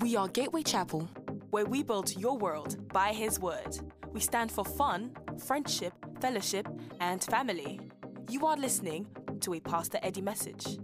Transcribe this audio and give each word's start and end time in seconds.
We 0.00 0.14
are 0.14 0.28
Gateway 0.28 0.62
Chapel, 0.62 1.08
where 1.50 1.64
we 1.64 1.82
build 1.82 2.14
your 2.18 2.36
world 2.36 2.76
by 2.92 3.14
His 3.14 3.40
Word. 3.40 3.78
We 4.12 4.20
stand 4.20 4.52
for 4.52 4.62
fun, 4.62 5.12
friendship, 5.38 5.94
fellowship, 6.20 6.68
and 7.00 7.24
family. 7.24 7.80
You 8.28 8.44
are 8.44 8.58
listening 8.58 9.06
to 9.40 9.54
a 9.54 9.60
Pastor 9.60 9.98
Eddie 10.02 10.20
message. 10.20 10.78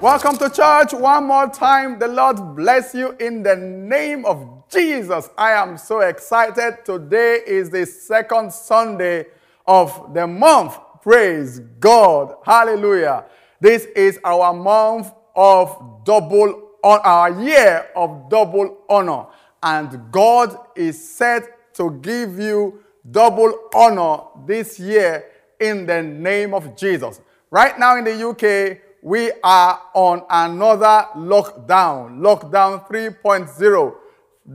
Welcome 0.00 0.38
to 0.38 0.50
church 0.50 0.92
one 0.92 1.26
more 1.26 1.48
time. 1.48 2.00
The 2.00 2.08
Lord 2.08 2.56
bless 2.56 2.96
you 2.96 3.14
in 3.20 3.44
the 3.44 3.54
name 3.54 4.24
of 4.24 4.64
Jesus. 4.68 5.30
I 5.38 5.52
am 5.52 5.78
so 5.78 6.00
excited. 6.00 6.84
Today 6.84 7.42
is 7.46 7.70
the 7.70 7.86
second 7.86 8.52
Sunday 8.52 9.26
of 9.68 10.12
the 10.14 10.26
month. 10.26 10.76
Praise 11.00 11.60
God. 11.78 12.34
Hallelujah. 12.44 13.24
This 13.60 13.84
is 13.94 14.18
our 14.24 14.52
month 14.52 15.12
of 15.36 16.02
double 16.04 16.69
our 16.82 17.40
year 17.42 17.88
of 17.94 18.28
double 18.28 18.78
honor. 18.88 19.26
And 19.62 20.10
God 20.10 20.56
is 20.74 21.02
set 21.02 21.74
to 21.74 21.98
give 22.02 22.38
you 22.38 22.80
double 23.10 23.68
honor 23.74 24.22
this 24.46 24.78
year 24.78 25.24
in 25.58 25.86
the 25.86 26.02
name 26.02 26.54
of 26.54 26.76
Jesus. 26.76 27.20
Right 27.50 27.78
now 27.78 27.96
in 27.96 28.04
the 28.04 28.28
UK, 28.28 28.78
we 29.02 29.32
are 29.42 29.80
on 29.94 30.22
another 30.28 31.08
lockdown, 31.16 32.18
lockdown 32.18 32.86
3.0. 32.88 33.94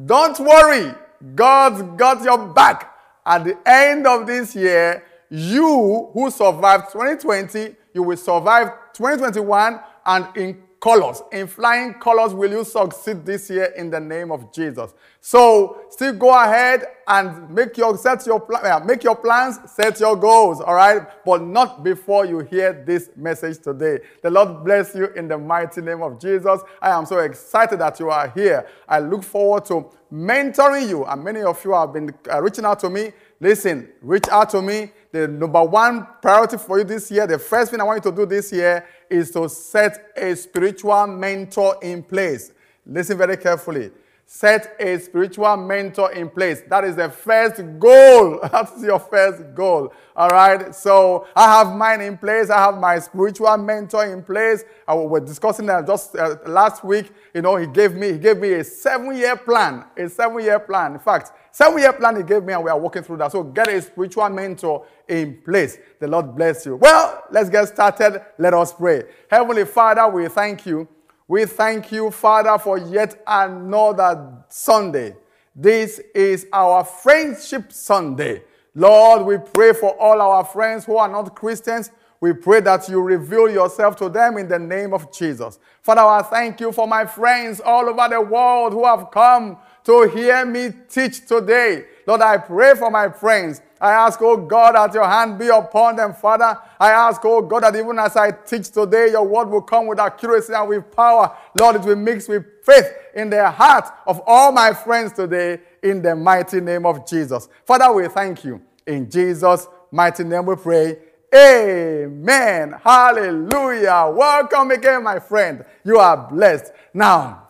Don't 0.06 0.40
worry, 0.40 0.94
God's 1.34 1.82
got 1.98 2.24
your 2.24 2.38
back. 2.38 2.94
At 3.26 3.44
the 3.44 3.58
end 3.66 4.06
of 4.06 4.28
this 4.28 4.56
year, 4.56 5.04
you 5.30 6.10
who 6.14 6.30
survived 6.30 6.92
2020, 6.92 7.76
you 7.94 8.04
will 8.04 8.18
survive 8.18 8.70
2021 8.94 9.80
and 10.06 10.38
in 10.38 10.64
colors. 10.86 11.24
In 11.32 11.48
flying 11.48 11.96
colors, 11.96 12.32
will 12.36 12.52
you 12.52 12.64
succeed 12.64 13.26
this 13.26 13.50
year 13.50 13.74
in 13.76 13.90
the 13.90 14.00
name 14.00 14.32
of 14.32 14.54
Jesus? 14.54 14.94
So 15.20 15.82
still 15.90 16.14
go 16.14 16.30
ahead 16.30 16.84
and 17.08 17.50
make 17.50 17.76
your 17.76 17.98
set 17.98 18.24
your 18.28 18.48
make 18.86 19.04
your 19.04 19.16
plans, 19.16 19.58
set 19.66 20.00
your 20.00 20.16
goals, 20.16 20.62
all 20.62 20.76
right? 20.76 21.02
But 21.26 21.42
not 21.42 21.84
before 21.84 22.28
you 22.28 22.42
hear 22.42 22.84
this 22.86 23.10
message 23.16 23.64
today. 23.64 23.98
The 24.22 24.30
Lord 24.30 24.64
bless 24.64 24.94
you 24.94 25.08
in 25.16 25.28
the 25.28 25.40
mighty 25.40 25.82
name 25.82 26.04
of 26.04 26.20
Jesus. 26.20 26.62
I 26.80 26.92
am 26.92 27.08
so 27.08 27.18
excited 27.18 27.80
that 27.80 28.00
you 28.00 28.12
are 28.12 28.30
here. 28.30 28.68
I 28.88 29.00
look 29.00 29.24
forward 29.24 29.66
to 29.66 29.90
mentoring 30.14 30.88
you, 30.88 31.04
and 31.06 31.24
many 31.24 31.42
of 31.42 31.66
you 31.66 31.74
have 31.74 31.94
been 31.94 32.14
uh, 32.32 32.44
reaching 32.44 32.64
out 32.64 32.80
to 32.82 32.92
me. 32.92 33.12
Listen, 33.40 33.90
reach 34.04 34.28
out 34.30 34.52
to 34.52 34.62
me. 34.62 34.92
The 35.16 35.30
number 35.30 35.64
one 35.64 36.06
priority 36.22 36.58
for 36.58 36.78
you 36.78 36.84
this 36.84 37.10
year, 37.10 37.26
the 37.26 37.40
first 37.40 37.72
thing 37.72 37.80
I 37.80 37.86
want 37.86 38.04
you 38.04 38.12
to 38.12 38.18
do 38.18 38.26
this 38.26 38.52
year 38.52 38.86
is 39.10 39.32
to 39.32 39.48
set 39.48 40.12
a 40.18 40.36
spiritual 40.36 41.08
mentor 41.08 41.78
in 41.82 42.04
place. 42.04 42.52
Listen 42.86 43.18
very 43.18 43.38
carefully. 43.38 43.92
Set 44.26 44.76
a 44.78 45.00
spiritual 45.00 45.56
mentor 45.56 46.12
in 46.12 46.30
place. 46.30 46.64
That 46.68 46.84
is 46.84 46.98
the 46.98 47.08
first 47.08 47.62
goal. 47.80 48.42
That's 48.52 48.84
your 48.84 49.00
first 49.00 49.56
goal. 49.56 49.94
All 50.18 50.28
right. 50.28 50.76
So 50.76 51.28
I 51.34 51.60
have 51.60 51.74
mine 51.74 52.02
in 52.02 52.18
place. 52.18 52.50
I 52.50 52.66
have 52.66 52.78
my 52.78 53.00
spiritual 53.00 53.56
mentor 53.56 54.08
in 54.08 54.22
place. 54.22 54.66
I 54.86 54.96
was 54.96 55.22
discussing 55.22 55.68
that 55.68 55.88
just 55.88 56.18
uh, 56.18 56.36
last 56.46 56.84
week. 56.84 57.10
You 57.34 57.42
know, 57.42 57.56
he 57.56 57.68
gave 57.68 57.94
me 57.94 58.12
he 58.12 58.18
gave 58.18 58.38
me 58.38 58.52
a 58.52 58.66
seven-year 58.66 59.38
plan. 59.38 59.86
A 59.96 60.10
seven-year 60.10 60.60
plan. 60.60 60.94
In 60.94 61.00
fact, 61.00 61.32
seven-year 61.56 61.94
plan 61.94 62.18
he 62.18 62.24
gave 62.24 62.44
me, 62.44 62.54
and 62.54 62.64
we 62.64 62.70
are 62.70 62.80
working 62.80 63.04
through 63.04 63.18
that. 63.18 63.32
So 63.32 63.44
get 63.44 63.68
a 63.68 63.82
spiritual 63.82 64.30
mentor 64.30 64.86
in 65.08 65.42
place. 65.42 65.78
The 66.00 66.08
Lord 66.08 66.36
bless 66.36 66.66
you. 66.66 66.76
Well, 66.76 67.24
let's 67.32 67.50
get 67.50 67.68
started. 67.68 68.22
Let 68.38 68.54
us 68.54 68.74
pray. 68.74 69.04
Heavenly 69.30 69.66
Father, 69.66 70.08
we 70.10 70.28
thank 70.28 70.66
you 70.66 70.88
we 71.28 71.46
thank 71.46 71.92
you, 71.92 72.12
Father, 72.12 72.58
for 72.60 72.78
yet 72.78 73.22
another 73.26 74.44
Sunday. 74.48 75.16
This 75.56 76.00
is 76.14 76.46
our 76.54 76.84
Friendship 76.84 77.72
Sunday. 77.72 78.44
Lord, 78.76 79.26
we 79.26 79.38
pray 79.38 79.74
for 79.74 80.00
all 80.00 80.22
our 80.22 80.44
friends 80.46 80.86
who 80.86 80.98
are 80.98 81.08
not 81.08 81.36
Christians. 81.36 81.90
We 82.22 82.34
pray 82.34 82.60
that 82.62 82.88
you 82.90 83.02
reveal 83.02 83.50
yourself 83.50 83.96
to 83.98 84.10
them 84.10 84.38
in 84.38 84.48
the 84.48 84.60
name 84.60 84.94
of 84.94 85.12
Jesus. 85.12 85.58
Father, 85.82 86.02
I 86.02 86.22
thank 86.22 86.60
you 86.60 86.72
for 86.72 86.88
my 86.88 87.06
friends 87.06 87.60
all 87.60 87.90
over 87.90 88.08
the 88.08 88.22
world 88.22 88.74
who 88.74 88.86
have 88.86 89.10
come 89.10 89.58
to 89.86 90.10
hear 90.14 90.46
me 90.46 90.70
teach 90.90 91.26
today. 91.26 91.86
Lord, 92.06 92.22
I 92.22 92.38
pray 92.38 92.76
for 92.76 92.92
my 92.92 93.10
friends 93.10 93.62
I 93.80 93.92
ask, 93.92 94.22
oh 94.22 94.38
God, 94.38 94.76
that 94.76 94.94
your 94.94 95.06
hand 95.06 95.38
be 95.38 95.50
upon 95.50 95.98
them, 95.98 96.14
Father. 96.14 96.58
I 96.80 96.92
ask, 96.92 97.22
oh 97.26 97.42
God, 97.42 97.64
that 97.64 97.76
even 97.76 98.00
as 98.00 98.16
I 98.16 98.32
teach 98.32 98.72
today, 98.72 99.12
your 99.12 99.24
word 99.24 99.50
will 99.50 99.62
come 99.62 99.88
with 99.88 100.00
accuracy 100.00 100.54
and 100.54 100.70
with 100.70 100.90
power. 100.96 101.36
Lord, 101.60 101.76
it 101.76 101.82
will 101.84 101.98
mix 101.98 102.28
with 102.28 102.46
faith 102.64 102.88
in 103.14 103.30
the 103.30 103.50
heart 103.52 103.86
of 104.08 104.22
all 104.26 104.52
my 104.52 104.74
friends 104.74 105.12
today 105.12 105.60
in 105.84 106.02
the 106.02 106.16
mighty 106.16 106.62
name 106.62 106.86
of 106.86 107.08
Jesus. 107.08 107.50
Father, 107.66 107.92
we 107.92 108.08
thank 108.08 108.46
you. 108.46 108.62
In 108.88 109.10
Jesus' 109.10 109.68
mighty 109.92 110.24
name 110.24 110.46
we 110.46 110.56
pray. 110.56 110.98
Amen. 111.36 112.76
Hallelujah. 112.82 114.10
Welcome 114.16 114.72
again, 114.72 115.04
my 115.04 115.20
friend. 115.20 115.66
You 115.84 115.98
are 115.98 116.30
blessed. 116.30 116.72
Now, 116.94 117.45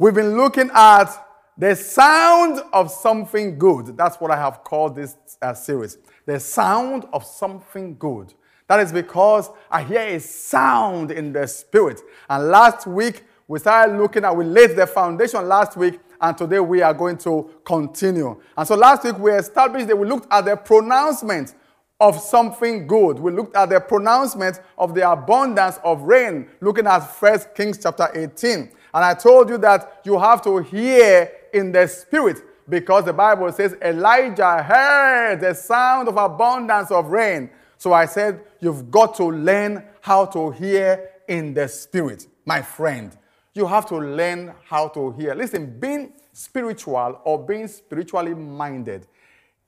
we've 0.00 0.14
been 0.14 0.34
looking 0.34 0.70
at 0.72 1.14
the 1.58 1.76
sound 1.76 2.62
of 2.72 2.90
something 2.90 3.58
good. 3.58 3.98
That's 3.98 4.16
what 4.16 4.30
I 4.30 4.36
have 4.36 4.64
called 4.64 4.96
this 4.96 5.14
uh, 5.42 5.52
series. 5.52 5.98
The 6.24 6.40
sound 6.40 7.04
of 7.12 7.22
something 7.22 7.98
good. 7.98 8.32
That 8.66 8.80
is 8.80 8.92
because 8.92 9.50
I 9.70 9.82
hear 9.82 10.00
a 10.00 10.18
sound 10.18 11.10
in 11.10 11.34
the 11.34 11.46
spirit. 11.46 12.00
And 12.30 12.48
last 12.48 12.86
week, 12.86 13.24
we 13.46 13.58
started 13.58 13.98
looking 13.98 14.24
at, 14.24 14.34
we 14.34 14.46
laid 14.46 14.74
the 14.74 14.86
foundation 14.86 15.46
last 15.46 15.76
week, 15.76 16.00
and 16.18 16.38
today 16.38 16.60
we 16.60 16.80
are 16.80 16.94
going 16.94 17.18
to 17.18 17.50
continue. 17.62 18.40
And 18.56 18.66
so 18.66 18.76
last 18.76 19.04
week 19.04 19.18
we 19.18 19.32
established 19.32 19.88
that 19.88 19.98
we 19.98 20.08
looked 20.08 20.32
at 20.32 20.46
the 20.46 20.56
pronouncement 20.56 21.54
of 22.00 22.18
something 22.18 22.86
good. 22.86 23.18
We 23.18 23.32
looked 23.32 23.54
at 23.54 23.68
the 23.68 23.80
pronouncement 23.80 24.60
of 24.78 24.94
the 24.94 25.10
abundance 25.10 25.78
of 25.84 26.02
rain, 26.02 26.48
looking 26.62 26.86
at 26.86 27.00
First 27.00 27.54
Kings 27.54 27.78
chapter 27.82 28.08
18. 28.14 28.70
And 28.92 29.04
I 29.04 29.14
told 29.14 29.48
you 29.48 29.58
that 29.58 30.00
you 30.04 30.18
have 30.18 30.42
to 30.42 30.58
hear 30.58 31.30
in 31.52 31.72
the 31.72 31.86
spirit 31.86 32.42
because 32.68 33.04
the 33.04 33.12
Bible 33.12 33.50
says 33.52 33.76
Elijah 33.82 34.62
heard 34.62 35.40
the 35.40 35.54
sound 35.54 36.08
of 36.08 36.16
abundance 36.16 36.90
of 36.90 37.06
rain. 37.06 37.50
So 37.78 37.92
I 37.92 38.06
said, 38.06 38.44
You've 38.60 38.90
got 38.90 39.14
to 39.16 39.24
learn 39.24 39.84
how 40.00 40.26
to 40.26 40.50
hear 40.50 41.10
in 41.28 41.54
the 41.54 41.68
spirit, 41.68 42.26
my 42.44 42.62
friend. 42.62 43.16
You 43.54 43.66
have 43.66 43.86
to 43.86 43.96
learn 43.96 44.54
how 44.64 44.88
to 44.88 45.12
hear. 45.12 45.34
Listen, 45.34 45.78
being 45.78 46.12
spiritual 46.32 47.20
or 47.24 47.44
being 47.44 47.68
spiritually 47.68 48.34
minded 48.34 49.06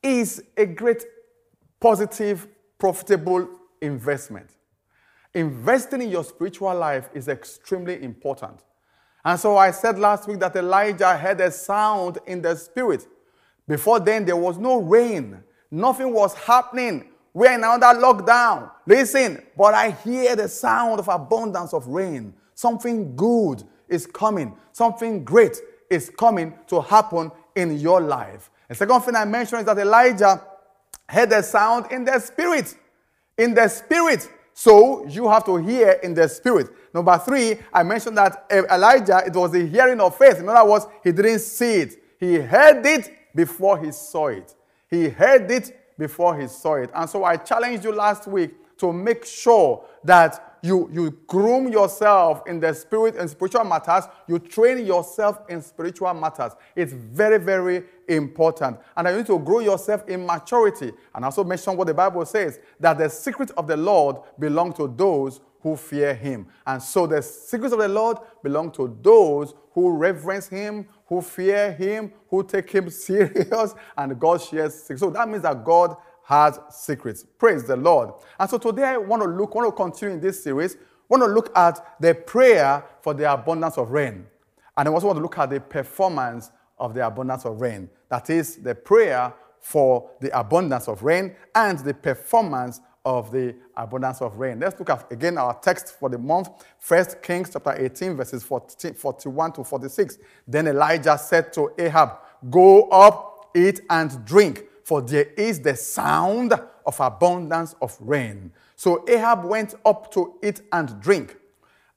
is 0.03 0.43
a 0.56 0.66
great 0.66 1.04
positive, 1.81 2.47
profitable 2.78 3.49
investment. 3.81 4.50
Investing 5.34 6.03
in 6.03 6.10
your 6.10 6.25
spiritual 6.25 6.75
life 6.75 7.09
is 7.15 7.28
extremely 7.28 8.03
important. 8.03 8.60
And 9.25 9.38
so 9.38 9.56
I 9.56 9.71
said 9.71 9.99
last 9.99 10.27
week 10.28 10.41
that 10.41 10.56
Elijah 10.56 11.16
heard 11.16 11.41
a 11.41 11.50
sound 11.50 12.19
in 12.27 12.43
the 12.43 12.56
spirit. 12.56 13.06
Before 13.69 14.00
then, 14.00 14.25
there 14.25 14.37
was 14.37 14.59
no 14.59 14.81
rain, 14.81 15.43
nothing 15.71 16.12
was 16.12 16.34
happening. 16.34 17.09
We're 17.34 17.53
in 17.53 17.65
another 17.65 17.99
lockdown. 17.99 18.71
Listen, 18.87 19.43
but 19.56 19.72
I 19.72 19.91
hear 19.91 20.37
the 20.37 20.49
sound 20.49 20.99
of 20.99 21.09
abundance 21.09 21.72
of 21.72 21.87
rain. 21.87 22.34
Something 22.55 23.16
good 23.16 23.62
is 23.88 24.06
coming, 24.06 24.56
something 24.72 25.25
great 25.25 25.56
is 25.89 26.10
coming 26.10 26.54
to 26.66 26.81
happen 26.81 27.31
in 27.54 27.78
your 27.78 28.00
life. 28.00 28.50
The 28.69 28.75
second 28.75 29.00
thing 29.03 29.16
I 29.16 29.25
mentioned 29.25 29.60
is 29.60 29.66
that 29.66 29.78
Elijah 29.78 30.43
heard 31.09 31.33
a 31.33 31.43
sound 31.43 31.93
in 31.93 32.04
the 32.04 32.19
spirit. 32.19 32.75
In 33.39 33.54
the 33.54 33.69
spirit. 33.69 34.28
So 34.55 35.07
you 35.07 35.29
have 35.29 35.45
to 35.47 35.57
hear 35.57 35.99
in 36.03 36.15
the 36.15 36.29
spirit. 36.29 36.69
Number 36.93 37.19
three, 37.19 37.59
I 37.73 37.83
mentioned 37.83 38.17
that 38.19 38.47
Elijah, 38.51 39.22
it 39.27 39.34
was 39.34 39.53
the 39.53 39.66
hearing 39.66 40.01
of 40.01 40.16
faith. 40.16 40.39
In 40.39 40.49
other 40.49 40.69
words, 40.69 40.87
he 41.03 41.13
didn't 41.13 41.41
see 41.41 41.75
it. 41.75 42.03
He 42.19 42.37
heard 42.37 42.84
it 42.84 43.10
before 43.34 43.83
he 43.83 43.91
saw 43.93 44.28
it. 44.28 44.54
He 44.89 45.09
heard 45.09 45.51
it 45.51 45.97
before 45.99 46.39
he 46.39 46.47
saw 46.49 46.75
it. 46.75 46.91
And 46.95 47.09
so 47.09 47.25
I 47.25 47.37
challenged 47.37 47.84
you 47.84 47.93
last 47.93 48.27
week 48.27 48.54
to 48.78 48.93
make 48.93 49.25
sure 49.25 49.84
that 50.04 50.59
you, 50.63 50.89
you 50.93 51.10
groom 51.27 51.69
yourself 51.72 52.43
in 52.47 52.60
the 52.60 52.72
spirit 52.72 53.16
and 53.16 53.28
spiritual 53.28 53.65
matters. 53.65 54.05
You 54.28 54.39
train 54.39 54.87
yourself 54.87 55.41
in 55.48 55.60
spiritual 55.60 56.15
matters. 56.15 56.53
It's 56.77 56.93
very, 56.93 57.39
very 57.39 57.84
important. 58.16 58.78
And 58.97 59.09
you 59.09 59.16
need 59.16 59.26
to 59.26 59.38
grow 59.38 59.60
yourself 59.60 60.09
in 60.09 60.24
maturity. 60.26 60.92
And 61.14 61.24
also 61.24 61.44
mention 61.44 61.76
what 61.76 61.86
the 61.86 61.94
Bible 61.94 62.24
says 62.24 62.60
that 62.80 62.98
the 62.98 63.09
secret 63.09 63.50
of 63.56 63.66
the 63.66 63.76
Lord 63.76 64.16
belong 64.38 64.72
to 64.74 64.88
those 64.88 65.41
who 65.62 65.76
fear 65.76 66.14
him. 66.14 66.47
And 66.66 66.82
so 66.82 67.06
the 67.06 67.22
secrets 67.22 67.72
of 67.72 67.78
the 67.78 67.88
Lord 67.88 68.18
belong 68.42 68.72
to 68.72 68.97
those 69.00 69.54
who 69.72 69.91
reverence 69.97 70.48
him, 70.48 70.86
who 71.06 71.22
fear 71.22 71.72
him, 71.72 72.12
who 72.28 72.42
take 72.44 72.70
him 72.70 72.91
serious, 72.91 73.74
and 73.97 74.18
God 74.18 74.42
shares 74.42 74.74
secrets. 74.74 75.00
So 75.00 75.10
that 75.10 75.28
means 75.28 75.42
that 75.42 75.64
God 75.64 75.97
has 76.24 76.59
secrets. 76.70 77.24
Praise 77.38 77.64
the 77.64 77.76
Lord. 77.76 78.10
And 78.38 78.48
so 78.48 78.59
today 78.59 78.84
I 78.84 78.97
want 78.97 79.22
to 79.22 79.28
look, 79.28 79.54
want 79.54 79.68
to 79.68 79.72
continue 79.72 80.14
in 80.14 80.20
this 80.20 80.42
series. 80.42 80.76
want 81.09 81.22
to 81.22 81.28
look 81.28 81.56
at 81.56 82.00
the 82.00 82.14
prayer 82.14 82.84
for 83.00 83.14
the 83.14 83.30
abundance 83.32 83.78
of 83.78 83.91
rain. 83.91 84.26
And 84.76 84.88
I 84.88 84.92
also 84.92 85.06
want 85.06 85.18
to 85.18 85.22
look 85.22 85.38
at 85.38 85.50
the 85.50 85.60
performance 85.60 86.50
of 86.83 86.95
the 86.95 87.07
abundance 87.07 87.47
of 87.47 87.61
rain. 87.61 87.89
That 88.09 88.29
is, 88.29 88.57
the 88.57 88.75
prayer 88.75 89.33
for 89.61 90.11
the 90.21 90.37
abundance 90.37 90.89
of 90.89 91.05
rain 91.05 91.37
and 91.55 91.79
the 91.79 91.95
performance 91.95 92.81
of 93.05 93.31
the 93.31 93.55
abundance 93.77 94.21
of 94.21 94.37
rain. 94.37 94.59
Let's 94.59 94.79
look 94.79 94.91
at 94.91 95.11
again 95.11 95.39
our 95.39 95.55
text 95.61 95.95
for 95.99 96.09
the 96.09 96.19
month, 96.19 96.49
First 96.81 97.23
Kings 97.23 97.51
chapter 97.53 97.73
18, 97.79 98.17
verses 98.17 98.43
40, 98.43 98.95
41 98.95 99.53
to 99.53 99.65
46. 99.65 100.19
Then 100.47 100.67
Elijah 100.67 101.17
said 101.17 101.53
to 101.53 101.71
Ahab, 101.79 102.19
Go 102.51 102.89
up, 102.89 103.53
eat 103.55 103.81
and 103.89 104.25
drink, 104.25 104.65
for 104.84 105.01
there 105.01 105.27
is 105.37 105.61
the 105.61 105.77
sound 105.77 106.53
of 106.84 107.01
abundance 107.01 107.77
of 107.81 107.97
rain. 108.01 108.53
So 108.75 109.05
Ahab 109.09 109.45
went 109.45 109.77
up 109.84 110.13
to 110.15 110.34
eat 110.43 110.63
and 110.73 111.01
drink, 111.01 111.37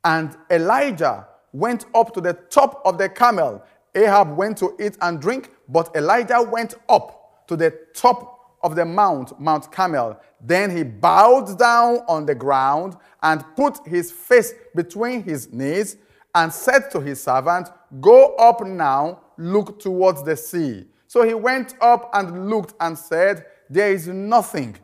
and 0.04 0.38
Elijah 0.52 1.28
went 1.56 1.86
up 1.96 2.14
to 2.14 2.22
the 2.22 2.34
top 2.34 2.82
of 2.86 2.98
the 2.98 3.08
Carmel. 3.10 3.64
Ahab 3.96 4.36
went 4.36 4.58
to 4.58 4.76
eat 4.80 4.98
and 5.02 5.20
drink, 5.22 5.52
but 5.70 5.96
Elijah 5.96 6.42
went 6.42 6.76
up 6.90 7.48
to 7.48 7.56
the 7.56 7.72
top 7.94 8.58
of 8.62 8.76
the 8.76 8.84
mount, 8.84 9.40
Mount 9.40 9.72
Carmel. 9.72 10.20
Then 10.42 10.76
he 10.76 10.84
bowed 10.84 11.58
down 11.58 12.00
on 12.08 12.26
the 12.26 12.36
ground 12.36 12.98
and 13.24 13.44
put 13.56 13.86
his 13.88 14.12
face 14.12 14.54
between 14.76 15.24
his 15.24 15.52
knees 15.54 15.98
and 16.34 16.52
said 16.52 16.92
to 16.92 17.00
his 17.00 17.22
servant, 17.22 17.70
Go 18.02 18.36
up 18.36 18.66
now, 18.66 19.22
look 19.38 19.80
towards 19.80 20.24
the 20.24 20.36
sea. 20.36 20.86
So 21.08 21.24
he 21.24 21.34
went 21.34 21.76
up 21.80 22.10
and 22.14 22.50
looked 22.50 22.74
and 22.80 22.98
said, 22.98 23.46
There 23.70 23.92
is 23.92 24.08
nothing. 24.08 24.76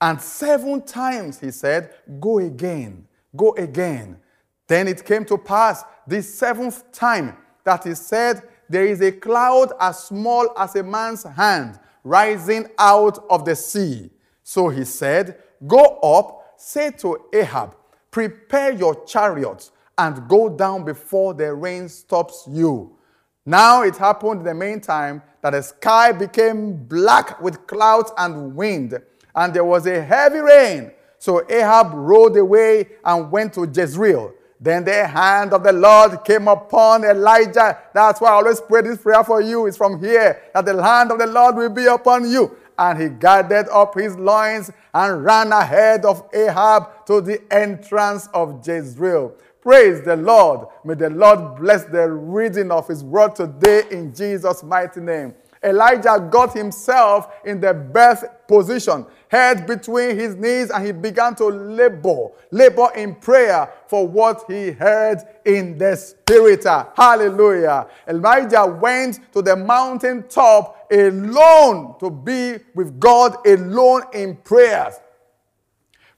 And 0.00 0.20
seven 0.20 0.82
times 0.82 1.40
he 1.40 1.50
said, 1.50 1.94
Go 2.20 2.38
again, 2.38 3.06
go 3.34 3.54
again. 3.54 4.18
Then 4.68 4.86
it 4.86 5.04
came 5.04 5.24
to 5.26 5.38
pass 5.38 5.82
the 6.06 6.22
seventh 6.22 6.92
time 6.92 7.36
that 7.64 7.84
he 7.84 7.94
said, 7.94 8.42
There 8.68 8.86
is 8.86 9.00
a 9.00 9.12
cloud 9.12 9.72
as 9.80 10.04
small 10.04 10.52
as 10.56 10.76
a 10.76 10.82
man's 10.82 11.24
hand 11.24 11.78
rising 12.02 12.68
out 12.78 13.24
of 13.30 13.44
the 13.44 13.56
sea. 13.56 14.10
So 14.42 14.68
he 14.68 14.84
said, 14.84 15.38
Go 15.66 15.98
up, 16.02 16.54
say 16.56 16.90
to 16.98 17.18
Ahab, 17.32 17.74
Prepare 18.10 18.72
your 18.72 19.04
chariots 19.04 19.72
and 19.98 20.28
go 20.28 20.48
down 20.48 20.84
before 20.84 21.34
the 21.34 21.52
rain 21.52 21.88
stops 21.88 22.44
you. 22.48 22.96
Now 23.46 23.82
it 23.82 23.96
happened 23.96 24.40
in 24.40 24.44
the 24.44 24.54
meantime 24.54 25.22
that 25.42 25.50
the 25.50 25.62
sky 25.62 26.12
became 26.12 26.84
black 26.84 27.40
with 27.40 27.66
clouds 27.66 28.10
and 28.16 28.54
wind, 28.54 28.98
and 29.34 29.52
there 29.52 29.64
was 29.64 29.86
a 29.86 30.02
heavy 30.02 30.38
rain. 30.38 30.92
So 31.18 31.44
Ahab 31.50 31.92
rode 31.92 32.36
away 32.36 32.86
and 33.04 33.30
went 33.30 33.52
to 33.54 33.66
Jezreel. 33.66 34.32
Then 34.64 34.82
the 34.82 35.06
hand 35.06 35.52
of 35.52 35.62
the 35.62 35.74
Lord 35.74 36.24
came 36.24 36.48
upon 36.48 37.04
Elijah. 37.04 37.76
That's 37.92 38.18
why 38.18 38.30
I 38.30 38.32
always 38.32 38.62
pray 38.62 38.80
this 38.80 38.96
prayer 38.96 39.22
for 39.22 39.42
you. 39.42 39.66
It's 39.66 39.76
from 39.76 40.02
here 40.02 40.40
that 40.54 40.64
the 40.64 40.82
hand 40.82 41.12
of 41.12 41.18
the 41.18 41.26
Lord 41.26 41.56
will 41.56 41.68
be 41.68 41.84
upon 41.84 42.30
you. 42.30 42.56
And 42.78 42.98
he 42.98 43.10
gathered 43.10 43.68
up 43.68 43.94
his 43.94 44.16
loins 44.16 44.70
and 44.94 45.22
ran 45.22 45.52
ahead 45.52 46.06
of 46.06 46.26
Ahab 46.32 47.04
to 47.04 47.20
the 47.20 47.42
entrance 47.52 48.30
of 48.32 48.66
Jezreel. 48.66 49.34
Praise 49.60 50.02
the 50.02 50.16
Lord. 50.16 50.66
May 50.82 50.94
the 50.94 51.10
Lord 51.10 51.56
bless 51.56 51.84
the 51.84 52.08
reading 52.10 52.70
of 52.70 52.88
his 52.88 53.04
word 53.04 53.34
today 53.36 53.82
in 53.90 54.14
Jesus' 54.14 54.62
mighty 54.62 55.00
name. 55.00 55.34
Elijah 55.64 56.28
got 56.30 56.52
himself 56.52 57.32
in 57.44 57.60
the 57.60 57.72
birth 57.72 58.24
position, 58.46 59.06
head 59.28 59.66
between 59.66 60.16
his 60.16 60.34
knees, 60.34 60.70
and 60.70 60.84
he 60.84 60.92
began 60.92 61.34
to 61.36 61.46
labor, 61.46 62.28
labor 62.50 62.88
in 62.94 63.14
prayer 63.14 63.72
for 63.88 64.06
what 64.06 64.44
he 64.46 64.70
heard 64.70 65.18
in 65.44 65.78
the 65.78 65.96
spirit. 65.96 66.64
Hallelujah. 66.94 67.88
Elijah 68.06 68.66
went 68.66 69.20
to 69.32 69.40
the 69.40 69.56
mountain 69.56 70.24
top 70.28 70.86
alone 70.92 71.96
to 71.98 72.10
be 72.10 72.58
with 72.74 73.00
God 73.00 73.36
alone 73.46 74.02
in 74.12 74.36
prayers, 74.36 74.94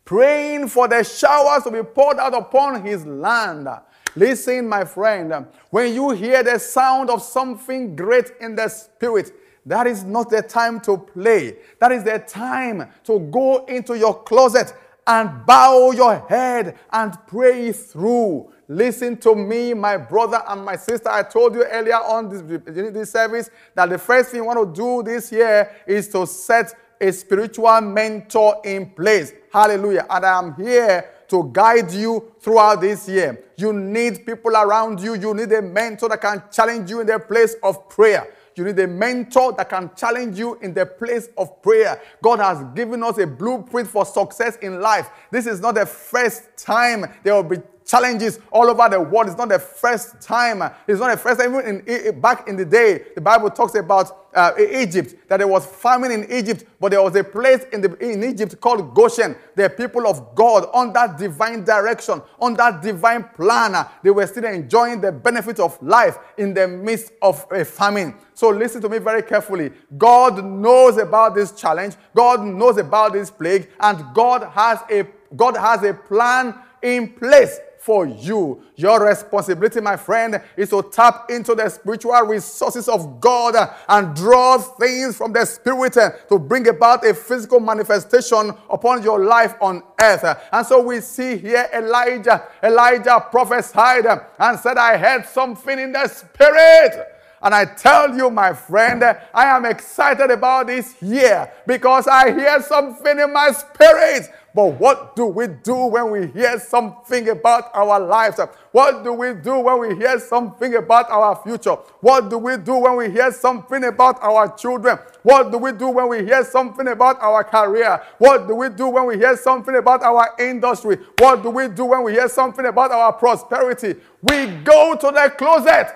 praying 0.04 0.68
for 0.68 0.88
the 0.88 1.04
showers 1.04 1.62
to 1.62 1.70
be 1.70 1.82
poured 1.82 2.18
out 2.18 2.34
upon 2.34 2.84
his 2.84 3.06
land. 3.06 3.68
Listen, 4.16 4.66
my 4.66 4.84
friend, 4.84 5.46
when 5.70 5.94
you 5.94 6.10
hear 6.10 6.42
the 6.42 6.58
sound 6.58 7.10
of 7.10 7.22
something 7.22 7.94
great 7.94 8.32
in 8.40 8.56
the 8.56 8.68
spirit, 8.68 9.32
that 9.66 9.86
is 9.86 10.04
not 10.04 10.30
the 10.30 10.42
time 10.42 10.80
to 10.80 10.96
play. 10.96 11.56
That 11.80 11.92
is 11.92 12.02
the 12.02 12.18
time 12.20 12.88
to 13.04 13.18
go 13.18 13.64
into 13.66 13.98
your 13.98 14.22
closet 14.22 14.72
and 15.06 15.44
bow 15.44 15.90
your 15.90 16.18
head 16.28 16.78
and 16.90 17.14
pray 17.26 17.72
through. 17.72 18.50
Listen 18.68 19.16
to 19.18 19.34
me, 19.34 19.74
my 19.74 19.96
brother 19.96 20.42
and 20.48 20.64
my 20.64 20.76
sister. 20.76 21.08
I 21.08 21.22
told 21.22 21.54
you 21.54 21.64
earlier 21.64 21.96
on 21.96 22.28
this, 22.28 22.62
this 22.92 23.10
service 23.12 23.50
that 23.74 23.90
the 23.90 23.98
first 23.98 24.30
thing 24.30 24.40
you 24.40 24.46
want 24.46 24.74
to 24.74 24.80
do 24.80 25.02
this 25.02 25.30
year 25.30 25.70
is 25.86 26.08
to 26.08 26.26
set 26.26 26.74
a 27.00 27.12
spiritual 27.12 27.80
mentor 27.82 28.60
in 28.64 28.90
place. 28.90 29.32
Hallelujah. 29.52 30.06
And 30.08 30.24
I 30.24 30.38
am 30.38 30.54
here 30.54 31.10
to 31.28 31.50
guide 31.52 31.92
you 31.92 32.32
throughout 32.40 32.80
this 32.80 33.08
year. 33.08 33.44
You 33.56 33.72
need 33.72 34.26
people 34.26 34.52
around 34.56 35.00
you. 35.00 35.14
You 35.14 35.34
need 35.34 35.52
a 35.52 35.62
mentor 35.62 36.08
that 36.08 36.20
can 36.20 36.42
challenge 36.50 36.90
you 36.90 37.00
in 37.00 37.06
the 37.06 37.18
place 37.18 37.56
of 37.62 37.88
prayer. 37.88 38.32
You 38.56 38.64
need 38.64 38.78
a 38.78 38.86
mentor 38.86 39.52
that 39.52 39.68
can 39.68 39.90
challenge 39.94 40.38
you 40.38 40.54
in 40.62 40.72
the 40.72 40.86
place 40.86 41.28
of 41.36 41.60
prayer. 41.62 42.00
God 42.22 42.40
has 42.40 42.64
given 42.74 43.02
us 43.02 43.18
a 43.18 43.26
blueprint 43.26 43.88
for 43.88 44.06
success 44.06 44.56
in 44.56 44.80
life. 44.80 45.10
This 45.30 45.46
is 45.46 45.60
not 45.60 45.74
the 45.74 45.84
first 45.84 46.56
time 46.56 47.04
there 47.22 47.34
will 47.34 47.42
be 47.42 47.58
challenges 47.86 48.40
all 48.50 48.68
over 48.68 48.88
the 48.88 49.00
world. 49.00 49.28
It's 49.28 49.38
not 49.38 49.48
the 49.48 49.58
first 49.58 50.20
time. 50.20 50.62
It's 50.86 51.00
not 51.00 51.12
the 51.12 51.16
first 51.16 51.40
time. 51.40 51.54
Even 51.54 51.86
in, 51.86 52.20
back 52.20 52.48
in 52.48 52.56
the 52.56 52.64
day, 52.64 53.04
the 53.14 53.20
Bible 53.20 53.48
talks 53.50 53.74
about 53.76 54.26
uh, 54.34 54.52
Egypt, 54.58 55.14
that 55.28 55.38
there 55.38 55.48
was 55.48 55.64
famine 55.64 56.10
in 56.10 56.30
Egypt, 56.30 56.64
but 56.78 56.90
there 56.90 57.02
was 57.02 57.16
a 57.16 57.24
place 57.24 57.64
in, 57.72 57.80
the, 57.80 57.96
in 57.98 58.22
Egypt 58.22 58.60
called 58.60 58.94
Goshen. 58.94 59.34
The 59.54 59.70
people 59.70 60.06
of 60.06 60.34
God, 60.34 60.68
on 60.74 60.92
that 60.92 61.16
divine 61.16 61.64
direction, 61.64 62.20
on 62.38 62.54
that 62.54 62.82
divine 62.82 63.24
plan, 63.34 63.86
they 64.02 64.10
were 64.10 64.26
still 64.26 64.44
enjoying 64.44 65.00
the 65.00 65.12
benefit 65.12 65.58
of 65.58 65.80
life 65.82 66.18
in 66.36 66.52
the 66.52 66.68
midst 66.68 67.12
of 67.22 67.46
a 67.50 67.64
famine. 67.64 68.14
So 68.34 68.50
listen 68.50 68.82
to 68.82 68.88
me 68.88 68.98
very 68.98 69.22
carefully. 69.22 69.70
God 69.96 70.44
knows 70.44 70.98
about 70.98 71.34
this 71.34 71.52
challenge. 71.52 71.94
God 72.14 72.44
knows 72.44 72.76
about 72.76 73.14
this 73.14 73.30
plague, 73.30 73.70
and 73.80 74.04
God 74.14 74.50
has 74.52 74.80
a 74.90 75.06
God 75.34 75.56
has 75.56 75.82
a 75.82 75.92
plan 75.92 76.54
in 76.82 77.08
place 77.08 77.58
for 77.86 78.04
you. 78.04 78.60
Your 78.74 79.06
responsibility, 79.06 79.80
my 79.80 79.96
friend, 79.96 80.42
is 80.56 80.70
to 80.70 80.82
tap 80.90 81.30
into 81.30 81.54
the 81.54 81.68
spiritual 81.68 82.20
resources 82.22 82.88
of 82.88 83.20
God 83.20 83.54
and 83.88 84.14
draw 84.16 84.58
things 84.58 85.16
from 85.16 85.32
the 85.32 85.44
Spirit 85.44 85.94
to 86.28 86.36
bring 86.36 86.66
about 86.66 87.06
a 87.06 87.14
physical 87.14 87.60
manifestation 87.60 88.52
upon 88.68 89.04
your 89.04 89.24
life 89.24 89.54
on 89.60 89.84
earth. 90.00 90.24
And 90.50 90.66
so 90.66 90.82
we 90.82 91.00
see 91.00 91.36
here 91.36 91.68
Elijah. 91.72 92.48
Elijah 92.60 93.24
prophesied 93.30 94.04
and 94.04 94.58
said, 94.58 94.78
I 94.78 94.96
heard 94.96 95.24
something 95.26 95.78
in 95.78 95.92
the 95.92 96.08
Spirit. 96.08 97.12
And 97.40 97.54
I 97.54 97.66
tell 97.66 98.16
you, 98.16 98.30
my 98.30 98.52
friend, 98.52 99.04
I 99.04 99.44
am 99.44 99.64
excited 99.64 100.32
about 100.32 100.66
this 100.66 101.00
year 101.00 101.52
because 101.66 102.08
I 102.08 102.32
hear 102.32 102.60
something 102.62 103.20
in 103.20 103.32
my 103.32 103.52
spirit 103.52 104.28
but 104.56 104.80
what 104.80 105.14
do 105.14 105.26
we 105.26 105.48
do 105.48 105.74
when 105.74 106.10
we 106.10 106.28
hear 106.28 106.58
something 106.58 107.28
about 107.28 107.70
our 107.74 108.00
lives? 108.00 108.40
What 108.72 109.04
do 109.04 109.12
we 109.12 109.34
do 109.34 109.58
when 109.58 109.80
we 109.80 109.94
hear 109.94 110.18
something 110.18 110.76
about 110.76 111.10
our 111.10 111.36
future? 111.42 111.74
What 112.00 112.30
do 112.30 112.38
we 112.38 112.56
do 112.56 112.78
when 112.78 112.96
we 112.96 113.10
hear 113.10 113.30
something 113.32 113.84
about 113.84 114.18
our 114.22 114.48
children? 114.56 114.98
What 115.22 115.52
do 115.52 115.58
we 115.58 115.72
do 115.72 115.90
when 115.90 116.08
we 116.08 116.24
hear 116.24 116.42
something 116.42 116.88
about 116.88 117.20
our 117.20 117.44
career? 117.44 118.02
What 118.16 118.48
do 118.48 118.54
we 118.54 118.70
do 118.70 118.88
when 118.88 119.04
we 119.04 119.18
hear 119.18 119.36
something 119.36 119.76
about 119.76 120.02
our 120.02 120.34
industry? 120.38 121.00
What 121.18 121.42
do 121.42 121.50
we 121.50 121.68
do 121.68 121.84
when 121.84 122.02
we 122.02 122.12
hear 122.12 122.26
something 122.26 122.64
about 122.64 122.90
our 122.92 123.12
prosperity? 123.12 123.96
We 124.22 124.46
go 124.64 124.96
to 124.96 125.06
the 125.08 125.34
closet 125.36 125.94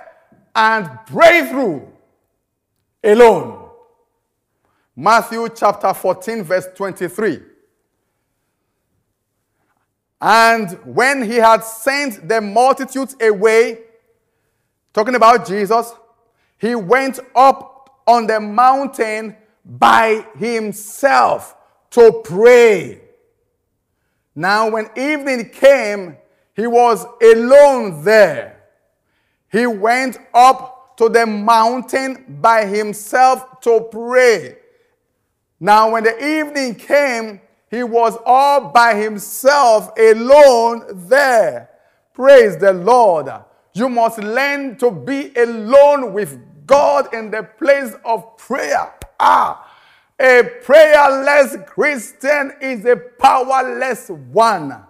and 0.55 0.87
pray 1.07 1.49
through 1.49 1.89
alone. 3.03 3.71
Matthew 4.95 5.49
chapter 5.49 5.95
14, 5.95 6.43
verse 6.43 6.67
23. 6.77 7.50
And 10.21 10.73
when 10.85 11.23
he 11.23 11.37
had 11.37 11.65
sent 11.65 12.29
the 12.29 12.41
multitudes 12.41 13.17
away, 13.21 13.81
talking 14.93 15.15
about 15.15 15.47
Jesus, 15.47 15.93
he 16.59 16.75
went 16.75 17.21
up 17.35 18.03
on 18.07 18.27
the 18.27 18.39
mountain 18.39 19.37
by 19.65 20.27
himself 20.37 21.57
to 21.91 22.21
pray. 22.25 23.01
Now, 24.35 24.71
when 24.71 24.91
evening 24.97 25.51
came, 25.51 26.17
he 26.55 26.67
was 26.67 27.07
alone 27.23 28.05
there. 28.05 28.63
He 29.51 29.67
went 29.67 30.19
up 30.35 30.97
to 30.99 31.09
the 31.09 31.27
mountain 31.27 32.39
by 32.41 32.67
himself 32.67 33.61
to 33.63 33.89
pray. 33.91 34.59
Now, 35.59 35.93
when 35.93 36.05
the 36.05 36.39
evening 36.39 36.75
came, 36.75 37.41
He 37.71 37.85
was 37.85 38.19
all 38.27 38.71
by 38.73 38.95
himself, 38.97 39.97
alone 39.97 41.07
there. 41.09 41.71
Praise 42.13 42.57
the 42.57 42.73
Lord. 42.73 43.31
You 43.73 43.89
must 43.89 44.19
learn 44.19 44.77
to 44.79 44.91
be 44.91 45.33
alone 45.37 46.13
with 46.13 46.39
God 46.67 47.15
in 47.15 47.31
the 47.31 47.45
place 47.45 47.95
of 48.05 48.37
prayer. 48.37 48.93
Ah, 49.21 49.71
a 50.19 50.43
prayerless 50.63 51.57
Christian 51.67 52.53
is 52.61 52.85
a 52.85 52.97
powerless 52.97 54.11
one. 54.11 54.85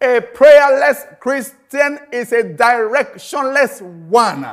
A 0.00 0.20
prayerless 0.20 1.04
Christian 1.20 1.98
is 2.12 2.32
a 2.32 2.42
directionless 2.42 3.82
one. 3.82 4.46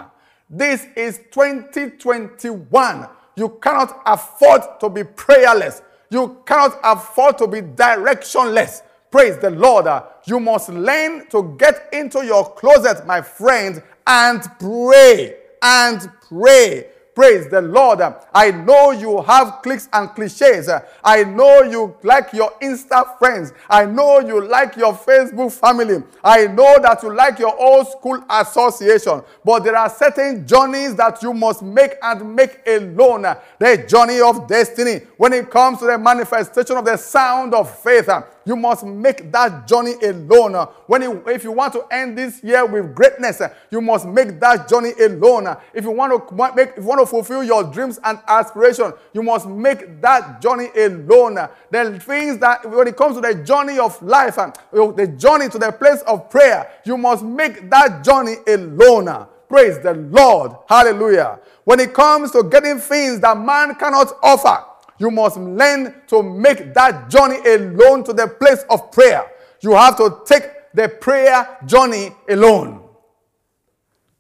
This 0.50 0.88
is 0.96 1.20
2021. 1.32 3.08
You 3.36 3.50
cannot 3.62 4.02
afford 4.06 4.64
to 4.80 4.90
be 4.90 5.04
prayerless. 5.04 5.82
You 6.10 6.42
cannot 6.46 6.80
afford 6.84 7.38
to 7.40 7.48
be 7.48 7.62
directionless. 7.62 8.82
Praise 9.12 9.38
the 9.38 9.50
Lord. 9.50 9.88
You 10.26 10.40
must 10.40 10.70
learn 10.70 11.28
to 11.30 11.56
get 11.58 11.90
into 11.94 12.26
your 12.26 12.54
closet, 12.54 13.06
my 13.06 13.22
friends, 13.22 13.82
and 14.06 14.42
pray 14.60 15.36
and 15.62 16.10
pray 16.28 16.88
Praise 17.20 17.50
the 17.50 17.62
Lord. 17.62 18.00
I 18.34 18.52
know 18.52 18.92
you 18.92 19.22
have 19.24 19.62
clicks 19.62 19.90
and 19.92 20.10
cliches. 20.12 20.70
I 21.04 21.26
know 21.26 21.64
you 21.64 21.98
like 22.02 22.32
your 22.32 22.50
Insta 22.62 23.20
friends. 23.20 23.52
I 23.70 23.86
know 23.86 24.20
you 24.20 24.48
like 24.48 24.78
your 24.78 24.94
Facebook 24.94 25.52
family. 25.52 26.02
I 26.24 26.48
know 26.48 26.78
that 26.82 27.04
you 27.04 27.14
like 27.14 27.38
your 27.38 27.60
old 27.60 27.90
school 27.90 28.24
association. 28.30 29.22
But 29.44 29.66
there 29.66 29.76
are 29.76 29.90
certain 29.90 30.48
journeys 30.48 30.96
that 30.96 31.22
you 31.22 31.34
must 31.34 31.62
make 31.62 31.96
and 32.02 32.34
make 32.34 32.62
alone. 32.66 33.24
The 33.60 33.86
journey 33.86 34.22
of 34.22 34.48
destiny. 34.48 35.02
When 35.18 35.34
it 35.34 35.52
comes 35.52 35.80
to 35.80 35.88
the 35.88 35.98
manifestation 35.98 36.78
of 36.78 36.86
the 36.86 36.96
sound 36.96 37.54
of 37.54 37.70
faith, 37.82 38.10
you 38.50 38.56
must 38.56 38.84
make 38.84 39.32
that 39.32 39.68
journey 39.68 39.94
alone. 40.02 40.56
When 40.88 41.04
you, 41.04 41.24
if 41.28 41.44
you 41.44 41.52
want 41.52 41.72
to 41.74 41.86
end 41.92 42.18
this 42.18 42.44
year 42.44 42.66
with 42.66 42.96
greatness, 42.96 43.44
you 43.70 43.80
must 43.80 44.08
make 44.08 44.40
that 44.40 44.68
journey 44.68 44.94
alone. 45.00 45.56
If 45.72 45.84
you 45.84 45.92
want 45.92 46.28
to 46.28 46.56
make, 46.56 46.70
if 46.70 46.78
you 46.78 46.84
want 46.84 47.00
to 47.00 47.06
fulfill 47.06 47.44
your 47.44 47.64
dreams 47.64 48.00
and 48.04 48.18
aspirations, 48.28 48.94
you 49.14 49.22
must 49.22 49.48
make 49.48 50.02
that 50.02 50.42
journey 50.42 50.70
alone. 50.76 51.36
The 51.70 52.00
things 52.04 52.40
that 52.40 52.68
when 52.68 52.88
it 52.88 52.98
comes 52.98 53.18
to 53.18 53.22
the 53.22 53.36
journey 53.36 53.78
of 53.78 54.02
life, 54.02 54.40
and 54.40 54.52
the 54.72 55.14
journey 55.16 55.48
to 55.50 55.60
the 55.60 55.72
place 55.72 56.02
of 56.08 56.32
prayer, 56.32 56.72
you 56.86 56.98
must 56.98 57.24
make 57.24 57.70
that 57.70 58.04
journey 58.04 58.38
alone. 58.48 59.28
Praise 59.48 59.78
the 59.84 59.94
Lord. 59.94 60.54
Hallelujah. 60.68 61.40
When 61.66 61.80
it 61.80 61.94
comes 61.94 62.32
to 62.32 62.42
getting 62.44 62.80
things 62.80 63.20
that 63.20 63.38
man 63.38 63.76
cannot 63.76 64.18
offer, 64.24 64.66
you 65.00 65.10
must 65.10 65.38
learn 65.38 65.96
to 66.08 66.22
make 66.22 66.74
that 66.74 67.10
journey 67.10 67.38
alone 67.48 68.04
to 68.04 68.14
the 68.14 68.28
place 68.28 68.64
of 68.70 68.92
prayer. 68.92 69.26
You 69.62 69.74
have 69.74 69.98
to 69.98 70.20
take 70.26 70.44
the 70.74 70.90
prayer 70.90 71.58
journey 71.66 72.12
alone. 72.30 72.84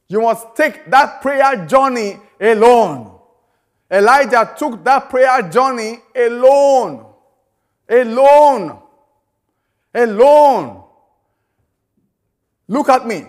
You 0.07 0.21
must 0.21 0.55
take 0.55 0.89
that 0.89 1.21
prayer 1.21 1.65
journey 1.67 2.17
alone. 2.41 3.19
Elijah 3.91 4.55
took 4.57 4.83
that 4.85 5.09
prayer 5.09 5.41
journey 5.49 5.99
alone. 6.15 7.05
Alone. 7.89 8.79
Alone. 9.93 10.83
Look 12.67 12.87
at 12.89 13.05
me. 13.05 13.25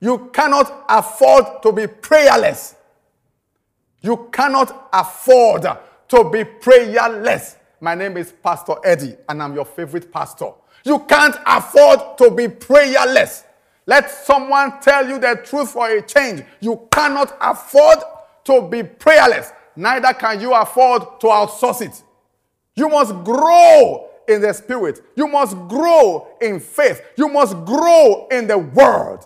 You 0.00 0.30
cannot 0.32 0.84
afford 0.88 1.62
to 1.62 1.72
be 1.72 1.86
prayerless. 1.86 2.76
You 4.00 4.28
cannot 4.32 4.88
afford 4.92 5.66
to 6.12 6.28
be 6.28 6.44
prayerless. 6.44 7.56
My 7.80 7.94
name 7.94 8.18
is 8.18 8.34
Pastor 8.44 8.74
Eddie, 8.84 9.16
and 9.30 9.42
I'm 9.42 9.54
your 9.54 9.64
favorite 9.64 10.12
pastor. 10.12 10.50
You 10.84 10.98
can't 10.98 11.34
afford 11.46 12.18
to 12.18 12.30
be 12.30 12.48
prayerless. 12.48 13.44
Let 13.86 14.10
someone 14.10 14.78
tell 14.82 15.08
you 15.08 15.18
the 15.18 15.40
truth 15.42 15.70
for 15.70 15.88
a 15.88 16.02
change. 16.02 16.42
You 16.60 16.86
cannot 16.92 17.34
afford 17.40 18.00
to 18.44 18.60
be 18.68 18.82
prayerless. 18.82 19.52
Neither 19.74 20.12
can 20.12 20.38
you 20.38 20.52
afford 20.52 21.18
to 21.20 21.28
outsource 21.28 21.80
it. 21.80 22.02
You 22.76 22.90
must 22.90 23.14
grow 23.24 24.10
in 24.28 24.42
the 24.42 24.52
spirit. 24.52 25.00
You 25.16 25.26
must 25.28 25.56
grow 25.66 26.28
in 26.42 26.60
faith. 26.60 27.00
You 27.16 27.28
must 27.28 27.54
grow 27.64 28.28
in 28.30 28.46
the 28.46 28.58
word. 28.58 29.20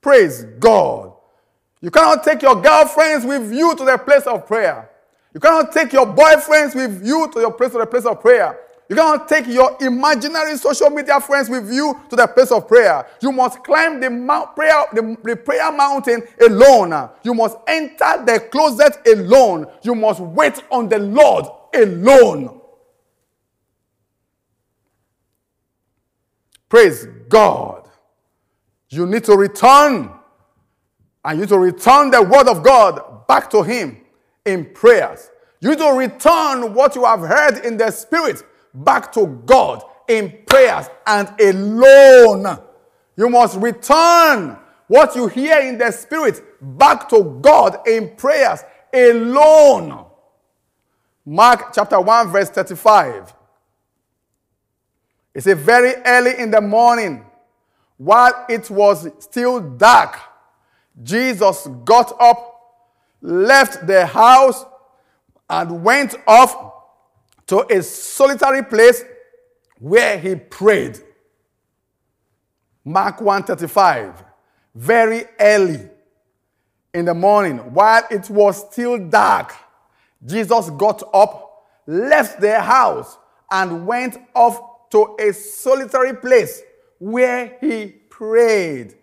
Praise 0.00 0.44
God. 0.60 1.12
You 1.80 1.90
cannot 1.90 2.22
take 2.22 2.40
your 2.40 2.62
girlfriends 2.62 3.26
with 3.26 3.52
you 3.52 3.74
to 3.74 3.84
the 3.84 3.98
place 3.98 4.22
of 4.22 4.46
prayer. 4.46 4.87
You 5.38 5.40
cannot 5.40 5.70
take 5.70 5.92
your 5.92 6.04
boyfriends 6.04 6.74
with 6.74 7.06
you 7.06 7.30
to 7.32 7.38
your 7.38 7.52
place 7.52 7.70
to 7.70 7.78
the 7.78 7.86
place 7.86 8.04
of 8.04 8.20
prayer. 8.20 8.58
You 8.88 8.96
cannot 8.96 9.28
take 9.28 9.46
your 9.46 9.76
imaginary 9.80 10.56
social 10.56 10.90
media 10.90 11.20
friends 11.20 11.48
with 11.48 11.72
you 11.72 11.96
to 12.10 12.16
the 12.16 12.26
place 12.26 12.50
of 12.50 12.66
prayer. 12.66 13.06
You 13.22 13.30
must 13.30 13.62
climb 13.62 14.00
the, 14.00 14.10
mount, 14.10 14.56
prayer, 14.56 14.86
the, 14.92 15.16
the 15.22 15.36
prayer 15.36 15.70
mountain 15.70 16.24
alone. 16.40 17.08
You 17.22 17.34
must 17.34 17.56
enter 17.68 18.24
the 18.26 18.48
closet 18.50 18.98
alone. 19.06 19.66
You 19.82 19.94
must 19.94 20.18
wait 20.18 20.60
on 20.72 20.88
the 20.88 20.98
Lord 20.98 21.44
alone. 21.72 22.60
Praise 26.68 27.06
God. 27.28 27.88
You 28.88 29.06
need 29.06 29.22
to 29.22 29.36
return 29.36 30.10
and 31.24 31.38
you 31.38 31.42
need 31.42 31.50
to 31.50 31.58
return 31.60 32.10
the 32.10 32.22
word 32.24 32.48
of 32.48 32.64
God 32.64 33.24
back 33.28 33.48
to 33.50 33.62
Him 33.62 33.98
in 34.44 34.72
prayers. 34.72 35.30
You 35.60 35.70
need 35.70 35.78
to 35.78 35.92
return 35.92 36.74
what 36.74 36.94
you 36.94 37.04
have 37.04 37.20
heard 37.20 37.64
in 37.64 37.76
the 37.76 37.90
spirit 37.90 38.42
back 38.72 39.12
to 39.12 39.26
God 39.44 39.82
in 40.08 40.38
prayers 40.46 40.86
and 41.06 41.28
alone. 41.40 42.58
You 43.16 43.28
must 43.28 43.58
return 43.58 44.56
what 44.86 45.14
you 45.16 45.26
hear 45.26 45.58
in 45.60 45.78
the 45.78 45.90
spirit 45.90 46.42
back 46.60 47.08
to 47.10 47.38
God 47.40 47.86
in 47.86 48.16
prayers 48.16 48.60
alone. 48.92 50.06
Mark 51.26 51.72
chapter 51.74 52.00
1, 52.00 52.28
verse 52.30 52.48
35. 52.50 53.34
It's 55.34 55.46
a 55.46 55.54
very 55.54 55.94
early 56.06 56.38
in 56.38 56.50
the 56.50 56.60
morning, 56.60 57.24
while 57.98 58.46
it 58.48 58.70
was 58.70 59.08
still 59.18 59.60
dark, 59.60 60.18
Jesus 61.02 61.68
got 61.84 62.16
up 62.20 62.47
left 63.20 63.86
the 63.86 64.06
house 64.06 64.64
and 65.50 65.82
went 65.82 66.14
off 66.26 66.74
to 67.46 67.66
a 67.74 67.82
solitary 67.82 68.62
place 68.62 69.02
where 69.78 70.18
he 70.18 70.34
prayed. 70.36 70.98
Mark 72.84 73.20
135. 73.20 74.24
Very 74.74 75.24
early 75.40 75.88
in 76.94 77.04
the 77.04 77.14
morning, 77.14 77.58
while 77.74 78.02
it 78.10 78.28
was 78.30 78.70
still 78.70 78.98
dark, 79.08 79.54
Jesus 80.24 80.70
got 80.70 81.02
up, 81.12 81.66
left 81.86 82.40
the 82.40 82.60
house, 82.60 83.18
and 83.50 83.86
went 83.86 84.18
off 84.34 84.90
to 84.90 85.16
a 85.20 85.32
solitary 85.32 86.14
place 86.14 86.62
where 86.98 87.56
he 87.60 87.86
prayed. 88.10 88.94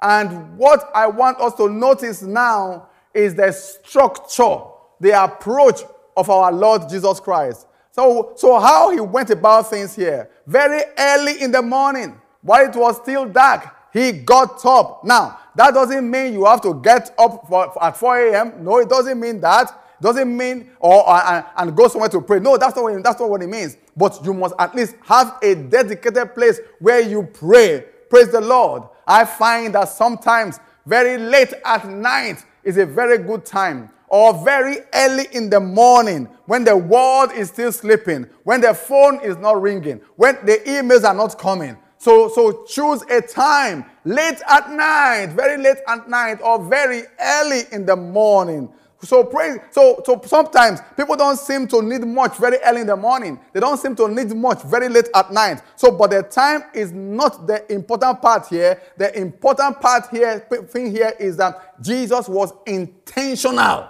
And 0.00 0.56
what 0.56 0.90
I 0.94 1.06
want 1.06 1.40
us 1.40 1.54
to 1.54 1.68
notice 1.68 2.22
now 2.22 2.88
is 3.16 3.34
the 3.34 3.50
structure, 3.52 4.58
the 5.00 5.24
approach 5.24 5.80
of 6.16 6.30
our 6.30 6.52
Lord 6.52 6.88
Jesus 6.88 7.20
Christ. 7.20 7.66
So, 7.92 8.32
so 8.36 8.58
how 8.60 8.90
he 8.90 9.00
went 9.00 9.30
about 9.30 9.70
things 9.70 9.96
here. 9.96 10.30
Very 10.46 10.82
early 10.98 11.40
in 11.40 11.50
the 11.50 11.62
morning, 11.62 12.20
while 12.42 12.68
it 12.68 12.76
was 12.76 12.96
still 12.98 13.26
dark, 13.26 13.74
he 13.92 14.12
got 14.12 14.64
up. 14.66 15.04
Now, 15.04 15.38
that 15.54 15.72
doesn't 15.72 16.08
mean 16.08 16.34
you 16.34 16.44
have 16.44 16.60
to 16.62 16.74
get 16.82 17.14
up 17.18 17.46
for, 17.48 17.72
for, 17.72 17.82
at 17.82 17.96
4 17.96 18.28
a.m. 18.28 18.52
No, 18.62 18.78
it 18.78 18.88
doesn't 18.88 19.18
mean 19.18 19.40
that. 19.40 19.72
Doesn't 20.00 20.36
mean 20.36 20.70
or 20.78 21.08
uh, 21.08 21.44
and, 21.56 21.68
and 21.68 21.76
go 21.76 21.88
somewhere 21.88 22.10
to 22.10 22.20
pray. 22.20 22.38
No, 22.38 22.58
that's 22.58 22.76
not, 22.76 22.82
what, 22.82 23.02
that's 23.02 23.18
not 23.18 23.30
what 23.30 23.42
it 23.42 23.48
means. 23.48 23.78
But 23.96 24.22
you 24.22 24.34
must 24.34 24.54
at 24.58 24.74
least 24.74 24.96
have 25.04 25.38
a 25.42 25.54
dedicated 25.54 26.34
place 26.34 26.60
where 26.78 27.00
you 27.00 27.22
pray. 27.22 27.86
Praise 28.10 28.30
the 28.30 28.42
Lord. 28.42 28.82
I 29.06 29.24
find 29.24 29.74
that 29.74 29.88
sometimes 29.88 30.60
very 30.84 31.16
late 31.16 31.54
at 31.64 31.88
night, 31.88 32.44
is 32.66 32.76
a 32.76 32.84
very 32.84 33.18
good 33.18 33.46
time. 33.46 33.90
Or 34.08 34.44
very 34.44 34.78
early 34.94 35.26
in 35.32 35.50
the 35.50 35.58
morning 35.58 36.28
when 36.44 36.62
the 36.62 36.76
world 36.76 37.32
is 37.32 37.48
still 37.48 37.72
sleeping, 37.72 38.26
when 38.44 38.60
the 38.60 38.72
phone 38.72 39.20
is 39.20 39.36
not 39.36 39.60
ringing, 39.60 40.00
when 40.14 40.36
the 40.46 40.58
emails 40.66 41.02
are 41.04 41.14
not 41.14 41.38
coming. 41.38 41.76
So, 41.98 42.28
so 42.28 42.64
choose 42.64 43.02
a 43.10 43.20
time 43.20 43.84
late 44.04 44.40
at 44.48 44.70
night, 44.70 45.32
very 45.34 45.60
late 45.60 45.78
at 45.88 46.08
night, 46.08 46.40
or 46.40 46.62
very 46.62 47.02
early 47.18 47.62
in 47.72 47.84
the 47.84 47.96
morning 47.96 48.68
so 49.02 49.24
pray. 49.24 49.58
So, 49.70 50.02
so 50.04 50.20
sometimes 50.24 50.80
people 50.96 51.16
don't 51.16 51.38
seem 51.38 51.68
to 51.68 51.82
need 51.82 52.02
much 52.06 52.36
very 52.38 52.58
early 52.64 52.80
in 52.80 52.86
the 52.86 52.96
morning. 52.96 53.38
They 53.52 53.60
don't 53.60 53.78
seem 53.78 53.94
to 53.96 54.08
need 54.08 54.34
much 54.34 54.62
very 54.62 54.88
late 54.88 55.08
at 55.14 55.32
night. 55.32 55.62
So, 55.76 55.90
but 55.90 56.10
the 56.10 56.22
time 56.22 56.64
is 56.74 56.92
not 56.92 57.46
the 57.46 57.70
important 57.72 58.22
part 58.22 58.46
here. 58.48 58.80
The 58.96 59.16
important 59.18 59.80
part 59.80 60.08
here, 60.10 60.40
thing 60.68 60.90
here 60.90 61.12
is 61.18 61.36
that 61.36 61.82
Jesus 61.82 62.28
was 62.28 62.52
intentional. 62.66 63.88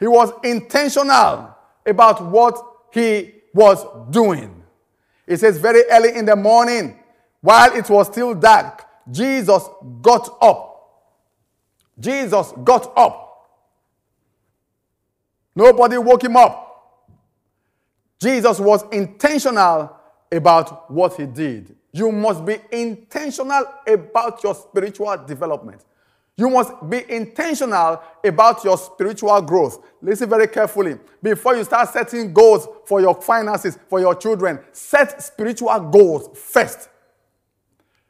He 0.00 0.06
was 0.06 0.32
intentional 0.44 1.54
about 1.84 2.24
what 2.24 2.60
he 2.92 3.34
was 3.52 3.84
doing. 4.10 4.62
It 5.26 5.38
says, 5.38 5.58
very 5.58 5.82
early 5.90 6.14
in 6.14 6.24
the 6.24 6.36
morning, 6.36 6.98
while 7.40 7.74
it 7.76 7.88
was 7.90 8.06
still 8.06 8.34
dark, 8.34 8.84
Jesus 9.10 9.62
got 10.00 10.38
up. 10.40 10.68
Jesus 11.98 12.52
got 12.64 12.92
up. 12.96 13.27
Nobody 15.54 15.98
woke 15.98 16.24
him 16.24 16.36
up. 16.36 16.66
Jesus 18.20 18.58
was 18.58 18.84
intentional 18.92 19.96
about 20.30 20.90
what 20.90 21.14
he 21.14 21.26
did. 21.26 21.74
You 21.92 22.12
must 22.12 22.44
be 22.44 22.58
intentional 22.70 23.64
about 23.86 24.42
your 24.42 24.54
spiritual 24.54 25.16
development. 25.26 25.84
You 26.36 26.50
must 26.50 26.72
be 26.88 27.04
intentional 27.10 28.00
about 28.24 28.62
your 28.62 28.78
spiritual 28.78 29.42
growth. 29.42 29.84
Listen 30.00 30.28
very 30.30 30.46
carefully. 30.46 30.96
Before 31.20 31.56
you 31.56 31.64
start 31.64 31.88
setting 31.88 32.32
goals 32.32 32.68
for 32.86 33.00
your 33.00 33.20
finances, 33.20 33.76
for 33.88 33.98
your 33.98 34.14
children, 34.14 34.60
set 34.70 35.20
spiritual 35.20 35.80
goals 35.90 36.38
first. 36.38 36.88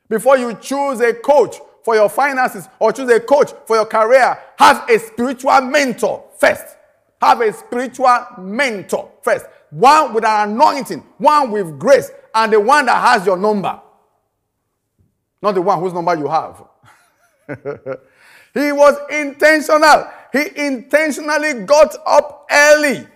Before 0.08 0.36
you 0.36 0.54
choose 0.54 1.00
a 1.00 1.14
coach 1.14 1.56
for 1.82 1.94
your 1.94 2.10
finances 2.10 2.68
or 2.78 2.92
choose 2.92 3.10
a 3.10 3.20
coach 3.20 3.52
for 3.66 3.76
your 3.76 3.86
career, 3.86 4.38
have 4.58 4.88
a 4.90 4.98
spiritual 4.98 5.60
mentor 5.62 6.24
first. 6.38 6.77
Have 7.20 7.40
a 7.40 7.52
spiritual 7.52 8.26
mentor 8.38 9.10
first. 9.22 9.46
One 9.70 10.14
with 10.14 10.24
an 10.24 10.50
anointing, 10.50 11.00
one 11.18 11.50
with 11.50 11.78
grace, 11.78 12.10
and 12.34 12.52
the 12.52 12.60
one 12.60 12.86
that 12.86 13.00
has 13.00 13.26
your 13.26 13.36
number. 13.36 13.80
Not 15.42 15.54
the 15.54 15.62
one 15.62 15.80
whose 15.80 15.92
number 15.92 16.14
you 16.16 16.28
have. 16.28 16.64
He 18.54 18.72
was 18.72 18.96
intentional. 19.10 20.08
He 20.32 20.50
intentionally 20.56 21.64
got 21.64 21.94
up 22.06 22.46
early. 22.50 23.06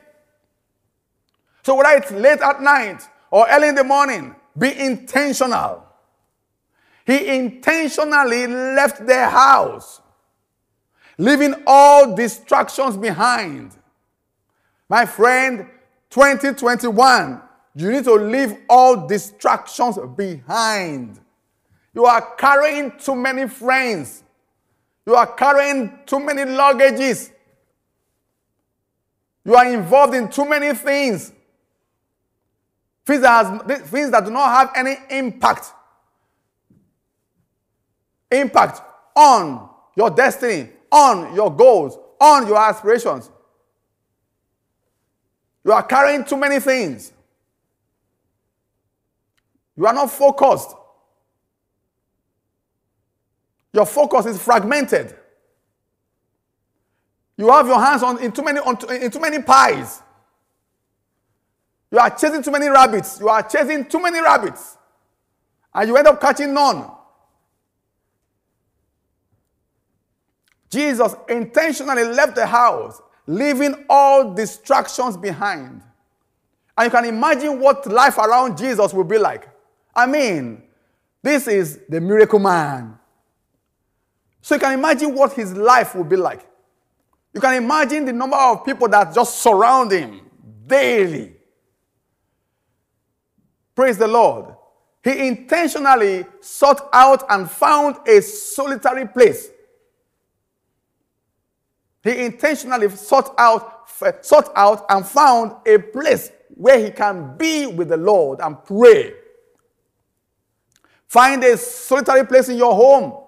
So 1.64 1.74
whether 1.74 1.96
it's 1.96 2.10
late 2.12 2.40
at 2.40 2.62
night 2.62 3.02
or 3.30 3.46
early 3.48 3.68
in 3.68 3.74
the 3.74 3.84
morning, 3.84 4.34
be 4.56 4.78
intentional. 4.78 5.86
He 7.06 7.26
intentionally 7.26 8.46
left 8.46 9.04
the 9.06 9.28
house, 9.28 10.00
leaving 11.18 11.54
all 11.66 12.14
distractions 12.14 12.96
behind. 12.96 13.76
My 14.92 15.06
friend, 15.06 15.70
2021, 16.10 17.40
you 17.76 17.90
need 17.90 18.04
to 18.04 18.12
leave 18.12 18.58
all 18.68 19.06
distractions 19.06 19.96
behind. 20.14 21.18
You 21.94 22.04
are 22.04 22.34
carrying 22.36 22.92
too 22.98 23.14
many 23.14 23.48
friends. 23.48 24.22
You 25.06 25.14
are 25.14 25.28
carrying 25.34 25.98
too 26.04 26.20
many 26.20 26.42
luggages. 26.42 27.30
You 29.46 29.54
are 29.54 29.66
involved 29.72 30.12
in 30.12 30.28
too 30.28 30.46
many 30.46 30.74
things. 30.74 31.32
Things 33.06 33.22
that, 33.22 33.46
has, 33.46 33.80
things 33.88 34.10
that 34.10 34.26
do 34.26 34.30
not 34.30 34.50
have 34.50 34.72
any 34.76 34.96
impact. 35.08 35.72
Impact 38.30 38.82
on 39.16 39.70
your 39.96 40.10
destiny, 40.10 40.68
on 40.90 41.34
your 41.34 41.50
goals, 41.50 41.96
on 42.20 42.46
your 42.46 42.58
aspirations. 42.58 43.30
You 45.64 45.72
are 45.72 45.82
carrying 45.82 46.24
too 46.24 46.36
many 46.36 46.58
things. 46.60 47.12
You 49.76 49.86
are 49.86 49.94
not 49.94 50.10
focused. 50.10 50.74
Your 53.72 53.86
focus 53.86 54.26
is 54.26 54.42
fragmented. 54.42 55.16
You 57.36 57.50
have 57.50 57.66
your 57.66 57.80
hands 57.80 58.02
on 58.02 58.22
in 58.22 58.32
too 58.32 58.42
many 58.42 58.60
on, 58.60 58.76
in 58.90 59.10
too 59.10 59.20
many 59.20 59.40
pies. 59.40 60.02
You 61.90 61.98
are 61.98 62.10
chasing 62.10 62.42
too 62.42 62.50
many 62.50 62.68
rabbits. 62.68 63.20
You 63.20 63.28
are 63.28 63.42
chasing 63.42 63.84
too 63.86 64.00
many 64.00 64.20
rabbits. 64.20 64.76
And 65.74 65.88
you 65.88 65.96
end 65.96 66.06
up 66.06 66.20
catching 66.20 66.52
none. 66.52 66.90
Jesus 70.70 71.14
intentionally 71.28 72.04
left 72.04 72.34
the 72.34 72.46
house, 72.46 73.00
leaving 73.26 73.84
all 73.88 74.34
distractions 74.34 75.16
behind. 75.16 75.82
And 76.76 76.84
you 76.84 76.90
can 76.90 77.04
imagine 77.04 77.60
what 77.60 77.86
life 77.86 78.18
around 78.18 78.56
Jesus 78.56 78.92
will 78.92 79.04
be 79.04 79.18
like. 79.18 79.48
I 79.94 80.06
mean, 80.06 80.62
this 81.22 81.46
is 81.46 81.80
the 81.88 82.00
miracle 82.00 82.38
man. 82.38 82.98
So 84.40 84.56
you 84.56 84.60
can 84.60 84.72
imagine 84.72 85.14
what 85.14 85.32
his 85.34 85.54
life 85.54 85.94
would 85.94 86.08
be 86.08 86.16
like. 86.16 86.44
You 87.32 87.40
can 87.40 87.54
imagine 87.54 88.04
the 88.04 88.12
number 88.12 88.36
of 88.36 88.64
people 88.64 88.88
that 88.88 89.14
just 89.14 89.38
surround 89.38 89.92
him 89.92 90.20
daily. 90.66 91.36
Praise 93.74 93.96
the 93.96 94.08
Lord. 94.08 94.54
He 95.02 95.26
intentionally 95.28 96.24
sought 96.40 96.88
out 96.92 97.24
and 97.30 97.50
found 97.50 97.96
a 98.06 98.20
solitary 98.20 99.06
place. 99.06 99.48
He 102.02 102.24
intentionally 102.24 102.88
sought 102.90 103.34
out, 103.38 103.88
sought 104.22 104.52
out 104.56 104.84
and 104.88 105.06
found 105.06 105.52
a 105.66 105.78
place 105.78 106.30
where 106.48 106.78
he 106.78 106.90
can 106.90 107.36
be 107.36 107.66
with 107.66 107.88
the 107.88 107.96
Lord 107.96 108.40
and 108.40 108.62
pray. 108.64 109.14
Find 111.06 111.42
a 111.44 111.56
solitary 111.56 112.26
place 112.26 112.48
in 112.48 112.56
your 112.56 112.74
home 112.74 113.22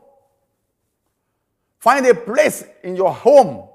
Find 1.85 2.07
a 2.07 2.15
place 2.15 2.65
in 2.83 2.97
your 2.97 3.13
home, 3.13 3.69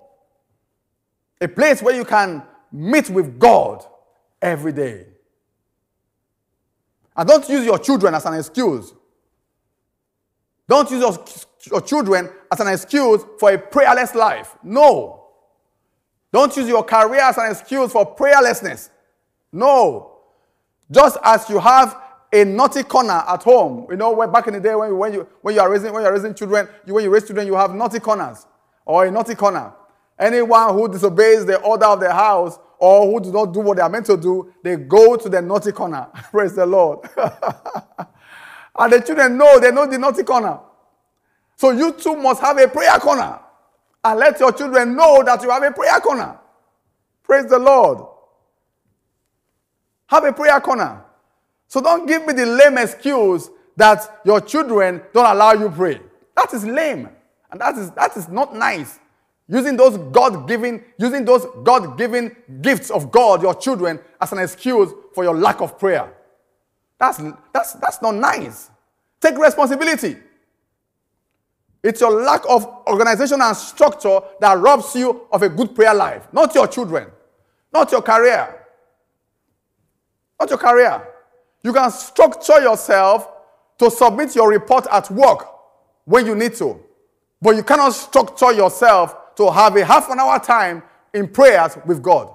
a 1.39 1.47
place 1.47 1.79
where 1.79 1.93
you 1.93 2.03
can 2.03 2.41
meet 2.71 3.07
with 3.07 3.37
God 3.37 3.85
every 4.41 4.71
day. 4.71 5.05
And 7.15 7.29
don't 7.29 7.47
use 7.47 7.63
your 7.63 7.77
children 7.77 8.15
as 8.15 8.25
an 8.25 8.33
excuse. 8.33 8.95
Don't 10.69 10.89
use 10.91 11.01
your, 11.01 11.25
your 11.71 11.81
children 11.81 12.29
as 12.51 12.59
an 12.59 12.67
excuse 12.67 13.25
for 13.39 13.51
a 13.51 13.57
prayerless 13.57 14.13
life. 14.13 14.55
No. 14.63 15.25
Don't 16.31 16.55
use 16.55 16.67
your 16.67 16.83
career 16.83 17.21
as 17.21 17.39
an 17.39 17.49
excuse 17.51 17.91
for 17.91 18.15
prayerlessness. 18.15 18.89
No. 19.51 20.19
Just 20.91 21.17
as 21.23 21.49
you 21.49 21.57
have 21.59 21.99
a 22.31 22.45
naughty 22.45 22.83
corner 22.83 23.23
at 23.27 23.41
home. 23.41 23.87
You 23.89 23.97
know, 23.97 24.27
back 24.27 24.45
in 24.45 24.53
the 24.53 24.59
day 24.59 24.75
when 24.75 24.89
you, 24.89 24.95
when 24.95 25.13
you, 25.13 25.27
when 25.41 25.55
you, 25.55 25.61
are, 25.61 25.71
raising, 25.71 25.91
when 25.91 26.03
you 26.03 26.07
are 26.07 26.13
raising 26.13 26.35
children, 26.35 26.67
you, 26.85 26.93
when 26.93 27.03
you 27.03 27.09
raise 27.09 27.25
children, 27.25 27.47
you 27.47 27.55
have 27.55 27.73
naughty 27.73 27.99
corners 27.99 28.45
or 28.85 29.05
a 29.05 29.11
naughty 29.11 29.33
corner. 29.33 29.73
Anyone 30.19 30.75
who 30.75 30.87
disobeys 30.87 31.47
the 31.47 31.59
order 31.61 31.85
of 31.85 31.99
the 31.99 32.13
house 32.13 32.59
or 32.77 33.11
who 33.11 33.19
do 33.19 33.31
not 33.31 33.53
do 33.53 33.61
what 33.61 33.77
they 33.77 33.81
are 33.81 33.89
meant 33.89 34.05
to 34.05 34.17
do, 34.17 34.53
they 34.63 34.75
go 34.75 35.15
to 35.15 35.29
the 35.29 35.41
naughty 35.41 35.71
corner. 35.71 36.07
Praise 36.31 36.53
the 36.53 36.65
Lord. 36.67 36.99
and 38.79 38.93
the 38.93 39.01
children 39.01 39.37
know, 39.37 39.59
they 39.59 39.71
know 39.71 39.85
the 39.85 39.97
naughty 39.97 40.23
corner. 40.23 40.59
So 41.57 41.71
you 41.71 41.91
too 41.91 42.15
must 42.15 42.41
have 42.41 42.57
a 42.57 42.67
prayer 42.67 42.97
corner. 42.99 43.39
And 44.03 44.19
let 44.19 44.39
your 44.39 44.53
children 44.53 44.95
know 44.95 45.21
that 45.23 45.43
you 45.43 45.49
have 45.49 45.61
a 45.61 45.71
prayer 45.71 45.99
corner. 45.99 46.39
Praise 47.21 47.45
the 47.47 47.59
Lord. 47.59 47.99
Have 50.07 50.23
a 50.23 50.31
prayer 50.31 50.59
corner. 50.61 51.03
So 51.67 51.81
don't 51.81 52.07
give 52.07 52.25
me 52.25 52.33
the 52.33 52.45
lame 52.45 52.77
excuse 52.77 53.49
that 53.75 54.21
your 54.23 54.39
children 54.39 55.01
don't 55.13 55.25
allow 55.25 55.51
you 55.51 55.69
pray. 55.69 56.01
That 56.35 56.53
is 56.53 56.65
lame. 56.65 57.09
And 57.51 57.59
that 57.59 57.77
is, 57.77 57.91
that 57.91 58.15
is 58.15 58.29
not 58.29 58.55
nice. 58.55 58.97
Using 59.47 59.75
those 59.75 59.97
God-given, 59.97 60.83
using 60.97 61.25
those 61.25 61.45
God-given 61.63 62.35
gifts 62.61 62.89
of 62.89 63.11
God, 63.11 63.41
your 63.41 63.55
children, 63.55 63.99
as 64.21 64.31
an 64.31 64.39
excuse 64.39 64.91
for 65.13 65.23
your 65.23 65.35
lack 65.35 65.59
of 65.59 65.77
prayer. 65.77 66.13
That's, 66.99 67.21
that's, 67.53 67.73
that's 67.73 68.01
not 68.01 68.15
nice. 68.15 68.69
Take 69.21 69.37
responsibility. 69.37 70.17
It's 71.81 72.01
your 72.01 72.21
lack 72.21 72.41
of 72.49 72.65
organization 72.87 73.41
and 73.41 73.55
structure 73.55 74.19
that 74.41 74.57
robs 74.57 74.95
you 74.95 75.27
of 75.31 75.41
a 75.43 75.49
good 75.49 75.73
prayer 75.73 75.93
life, 75.93 76.27
not 76.33 76.53
your 76.53 76.67
children, 76.67 77.07
not 77.73 77.91
your 77.91 78.01
career. 78.01 78.55
Not 80.39 80.49
your 80.49 80.59
career. 80.59 81.05
You 81.63 81.73
can 81.73 81.91
structure 81.91 82.61
yourself 82.61 83.27
to 83.77 83.91
submit 83.91 84.35
your 84.35 84.49
report 84.49 84.87
at 84.91 85.09
work 85.11 85.45
when 86.05 86.25
you 86.25 86.35
need 86.35 86.55
to. 86.55 86.79
But 87.41 87.55
you 87.55 87.63
cannot 87.63 87.93
structure 87.93 88.53
yourself 88.53 89.35
to 89.35 89.51
have 89.51 89.75
a 89.75 89.85
half 89.85 90.09
an 90.09 90.19
hour 90.19 90.39
time 90.39 90.83
in 91.13 91.27
prayers 91.27 91.77
with 91.85 92.01
God. 92.01 92.33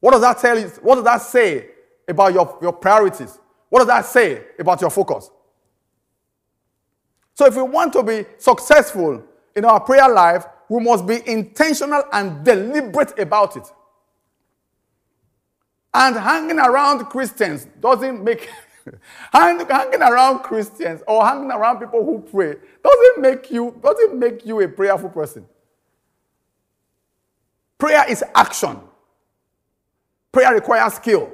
What 0.00 0.12
does 0.12 0.20
that 0.20 0.38
tell 0.38 0.58
you? 0.58 0.68
What 0.82 0.96
does 0.96 1.04
that 1.04 1.22
say 1.22 1.68
about 2.08 2.32
your, 2.32 2.58
your 2.62 2.72
priorities? 2.72 3.38
What 3.68 3.80
does 3.80 3.88
that 3.88 4.06
say 4.06 4.44
about 4.58 4.80
your 4.80 4.90
focus? 4.90 5.30
So, 7.34 7.46
if 7.46 7.54
we 7.56 7.62
want 7.62 7.92
to 7.94 8.02
be 8.02 8.24
successful 8.38 9.22
in 9.54 9.64
our 9.64 9.80
prayer 9.80 10.08
life, 10.08 10.46
we 10.68 10.82
must 10.82 11.06
be 11.06 11.26
intentional 11.28 12.02
and 12.12 12.44
deliberate 12.44 13.18
about 13.18 13.56
it. 13.56 13.70
And 15.92 16.16
hanging 16.16 16.58
around 16.58 17.04
Christians 17.06 17.66
doesn't 17.80 18.22
make 18.22 18.48
hanging 19.32 20.02
around 20.02 20.40
Christians 20.40 21.02
or 21.06 21.26
hanging 21.26 21.50
around 21.50 21.80
people 21.80 22.04
who 22.04 22.20
pray 22.20 22.56
doesn't 22.82 23.20
make 23.20 23.50
you 23.50 23.78
doesn't 23.82 24.18
make 24.18 24.46
you 24.46 24.60
a 24.60 24.68
prayerful 24.68 25.10
person. 25.10 25.46
Prayer 27.78 28.04
is 28.08 28.24
action. 28.34 28.78
Prayer 30.32 30.54
requires 30.54 30.94
skill. 30.94 31.32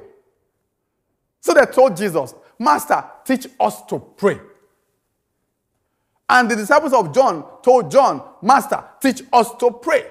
So 1.43 1.53
they 1.53 1.65
told 1.65 1.97
Jesus, 1.97 2.33
Master, 2.57 3.03
teach 3.25 3.47
us 3.59 3.81
to 3.87 3.99
pray. 3.99 4.39
And 6.29 6.49
the 6.49 6.55
disciples 6.55 6.93
of 6.93 7.13
John 7.13 7.43
told 7.61 7.91
John, 7.91 8.23
Master, 8.41 8.81
teach 9.01 9.23
us 9.33 9.53
to 9.55 9.69
pray. 9.69 10.05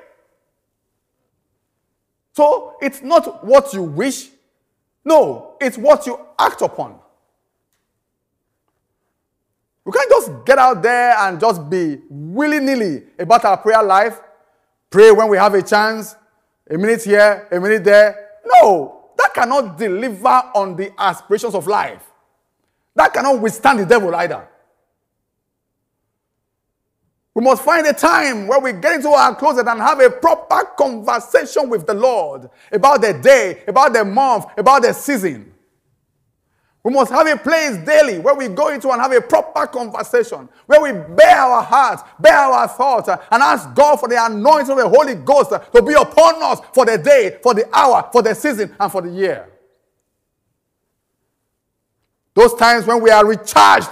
So 2.34 2.76
it's 2.82 3.00
not 3.00 3.44
what 3.46 3.72
you 3.72 3.82
wish, 3.82 4.28
no, 5.06 5.56
it's 5.58 5.78
what 5.78 6.06
you 6.06 6.20
act 6.38 6.60
upon. 6.60 6.98
We 9.86 9.92
can't 9.92 10.10
just 10.10 10.44
get 10.44 10.58
out 10.58 10.82
there 10.82 11.16
and 11.18 11.40
just 11.40 11.68
be 11.68 11.98
willy 12.10 12.60
nilly 12.60 13.04
about 13.18 13.44
our 13.46 13.56
prayer 13.56 13.82
life. 13.82 14.20
Pray 14.90 15.10
when 15.10 15.28
we 15.28 15.38
have 15.38 15.54
a 15.54 15.62
chance, 15.62 16.14
a 16.70 16.76
minute 16.76 17.02
here, 17.02 17.48
a 17.50 17.58
minute 17.58 17.84
there. 17.84 18.28
No, 18.44 19.01
that 19.22 19.34
cannot 19.34 19.78
deliver 19.78 20.42
on 20.54 20.76
the 20.76 20.92
aspirations 20.98 21.54
of 21.54 21.66
life. 21.66 22.02
That 22.94 23.12
cannot 23.12 23.40
withstand 23.40 23.80
the 23.80 23.86
devil 23.86 24.14
either. 24.14 24.48
We 27.34 27.42
must 27.42 27.62
find 27.62 27.86
a 27.86 27.94
time 27.94 28.46
where 28.46 28.60
we 28.60 28.72
get 28.72 28.96
into 28.96 29.08
our 29.08 29.34
closet 29.34 29.66
and 29.66 29.80
have 29.80 30.00
a 30.00 30.10
proper 30.10 30.64
conversation 30.76 31.70
with 31.70 31.86
the 31.86 31.94
Lord 31.94 32.50
about 32.70 33.00
the 33.00 33.14
day, 33.14 33.62
about 33.66 33.94
the 33.94 34.04
month, 34.04 34.46
about 34.56 34.82
the 34.82 34.92
season. 34.92 35.51
We 36.84 36.92
must 36.92 37.12
have 37.12 37.28
a 37.28 37.36
place 37.36 37.76
daily 37.86 38.18
where 38.18 38.34
we 38.34 38.48
go 38.48 38.68
into 38.68 38.90
and 38.90 39.00
have 39.00 39.12
a 39.12 39.20
proper 39.20 39.68
conversation, 39.68 40.48
where 40.66 40.80
we 40.80 40.92
bear 41.14 41.36
our 41.38 41.62
hearts, 41.62 42.02
bear 42.18 42.36
our 42.36 42.66
thoughts, 42.66 43.08
uh, 43.08 43.22
and 43.30 43.40
ask 43.40 43.72
God 43.72 44.00
for 44.00 44.08
the 44.08 44.24
anointing 44.24 44.72
of 44.72 44.78
the 44.78 44.88
Holy 44.88 45.14
Ghost 45.14 45.52
uh, 45.52 45.60
to 45.60 45.80
be 45.80 45.94
upon 45.94 46.42
us 46.42 46.60
for 46.74 46.84
the 46.84 46.98
day, 46.98 47.38
for 47.40 47.54
the 47.54 47.68
hour, 47.76 48.08
for 48.10 48.20
the 48.20 48.34
season, 48.34 48.74
and 48.80 48.90
for 48.90 49.00
the 49.00 49.10
year. 49.10 49.48
Those 52.34 52.54
times 52.54 52.84
when 52.86 53.00
we 53.00 53.10
are 53.10 53.24
recharged 53.24 53.90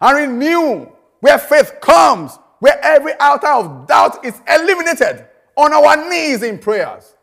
and 0.00 0.18
renewed, 0.18 0.92
where 1.20 1.38
faith 1.38 1.80
comes, 1.80 2.38
where 2.58 2.78
every 2.84 3.14
altar 3.14 3.48
of 3.48 3.86
doubt 3.86 4.22
is 4.26 4.38
eliminated 4.46 5.24
on 5.56 5.72
our 5.72 6.10
knees 6.10 6.42
in 6.42 6.58
prayers, 6.58 7.14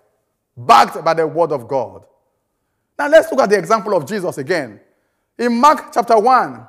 backed 0.58 1.04
by 1.04 1.13
the 1.13 1.28
word 1.28 1.52
of 1.52 1.67
God. 1.67 2.04
Now 2.97 3.10
let's 3.10 3.32
look 3.32 3.41
at 3.41 3.49
the 3.52 3.60
example 3.60 3.95
of 3.95 4.08
Jesus 4.08 4.39
again. 4.39 4.80
In 5.38 5.60
Mark 5.60 5.91
chapter 5.93 6.17
1, 6.19 6.67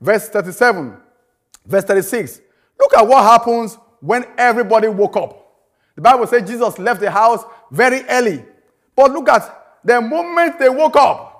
verse 0.00 0.28
37, 0.28 0.96
verse 1.64 1.84
36, 1.84 2.40
look 2.78 2.94
at 2.94 3.06
what 3.06 3.22
happens 3.22 3.78
when 4.00 4.24
everybody 4.36 4.88
woke 4.88 5.16
up. 5.16 5.40
The 5.94 6.02
Bible 6.02 6.26
says 6.26 6.48
Jesus 6.48 6.78
left 6.78 7.00
the 7.00 7.10
house 7.10 7.44
very 7.70 8.02
early. 8.08 8.44
But 8.96 9.12
look 9.12 9.28
at 9.28 9.78
the 9.84 10.00
moment 10.00 10.58
they 10.58 10.68
woke 10.68 10.96
up. 10.96 11.30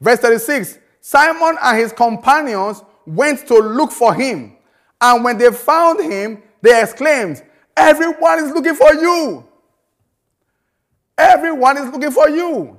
Verse 0.00 0.18
36 0.18 0.78
Simon 1.00 1.56
and 1.60 1.78
his 1.78 1.92
companions 1.92 2.82
went 3.06 3.46
to 3.48 3.58
look 3.58 3.90
for 3.90 4.14
him. 4.14 4.56
And 5.00 5.24
when 5.24 5.36
they 5.38 5.50
found 5.50 6.00
him, 6.00 6.42
they 6.60 6.80
exclaimed, 6.80 7.42
Everyone 7.76 8.38
is 8.38 8.52
looking 8.52 8.74
for 8.74 8.94
you. 8.94 9.44
Everyone 11.18 11.76
is 11.78 11.90
looking 11.90 12.10
for 12.10 12.28
you. 12.28 12.78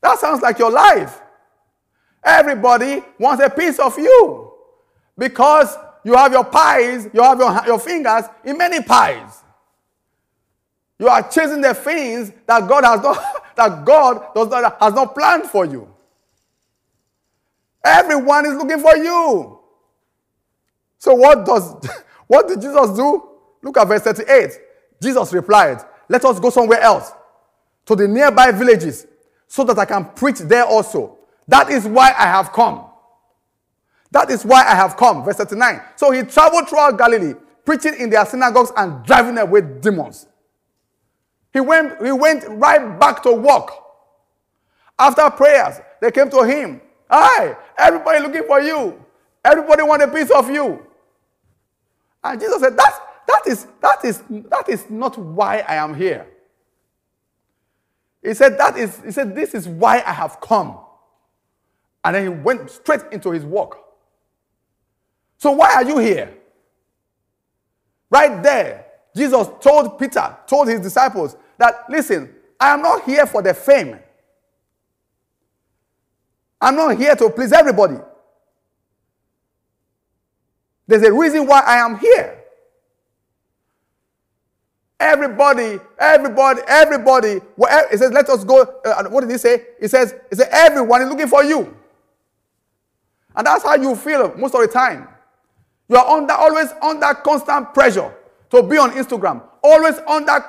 That 0.00 0.18
sounds 0.18 0.42
like 0.42 0.58
your 0.58 0.70
life. 0.70 1.20
Everybody 2.24 3.02
wants 3.18 3.42
a 3.44 3.50
piece 3.50 3.78
of 3.78 3.98
you 3.98 4.52
because 5.18 5.76
you 6.04 6.14
have 6.14 6.32
your 6.32 6.44
pies, 6.44 7.08
you 7.12 7.22
have 7.22 7.38
your, 7.38 7.66
your 7.66 7.78
fingers 7.78 8.24
in 8.44 8.56
many 8.56 8.82
pies. 8.82 9.42
You 10.98 11.08
are 11.08 11.28
chasing 11.28 11.60
the 11.60 11.74
things 11.74 12.32
that 12.46 12.66
God 12.68 12.84
has 12.84 13.02
not, 13.02 13.54
that 13.56 13.84
God 13.84 14.34
does 14.34 14.48
not, 14.48 14.80
has 14.80 14.94
not 14.94 15.14
planned 15.14 15.44
for 15.44 15.66
you. 15.66 15.88
Everyone 17.84 18.46
is 18.46 18.54
looking 18.54 18.80
for 18.80 18.96
you. 18.96 19.58
So 20.98 21.14
what 21.14 21.44
does 21.44 21.74
what 22.26 22.48
did 22.48 22.60
Jesus 22.60 22.96
do? 22.96 23.28
Look 23.62 23.76
at 23.76 23.88
verse 23.88 24.02
38. 24.02 24.50
Jesus 25.02 25.32
replied, 25.32 25.78
Let 26.08 26.24
us 26.24 26.40
go 26.40 26.50
somewhere 26.50 26.80
else, 26.80 27.12
to 27.86 27.96
the 27.96 28.08
nearby 28.08 28.52
villages, 28.52 29.06
so 29.46 29.64
that 29.64 29.78
I 29.78 29.84
can 29.84 30.06
preach 30.06 30.38
there 30.38 30.64
also. 30.64 31.18
That 31.48 31.70
is 31.70 31.84
why 31.86 32.08
I 32.16 32.26
have 32.26 32.52
come. 32.52 32.86
That 34.10 34.30
is 34.30 34.44
why 34.44 34.64
I 34.64 34.74
have 34.74 34.96
come. 34.96 35.24
Verse 35.24 35.36
39. 35.36 35.80
So 35.96 36.10
he 36.10 36.22
traveled 36.22 36.68
throughout 36.68 36.96
Galilee, 36.96 37.34
preaching 37.64 37.94
in 37.98 38.10
their 38.10 38.24
synagogues 38.24 38.72
and 38.76 39.04
driving 39.04 39.38
away 39.38 39.60
demons. 39.60 40.26
He 41.52 41.60
went, 41.60 42.04
he 42.04 42.12
went 42.12 42.44
right 42.48 42.98
back 42.98 43.22
to 43.24 43.32
work. 43.32 43.70
After 44.98 45.28
prayers, 45.30 45.80
they 46.00 46.10
came 46.10 46.30
to 46.30 46.42
him. 46.42 46.80
Hi, 47.10 47.56
everybody 47.78 48.20
looking 48.20 48.44
for 48.44 48.60
you. 48.60 49.04
Everybody 49.44 49.82
want 49.82 50.02
a 50.02 50.08
piece 50.08 50.30
of 50.30 50.50
you. 50.50 50.84
And 52.22 52.40
Jesus 52.40 52.60
said, 52.60 52.76
That's, 52.76 52.98
that, 53.26 53.42
is, 53.46 53.66
that, 53.80 54.04
is, 54.04 54.22
that 54.30 54.68
is 54.68 54.88
not 54.88 55.18
why 55.18 55.58
I 55.68 55.76
am 55.76 55.94
here. 55.94 56.26
He 58.22 58.32
said, 58.32 58.56
that 58.58 58.76
is, 58.78 59.00
he 59.04 59.10
said, 59.10 59.34
This 59.34 59.54
is 59.54 59.68
why 59.68 60.02
I 60.06 60.12
have 60.12 60.40
come. 60.40 60.78
And 62.04 62.14
then 62.14 62.22
he 62.22 62.28
went 62.28 62.70
straight 62.70 63.00
into 63.12 63.30
his 63.30 63.44
work. 63.44 63.78
So, 65.38 65.52
why 65.52 65.74
are 65.74 65.84
you 65.84 65.98
here? 65.98 66.34
Right 68.10 68.42
there, 68.42 68.86
Jesus 69.16 69.48
told 69.60 69.98
Peter, 69.98 70.36
told 70.46 70.68
his 70.68 70.80
disciples 70.80 71.36
that, 71.58 71.84
listen, 71.88 72.34
I 72.60 72.74
am 72.74 72.82
not 72.82 73.04
here 73.04 73.26
for 73.26 73.42
the 73.42 73.54
fame. 73.54 73.98
I'm 76.60 76.76
not 76.76 76.96
here 76.96 77.14
to 77.16 77.30
please 77.30 77.52
everybody. 77.52 77.96
There's 80.86 81.02
a 81.02 81.12
reason 81.12 81.46
why 81.46 81.60
I 81.60 81.76
am 81.76 81.98
here. 81.98 82.40
Everybody, 85.00 85.80
everybody, 85.98 86.60
everybody. 86.66 87.40
It 87.58 87.98
says, 87.98 88.12
let 88.12 88.28
us 88.28 88.44
go. 88.44 88.62
Uh, 88.84 89.04
what 89.08 89.22
did 89.22 89.30
he 89.30 89.38
say? 89.38 89.64
He 89.80 89.88
says, 89.88 90.14
he 90.30 90.36
said, 90.36 90.48
everyone 90.52 91.02
is 91.02 91.08
looking 91.08 91.28
for 91.28 91.42
you. 91.42 91.76
And 93.36 93.46
that's 93.46 93.64
how 93.64 93.74
you 93.76 93.96
feel 93.96 94.34
most 94.36 94.54
of 94.54 94.60
the 94.60 94.68
time. 94.68 95.08
You 95.88 95.96
are 95.96 96.06
under 96.18 96.32
always 96.32 96.68
under 96.80 97.12
constant 97.14 97.74
pressure 97.74 98.12
to 98.50 98.62
be 98.62 98.78
on 98.78 98.92
Instagram, 98.92 99.42
always 99.62 99.96
under 100.06 100.44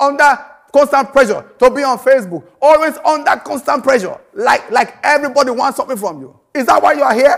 under 0.00 0.38
constant 0.72 1.12
pressure 1.12 1.44
to 1.58 1.70
be 1.70 1.82
on 1.82 1.98
Facebook, 1.98 2.44
always 2.60 2.96
under 2.98 3.36
constant 3.36 3.82
pressure, 3.82 4.18
like 4.34 4.70
like 4.70 4.96
everybody 5.02 5.50
wants 5.50 5.76
something 5.76 5.96
from 5.96 6.20
you. 6.20 6.38
Is 6.52 6.66
that 6.66 6.82
why 6.82 6.92
you 6.92 7.02
are 7.02 7.14
here? 7.14 7.36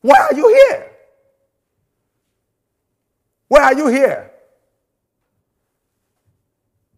Why 0.00 0.18
are 0.18 0.34
you 0.34 0.48
here? 0.48 0.90
Why 3.48 3.62
are 3.62 3.74
you 3.74 3.86
here? 3.88 4.30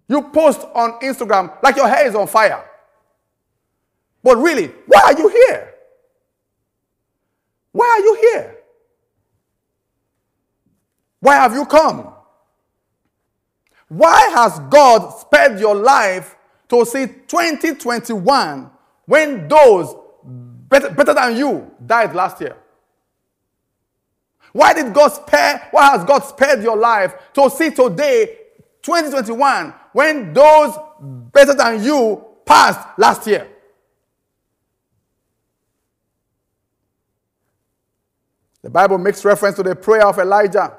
You 0.09 0.23
post 0.23 0.61
on 0.75 0.99
Instagram 1.01 1.63
like 1.63 1.77
your 1.77 1.89
hair 1.89 2.07
is 2.07 2.15
on 2.15 2.27
fire. 2.27 2.65
But 4.23 4.39
really, 4.39 4.69
why 4.87 5.01
are 5.05 5.19
you 5.19 5.29
here? 5.29 5.75
Why 7.79 7.87
are 7.87 8.01
you 8.01 8.15
here? 8.33 8.57
Why 11.21 11.37
have 11.37 11.55
you 11.55 11.65
come? 11.65 12.13
Why 13.87 14.31
has 14.35 14.59
God 14.69 15.11
spared 15.11 15.61
your 15.61 15.77
life 15.77 16.35
to 16.71 16.85
see 16.85 17.07
2021 17.07 18.69
when 19.07 19.47
those 19.47 19.95
better, 20.25 20.91
better 20.91 21.15
than 21.15 21.37
you 21.37 21.71
died 21.87 22.17
last 22.17 22.41
year? 22.41 22.57
Why 24.51 24.75
did 24.75 24.93
God 24.93 25.11
spare, 25.11 25.69
why 25.71 25.91
has 25.93 26.05
God 26.05 26.25
spared 26.25 26.65
your 26.65 26.77
life 26.77 27.15
to 27.35 27.49
see 27.49 27.71
today, 27.71 28.39
2021, 28.83 29.73
when 29.93 30.33
those 30.33 30.77
better 31.01 31.55
than 31.55 31.85
you 31.85 32.25
passed 32.45 32.99
last 32.99 33.25
year? 33.29 33.47
The 38.69 38.73
Bible 38.73 38.99
makes 38.99 39.25
reference 39.25 39.57
to 39.57 39.63
the 39.63 39.75
prayer 39.75 40.07
of 40.07 40.19
Elijah. 40.19 40.77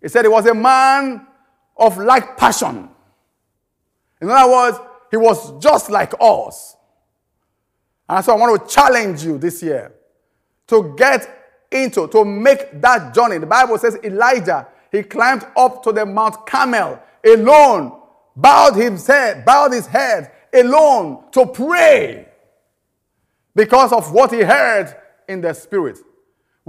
It 0.00 0.08
said 0.12 0.24
he 0.24 0.28
was 0.28 0.46
a 0.46 0.54
man 0.54 1.26
of 1.76 1.98
like 1.98 2.36
passion. 2.36 2.88
In 4.22 4.30
other 4.30 4.52
words, 4.52 4.78
he 5.10 5.16
was 5.16 5.60
just 5.60 5.90
like 5.90 6.12
us. 6.20 6.76
And 8.08 8.24
so 8.24 8.32
I 8.32 8.38
want 8.38 8.68
to 8.68 8.72
challenge 8.72 9.24
you 9.24 9.36
this 9.36 9.60
year 9.64 9.92
to 10.68 10.94
get 10.96 11.66
into, 11.72 12.06
to 12.06 12.24
make 12.24 12.80
that 12.80 13.12
journey. 13.12 13.38
The 13.38 13.46
Bible 13.46 13.76
says 13.76 13.98
Elijah, 14.04 14.68
he 14.92 15.02
climbed 15.02 15.44
up 15.56 15.82
to 15.82 15.90
the 15.90 16.06
Mount 16.06 16.46
Carmel 16.46 17.02
alone, 17.26 18.00
bowed 18.36 18.76
head, 18.76 19.44
bowed 19.44 19.72
his 19.72 19.88
head 19.88 20.30
alone 20.54 21.24
to 21.32 21.46
pray 21.46 22.28
because 23.56 23.92
of 23.92 24.12
what 24.12 24.32
he 24.32 24.42
heard 24.42 24.94
in 25.28 25.40
the 25.40 25.52
spirit. 25.52 25.98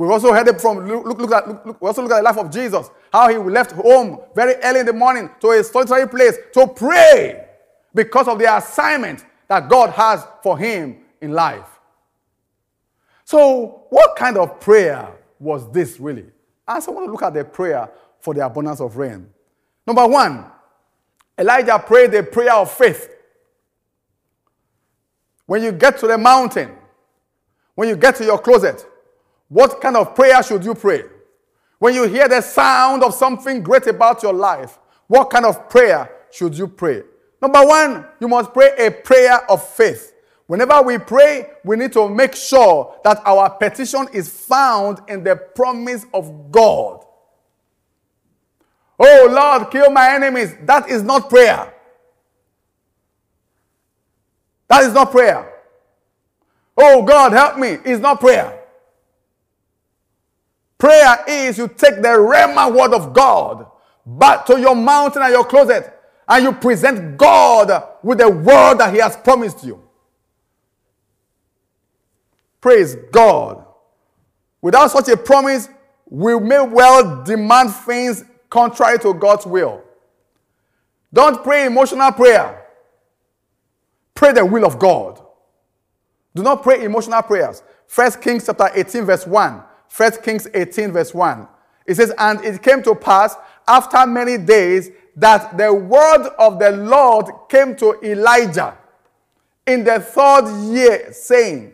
We 0.02 0.08
also 0.08 0.34
heard 0.34 0.48
it 0.48 0.60
from 0.60 0.88
look, 0.88 1.06
look, 1.20 1.32
at 1.32 1.48
look, 1.48 1.66
look, 1.66 1.82
we 1.82 1.88
also 1.88 2.02
look 2.02 2.12
at 2.12 2.18
the 2.18 2.24
life 2.24 2.38
of 2.38 2.50
Jesus, 2.50 2.90
how 3.14 3.30
he 3.30 3.38
left 3.38 3.72
home 3.74 4.20
very 4.34 4.56
early 4.64 4.80
in 4.80 4.86
the 4.88 4.94
morning 4.94 5.30
to 5.42 5.52
a 5.52 5.64
solitary 5.64 6.08
place 6.08 6.38
to 6.54 6.66
pray. 6.68 7.48
because 7.94 8.28
of 8.28 8.40
the 8.40 8.58
assignment 8.58 9.26
that 9.48 9.70
God 9.70 9.92
has 9.92 10.26
for 10.42 10.58
him 10.58 10.98
in 11.22 11.34
life. 11.34 11.68
So, 13.26 13.86
what 13.90 14.16
kind 14.16 14.38
of 14.38 14.60
prayer 14.60 15.08
was 15.40 15.72
this 15.72 16.00
really? 16.00 16.26
I 16.68 16.76
also 16.76 16.94
want 16.94 17.08
to 17.08 17.12
look 17.12 17.24
at 17.24 17.34
the 17.34 17.44
prayer 17.46 17.90
for 18.20 18.34
the 18.34 18.46
abundance 18.46 18.82
of 18.82 18.96
rain. 18.98 19.30
Number 19.86 20.08
one, 20.08 20.46
Elijah 21.38 21.80
prayed 21.80 22.14
a 22.14 22.24
prayer 22.24 22.54
of 22.54 22.72
faith. 22.72 23.10
When 25.46 25.64
you 25.64 25.72
get 25.72 25.98
to 26.00 26.08
the 26.08 26.18
mountain, 26.18 26.72
when 27.76 27.90
you 27.90 27.96
get 27.96 28.16
to 28.16 28.26
your 28.26 28.40
closet, 28.40 28.86
what 29.52 29.82
kind 29.82 29.98
of 29.98 30.16
prayer 30.16 30.42
should 30.42 30.64
you 30.64 30.74
pray? 30.74 31.04
When 31.78 31.94
you 31.94 32.08
hear 32.08 32.30
the 32.30 32.40
sound 32.40 33.04
of 33.04 33.14
something 33.14 33.62
great 33.62 33.86
about 33.86 34.24
your 34.24 34.32
life, 34.32 34.80
what 35.08 35.30
kind 35.30 35.46
of 35.46 35.70
prayer 35.70 36.10
should 36.32 36.58
you 36.58 36.70
pray? 36.70 37.04
Number 37.42 37.62
one, 37.66 38.06
you 38.22 38.30
must 38.30 38.54
pray 38.54 38.72
a 38.78 38.90
prayer 38.90 39.44
of 39.52 39.62
faith. 39.62 40.14
Whenever 40.48 40.82
we 40.82 40.98
pray, 40.98 41.50
we 41.66 41.76
need 41.76 41.92
to 41.92 42.08
make 42.08 42.34
sure 42.34 42.96
that 43.04 43.22
our 43.26 43.50
petition 43.50 44.08
is 44.14 44.30
found 44.30 45.02
in 45.10 45.22
the 45.22 45.36
promise 45.36 46.06
of 46.14 46.50
God. 46.50 47.04
Oh 48.98 49.28
Lord, 49.30 49.70
kill 49.70 49.90
my 49.90 50.14
enemies. 50.14 50.56
That 50.64 50.90
is 50.90 51.04
not 51.04 51.30
prayer. 51.30 51.74
That 54.70 54.84
is 54.84 54.94
not 54.94 55.12
prayer. 55.12 55.52
Oh 56.78 57.04
God, 57.04 57.34
help 57.34 57.58
me. 57.58 57.80
It's 57.84 58.00
not 58.00 58.22
prayer. 58.22 58.61
Prayer 60.82 61.24
is 61.28 61.60
you 61.60 61.68
take 61.68 61.98
the 61.98 62.08
Rhema 62.08 62.76
word 62.76 62.96
of 62.96 63.14
God 63.14 63.68
back 64.04 64.48
to 64.48 64.60
your 64.60 64.76
mountain 64.76 65.22
and 65.22 65.32
your 65.32 65.46
closet 65.46 65.94
and 66.28 66.44
you 66.44 66.54
present 66.54 67.20
God 67.20 67.84
with 68.02 68.18
the 68.18 68.28
word 68.28 68.80
that 68.80 68.92
He 68.92 69.00
has 69.00 69.16
promised 69.16 69.64
you. 69.64 69.80
Praise 72.60 72.96
God. 73.12 73.64
Without 74.60 74.90
such 74.90 75.08
a 75.10 75.18
promise, 75.18 75.70
we 76.08 76.40
may 76.40 76.62
well 76.62 77.24
demand 77.24 77.76
things 77.76 78.26
contrary 78.50 78.98
to 79.02 79.14
God's 79.14 79.46
will. 79.46 79.84
Don't 81.14 81.44
pray 81.44 81.68
emotional 81.68 82.12
prayer. 82.12 82.66
Pray 84.16 84.34
the 84.34 84.44
will 84.44 84.66
of 84.66 84.80
God. 84.80 85.22
Do 86.34 86.42
not 86.42 86.64
pray 86.64 86.84
emotional 86.84 87.22
prayers. 87.22 87.62
First 87.86 88.20
Kings 88.20 88.48
chapter 88.48 88.72
18, 88.74 89.06
verse 89.06 89.28
1. 89.28 89.66
First 89.92 90.24
Kings 90.24 90.48
18, 90.54 90.94
verse 90.94 91.14
1. 91.14 91.46
It 91.86 91.96
says, 91.96 92.14
And 92.18 92.40
it 92.46 92.64
came 92.64 92.82
to 92.84 92.96
pass 92.96 93.36
after 93.68 94.08
many 94.08 94.38
days 94.38 94.90
that 95.18 95.58
the 95.58 95.74
word 95.74 96.30
of 96.40 96.60
the 96.60 96.72
Lord 96.72 97.26
came 97.50 97.76
to 97.76 98.00
Elijah 98.02 98.78
in 99.68 99.84
the 99.84 100.00
third 100.00 100.48
year, 100.72 101.12
saying, 101.12 101.74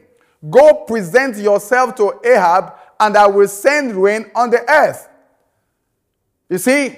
Go 0.49 0.85
present 0.87 1.37
yourself 1.37 1.93
to 1.97 2.19
Ahab, 2.25 2.73
and 2.99 3.15
I 3.15 3.27
will 3.27 3.47
send 3.47 3.93
rain 3.93 4.31
on 4.33 4.49
the 4.49 4.67
earth. 4.67 5.07
You 6.49 6.57
see, 6.57 6.97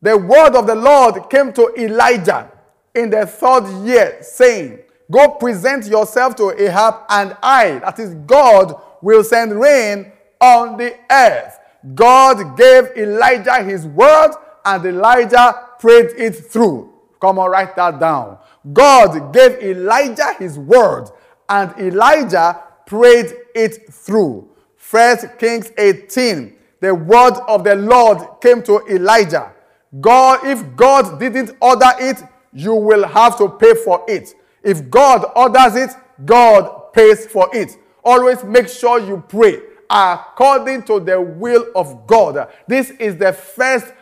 the 0.00 0.18
word 0.18 0.56
of 0.56 0.66
the 0.66 0.74
Lord 0.74 1.30
came 1.30 1.52
to 1.52 1.72
Elijah 1.78 2.50
in 2.96 3.10
the 3.10 3.26
third 3.26 3.68
year, 3.86 4.18
saying, 4.22 4.80
Go 5.08 5.36
present 5.36 5.86
yourself 5.86 6.34
to 6.34 6.50
Ahab, 6.60 7.04
and 7.10 7.36
I, 7.44 7.78
that 7.78 8.00
is 8.00 8.16
God, 8.26 8.74
will 9.00 9.22
send 9.22 9.60
rain 9.60 10.10
on 10.42 10.76
the 10.76 10.96
earth. 11.10 11.58
God 11.94 12.56
gave 12.58 12.96
Elijah 12.96 13.62
his 13.62 13.86
word, 13.86 14.32
and 14.64 14.84
Elijah 14.84 15.68
prayed 15.78 16.10
it 16.16 16.32
through. 16.32 16.92
Come 17.20 17.38
on, 17.38 17.50
write 17.50 17.76
that 17.76 17.98
down. 17.98 18.38
God 18.72 19.32
gave 19.32 19.52
Elijah 19.62 20.34
his 20.34 20.58
word, 20.58 21.08
and 21.48 21.72
Elijah 21.78 22.60
prayed 22.86 23.32
it 23.54 23.92
through. 23.92 24.48
First 24.76 25.38
Kings 25.38 25.70
18, 25.78 26.54
the 26.80 26.94
word 26.94 27.34
of 27.48 27.64
the 27.64 27.76
Lord 27.76 28.18
came 28.40 28.62
to 28.64 28.80
Elijah. 28.88 29.52
God, 30.00 30.44
if 30.44 30.76
God 30.76 31.18
didn't 31.18 31.56
order 31.60 31.90
it, 31.98 32.22
you 32.52 32.74
will 32.74 33.06
have 33.06 33.38
to 33.38 33.48
pay 33.48 33.74
for 33.74 34.04
it. 34.08 34.34
If 34.62 34.90
God 34.90 35.24
orders 35.34 35.76
it, 35.76 35.90
God 36.24 36.92
pays 36.92 37.26
for 37.26 37.48
it. 37.52 37.76
Always 38.04 38.42
make 38.44 38.68
sure 38.68 39.00
you 39.00 39.22
pray 39.28 39.60
according 39.92 40.82
to 40.84 40.98
the 40.98 41.20
will 41.20 41.66
of 41.76 42.06
God. 42.06 42.48
This 42.66 42.90
is 42.90 43.16
the 43.16 43.32
first 43.32 43.92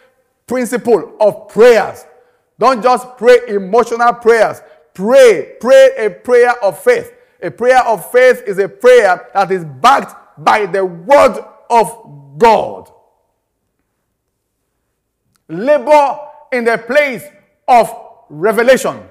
principle 0.46 1.16
of 1.20 1.48
prayers. 1.48 2.04
Don't 2.58 2.82
just 2.82 3.16
pray 3.18 3.38
emotional 3.48 4.12
prayers. 4.14 4.62
Pray, 4.94 5.56
pray 5.60 5.90
a 5.98 6.10
prayer 6.10 6.52
of 6.62 6.78
faith. 6.78 7.12
A 7.42 7.50
prayer 7.50 7.82
of 7.86 8.10
faith 8.12 8.42
is 8.46 8.58
a 8.58 8.68
prayer 8.68 9.28
that 9.34 9.50
is 9.50 9.64
backed 9.64 10.44
by 10.44 10.66
the 10.66 10.84
word 10.84 11.44
of 11.70 12.36
God. 12.38 12.90
Labor 15.48 16.18
in 16.52 16.64
the 16.64 16.78
place 16.78 17.24
of 17.66 17.92
revelation. 18.28 19.02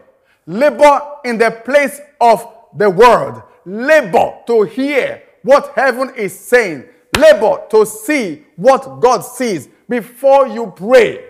Labor 0.45 1.01
in 1.25 1.37
the 1.37 1.51
place 1.65 1.99
of 2.21 2.55
the 2.77 2.89
word. 2.89 3.43
Labor 3.65 4.37
to 4.47 4.63
hear 4.63 5.23
what 5.43 5.73
heaven 5.75 6.13
is 6.15 6.37
saying. 6.37 6.85
Labor 7.17 7.63
to 7.71 7.85
see 7.85 8.45
what 8.55 8.99
God 8.99 9.21
sees 9.21 9.67
before 9.87 10.47
you 10.47 10.71
pray. 10.75 11.25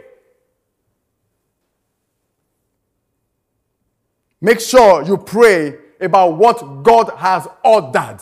Make 4.41 4.59
sure 4.59 5.03
you 5.03 5.17
pray 5.17 5.77
about 5.99 6.37
what 6.37 6.83
God 6.83 7.11
has 7.17 7.47
ordered. 7.63 8.19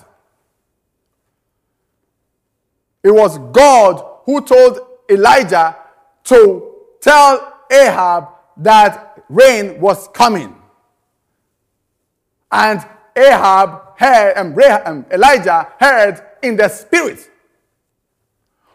It 3.04 3.12
was 3.12 3.38
God 3.52 4.04
who 4.26 4.41
told 4.41 4.80
Elijah 5.10 5.76
to 6.26 6.76
tell 7.02 7.62
Ahab 7.71 8.30
that 8.58 9.23
rain 9.30 9.80
was 9.80 10.08
coming. 10.10 10.56
And 12.52 12.86
Ahab 13.17 13.97
heard, 13.97 14.34
and 14.36 14.60
um, 14.86 15.06
Elijah 15.12 15.67
heard 15.80 16.21
in 16.41 16.56
the 16.56 16.69
spirit. 16.69 17.30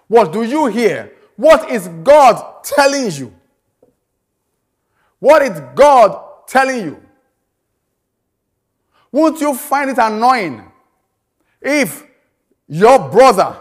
What 0.08 0.32
do 0.32 0.42
you 0.42 0.66
hear? 0.66 1.12
What 1.36 1.70
is 1.70 1.88
God 2.02 2.62
telling 2.64 3.10
you? 3.12 3.32
What 5.18 5.42
is 5.42 5.60
God 5.74 6.46
telling 6.48 6.84
you? 6.84 7.02
Won't 9.12 9.40
you 9.40 9.54
find 9.54 9.90
it 9.90 9.98
annoying 9.98 10.70
if 11.60 12.04
your 12.66 12.98
brother 13.10 13.56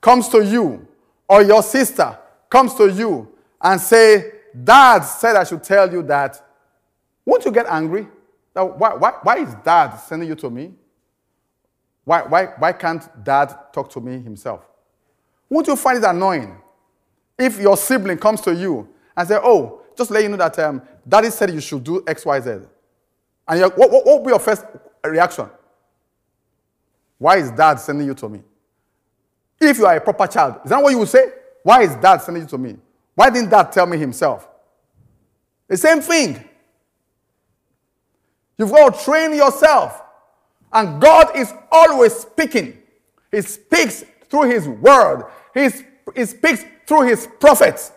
comes 0.00 0.28
to 0.28 0.44
you 0.44 0.86
or 1.28 1.42
your 1.42 1.62
sister 1.62 2.16
comes 2.48 2.74
to 2.74 2.88
you 2.88 3.28
and 3.60 3.80
say, 3.80 4.32
Dad 4.62 5.00
said 5.00 5.34
I 5.36 5.44
should 5.44 5.64
tell 5.64 5.90
you 5.90 6.02
that, 6.02 6.44
won't 7.24 7.44
you 7.44 7.50
get 7.50 7.66
angry? 7.66 8.06
Now, 8.54 8.66
why, 8.66 8.94
why, 8.94 9.12
why 9.22 9.38
is 9.38 9.54
dad 9.64 9.96
sending 9.96 10.28
you 10.28 10.34
to 10.36 10.50
me? 10.50 10.72
Why, 12.04 12.22
why, 12.22 12.46
why 12.58 12.72
can't 12.72 13.02
dad 13.24 13.54
talk 13.72 13.90
to 13.90 14.00
me 14.00 14.20
himself? 14.20 14.66
Won't 15.48 15.66
you 15.66 15.76
find 15.76 15.98
it 15.98 16.04
annoying 16.04 16.56
if 17.38 17.58
your 17.60 17.76
sibling 17.76 18.18
comes 18.18 18.40
to 18.42 18.54
you 18.54 18.88
and 19.16 19.28
say, 19.28 19.38
Oh, 19.42 19.82
just 19.96 20.10
let 20.10 20.22
you 20.22 20.28
know 20.28 20.36
that 20.36 20.58
um, 20.58 20.82
daddy 21.06 21.30
said 21.30 21.50
you 21.52 21.60
should 21.60 21.84
do 21.84 22.02
X, 22.06 22.24
Y, 22.24 22.40
Z? 22.40 22.50
And 23.48 23.60
what, 23.60 23.78
what, 23.78 23.90
what 23.90 24.06
will 24.06 24.24
be 24.24 24.30
your 24.30 24.38
first 24.38 24.64
reaction? 25.04 25.48
Why 27.18 27.36
is 27.36 27.50
dad 27.52 27.76
sending 27.76 28.06
you 28.06 28.14
to 28.14 28.28
me? 28.28 28.42
If 29.60 29.78
you 29.78 29.86
are 29.86 29.96
a 29.96 30.00
proper 30.00 30.26
child, 30.26 30.60
is 30.64 30.70
that 30.70 30.82
what 30.82 30.90
you 30.90 30.98
would 30.98 31.08
say? 31.08 31.32
Why 31.62 31.82
is 31.82 31.94
dad 31.96 32.18
sending 32.18 32.42
you 32.42 32.48
to 32.48 32.58
me? 32.58 32.76
Why 33.14 33.30
didn't 33.30 33.50
dad 33.50 33.70
tell 33.70 33.86
me 33.86 33.96
himself? 33.98 34.48
The 35.68 35.76
same 35.76 36.00
thing. 36.00 36.48
You've 38.62 38.70
got 38.70 38.94
to 38.96 39.04
train 39.04 39.34
yourself. 39.34 40.00
And 40.72 41.02
God 41.02 41.36
is 41.36 41.52
always 41.72 42.14
speaking. 42.14 42.78
He 43.32 43.42
speaks 43.42 44.04
through 44.30 44.50
His 44.50 44.68
word, 44.68 45.24
He, 45.52 45.68
he 46.14 46.24
speaks 46.24 46.64
through 46.86 47.08
His 47.08 47.26
prophets. 47.40 47.90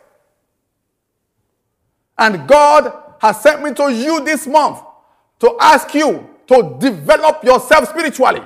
And 2.18 2.48
God 2.48 2.92
has 3.20 3.42
sent 3.42 3.62
me 3.62 3.76
to 3.76 3.94
you 3.94 4.26
this 4.26 4.48
month 4.48 4.80
to 5.42 5.56
ask 5.62 5.94
you 5.94 6.28
to 6.48 6.78
develop 6.80 7.44
yourself 7.44 7.90
spiritually, 7.90 8.42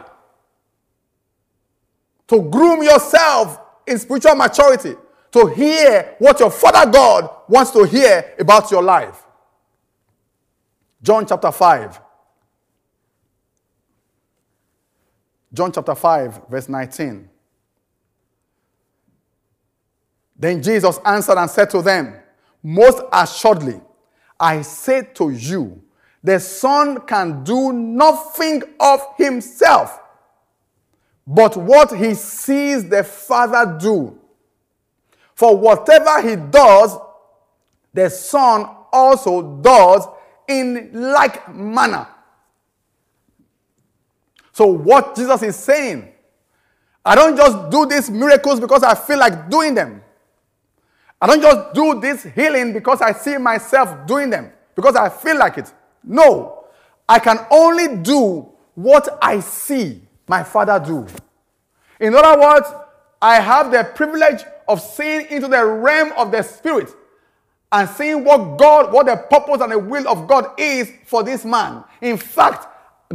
to 2.28 2.42
groom 2.42 2.84
yourself 2.84 3.62
in 3.88 3.98
spiritual 3.98 4.36
maturity, 4.36 4.96
to 5.32 5.48
hear 5.48 6.16
what 6.20 6.38
your 6.42 6.52
Father 6.52 6.92
God 6.92 7.30
wants 7.48 7.72
to 7.72 7.86
hear 7.86 8.36
about 8.38 8.70
your 8.72 8.84
life. 8.84 9.24
John 11.02 11.26
chapter 11.26 11.50
5. 11.50 12.09
John 15.54 15.72
chapter 15.72 15.96
5, 15.96 16.48
verse 16.50 16.70
19. 16.70 17.30
Then 20.38 20.64
Jesus 20.64 21.00
answered 21.04 21.38
and 21.38 21.50
said 21.50 21.70
to 21.72 21.82
them, 21.82 22.16
Most 22.64 23.02
assuredly, 23.12 23.82
I 24.40 24.62
say 24.62 25.02
to 25.16 25.32
you 25.32 25.82
The 26.24 26.40
Son 26.40 27.02
can 27.02 27.44
do 27.44 27.74
nothing 27.74 28.64
of 28.80 29.02
himself, 29.18 30.00
but 31.28 31.58
what 31.58 31.96
he 31.96 32.14
sees 32.14 32.88
the 32.88 33.04
Father 33.04 33.78
do. 33.80 34.18
For 35.36 35.58
whatever 35.58 36.22
he 36.28 36.36
does, 36.36 36.98
the 37.94 38.10
Son 38.10 38.66
also 38.92 39.62
does 39.62 40.08
in 40.48 40.90
like 40.94 41.54
manner. 41.54 42.08
So, 44.60 44.66
what 44.66 45.16
Jesus 45.16 45.42
is 45.42 45.56
saying, 45.56 46.12
I 47.06 47.16
don't 47.16 47.38
just 47.38 47.70
do 47.70 47.86
these 47.86 48.10
miracles 48.10 48.60
because 48.60 48.84
I 48.84 48.94
feel 48.94 49.18
like 49.18 49.50
doing 49.50 49.74
them. 49.74 50.02
I 51.22 51.28
don't 51.28 51.42
just 51.42 51.74
do 51.74 51.98
this 52.02 52.24
healing 52.24 52.74
because 52.74 53.02
I 53.02 53.14
see 53.14 53.38
myself 53.38 54.06
doing 54.06 54.30
them, 54.30 54.52
because 54.76 54.98
I 54.98 55.08
feel 55.08 55.38
like 55.38 55.60
it. 55.60 55.74
No, 56.04 56.66
I 57.08 57.20
can 57.20 57.40
only 57.50 58.04
do 58.04 58.50
what 58.76 59.18
I 59.22 59.40
see 59.40 60.02
my 60.28 60.44
Father 60.44 60.78
do. 60.86 61.08
In 62.02 62.14
other 62.14 62.42
words, 62.42 62.68
I 63.22 63.36
have 63.36 63.72
the 63.72 63.86
privilege 63.96 64.44
of 64.68 64.82
seeing 64.82 65.26
into 65.28 65.48
the 65.48 65.66
realm 65.66 66.12
of 66.18 66.34
the 66.34 66.42
Spirit 66.42 66.94
and 67.72 67.90
seeing 67.92 68.26
what 68.26 68.58
God, 68.58 68.92
what 68.92 69.06
the 69.06 69.16
purpose 69.16 69.62
and 69.62 69.72
the 69.72 69.80
will 69.80 70.06
of 70.06 70.28
God 70.28 70.60
is 70.60 70.92
for 71.06 71.24
this 71.24 71.46
man. 71.46 71.86
In 72.02 72.18
fact, 72.18 72.66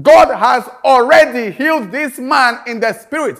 God 0.02 0.34
has 0.34 0.68
already 0.84 1.52
healed 1.52 1.92
this 1.92 2.18
man 2.18 2.60
in 2.66 2.80
the 2.80 2.92
Spirit. 2.92 3.38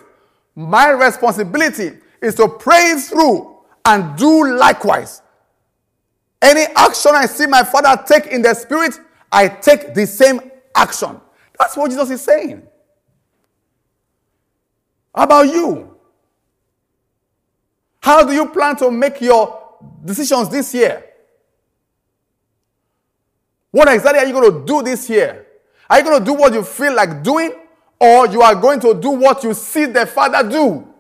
My 0.55 0.91
responsibility 0.91 1.99
is 2.23 2.35
to 2.37 2.49
pray 2.49 2.95
through 2.99 3.57
and 3.85 4.17
do 4.17 4.57
likewise. 4.57 5.23
Any 6.41 6.63
action 6.77 7.13
I 7.15 7.27
see 7.27 7.47
my 7.47 7.65
father 7.65 8.03
take 8.07 8.27
in 8.27 8.43
the 8.43 8.55
spirit, 8.55 8.99
I 9.33 9.49
take 9.49 9.95
the 9.95 10.07
same 10.07 10.51
action. 10.75 11.21
That's 11.59 11.77
what 11.77 11.91
Jesus 11.91 12.11
is 12.11 12.21
saying. 12.21 12.63
How 15.15 15.25
about 15.25 15.47
you? 15.47 15.97
How 18.01 18.25
do 18.25 18.35
you 18.35 18.49
plan 18.49 18.77
to 18.77 18.91
make 18.91 19.21
your 19.21 19.79
decisions 20.05 20.51
this 20.51 20.75
year? 20.75 21.05
What 23.71 23.89
exactly 23.89 24.21
are 24.21 24.27
you 24.27 24.33
going 24.33 24.53
to 24.53 24.67
do 24.67 24.83
this 24.83 25.09
year? 25.09 25.44
Are 25.95 25.99
you 25.99 26.05
going 26.07 26.19
to 26.19 26.25
do 26.25 26.35
what 26.35 26.53
you 26.53 26.65
feel 26.65 26.93
like 26.93 27.23
doing, 27.23 27.53
or 28.01 28.27
you 28.27 28.43
are 28.43 28.57
going 28.57 28.81
to 28.81 28.95
do 28.95 29.11
what 29.11 29.45
you 29.45 29.55
see 29.55 29.85
the 29.85 30.05
Father 30.05 30.43
do? 30.51 30.93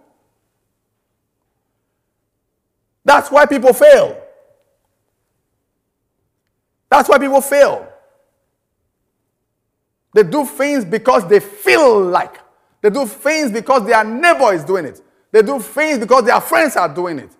That's 3.04 3.28
why 3.28 3.44
people 3.44 3.72
fail. 3.72 4.16
That's 6.88 7.09
why 7.09 7.18
people 7.18 7.40
fail. 7.40 7.88
They 10.14 10.22
do 10.22 10.46
things 10.46 10.85
because 10.85 11.26
they 11.26 11.40
feel 11.40 12.00
like. 12.00 12.38
They 12.80 12.90
do 12.90 13.04
things 13.04 13.50
because 13.50 13.85
their 13.85 14.04
neighbor 14.04 14.54
is 14.54 14.62
doing 14.62 14.85
it. 14.85 15.02
They 15.33 15.42
do 15.42 15.59
things 15.59 15.98
because 15.98 16.22
their 16.22 16.40
friends 16.40 16.76
are 16.76 16.94
doing 16.94 17.18
it. 17.18 17.33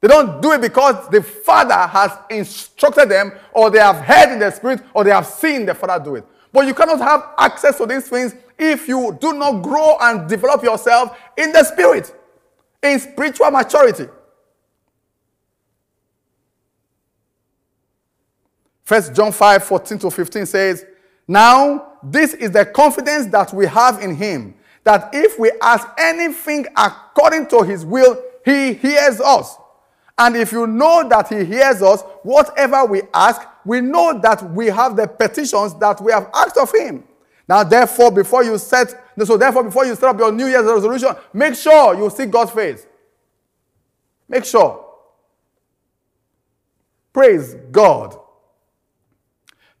They 0.00 0.08
don't 0.08 0.40
do 0.40 0.52
it 0.52 0.62
because 0.62 1.10
the 1.10 1.22
Father 1.22 1.74
has 1.74 2.10
instructed 2.30 3.10
them, 3.10 3.32
or 3.52 3.68
they 3.68 3.80
have 3.80 3.96
heard 3.96 4.32
in 4.32 4.38
the 4.38 4.50
Spirit, 4.50 4.80
or 4.94 5.04
they 5.04 5.10
have 5.10 5.26
seen 5.26 5.66
the 5.66 5.74
Father 5.74 6.02
do 6.02 6.14
it. 6.14 6.26
But 6.52 6.66
you 6.66 6.74
cannot 6.74 6.98
have 6.98 7.30
access 7.38 7.78
to 7.78 7.86
these 7.86 8.08
things 8.08 8.34
if 8.58 8.86
you 8.86 9.16
do 9.20 9.32
not 9.32 9.62
grow 9.62 9.96
and 10.00 10.28
develop 10.28 10.62
yourself 10.62 11.18
in 11.36 11.50
the 11.52 11.64
Spirit, 11.64 12.14
in 12.82 13.00
spiritual 13.00 13.50
maturity. 13.50 14.06
First 18.84 19.14
John 19.14 19.32
5 19.32 19.64
14 19.64 19.98
to 20.00 20.10
15 20.10 20.46
says, 20.46 20.84
Now 21.26 21.94
this 22.02 22.34
is 22.34 22.50
the 22.50 22.66
confidence 22.66 23.26
that 23.26 23.52
we 23.54 23.66
have 23.66 24.02
in 24.02 24.14
him, 24.14 24.54
that 24.84 25.10
if 25.14 25.38
we 25.38 25.50
ask 25.62 25.88
anything 25.98 26.66
according 26.76 27.46
to 27.48 27.62
his 27.62 27.86
will, 27.86 28.22
he 28.44 28.74
hears 28.74 29.20
us. 29.20 29.56
And 30.18 30.36
if 30.36 30.52
you 30.52 30.66
know 30.66 31.08
that 31.08 31.28
he 31.28 31.44
hears 31.44 31.80
us, 31.80 32.02
whatever 32.22 32.84
we 32.84 33.02
ask, 33.14 33.40
we 33.64 33.80
know 33.80 34.18
that 34.20 34.42
we 34.52 34.66
have 34.66 34.96
the 34.96 35.06
petitions 35.06 35.74
that 35.78 36.00
we 36.00 36.12
have 36.12 36.30
asked 36.34 36.56
of 36.56 36.72
him. 36.72 37.04
Now, 37.48 37.64
therefore, 37.64 38.10
before 38.10 38.44
you 38.44 38.56
set, 38.58 38.94
so 39.24 39.36
therefore, 39.36 39.64
before 39.64 39.84
you 39.84 39.94
set 39.94 40.04
up 40.04 40.18
your 40.18 40.32
New 40.32 40.46
Year's 40.46 40.64
resolution, 40.64 41.10
make 41.32 41.54
sure 41.54 41.94
you 41.96 42.08
see 42.10 42.26
God's 42.26 42.50
face. 42.52 42.86
Make 44.28 44.44
sure. 44.44 44.86
Praise 47.12 47.54
God. 47.70 48.18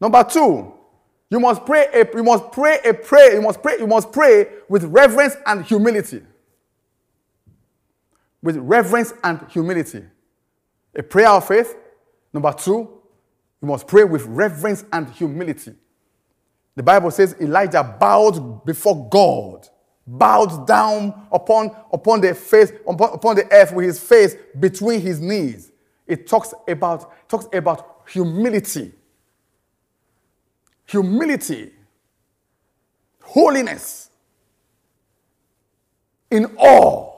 Number 0.00 0.22
two, 0.24 0.74
you 1.30 1.40
must 1.40 1.64
pray 1.64 1.86
a, 1.94 2.06
you 2.14 2.22
must 2.22 2.52
pray 2.52 2.78
a 2.84 2.92
prayer, 2.92 3.34
you 3.34 3.40
must 3.40 3.62
pray, 3.62 3.78
you 3.78 3.86
must 3.86 4.12
pray 4.12 4.48
with 4.68 4.84
reverence 4.84 5.36
and 5.46 5.64
humility. 5.64 6.22
With 8.42 8.56
reverence 8.56 9.14
and 9.24 9.40
humility. 9.48 10.04
A 10.94 11.02
prayer 11.02 11.28
of 11.30 11.46
faith. 11.46 11.74
Number 12.34 12.52
two, 12.52 13.01
you 13.62 13.68
must 13.68 13.86
pray 13.86 14.04
with 14.04 14.26
reverence 14.26 14.84
and 14.92 15.08
humility. 15.10 15.74
The 16.74 16.82
Bible 16.82 17.10
says 17.10 17.36
Elijah 17.40 17.96
bowed 17.98 18.64
before 18.64 19.08
God, 19.08 19.68
bowed 20.06 20.66
down 20.66 21.28
upon, 21.30 21.74
upon 21.92 22.20
the 22.20 22.34
face, 22.34 22.72
upon, 22.88 23.14
upon 23.14 23.36
the 23.36 23.50
earth 23.52 23.72
with 23.72 23.86
his 23.86 24.00
face 24.00 24.34
between 24.58 25.00
his 25.00 25.20
knees. 25.20 25.70
It 26.06 26.26
talks 26.26 26.52
about, 26.66 27.28
talks 27.28 27.46
about 27.52 28.02
humility 28.08 28.92
humility, 30.92 31.72
holiness, 33.22 34.10
in 36.30 36.44
awe. 36.58 37.10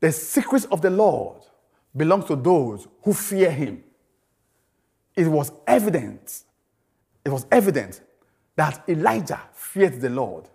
The 0.00 0.12
secrets 0.12 0.64
of 0.66 0.80
the 0.80 0.90
Lord 0.90 1.42
belongs 1.94 2.24
to 2.26 2.36
those 2.36 2.86
who 3.02 3.12
fear 3.12 3.50
him. 3.50 3.84
It 5.18 5.26
was 5.26 5.50
evident, 5.66 6.44
it 7.24 7.30
was 7.30 7.44
evident 7.50 8.02
that 8.54 8.88
Elijah 8.88 9.40
feared 9.52 10.00
the 10.00 10.10
Lord. 10.10 10.48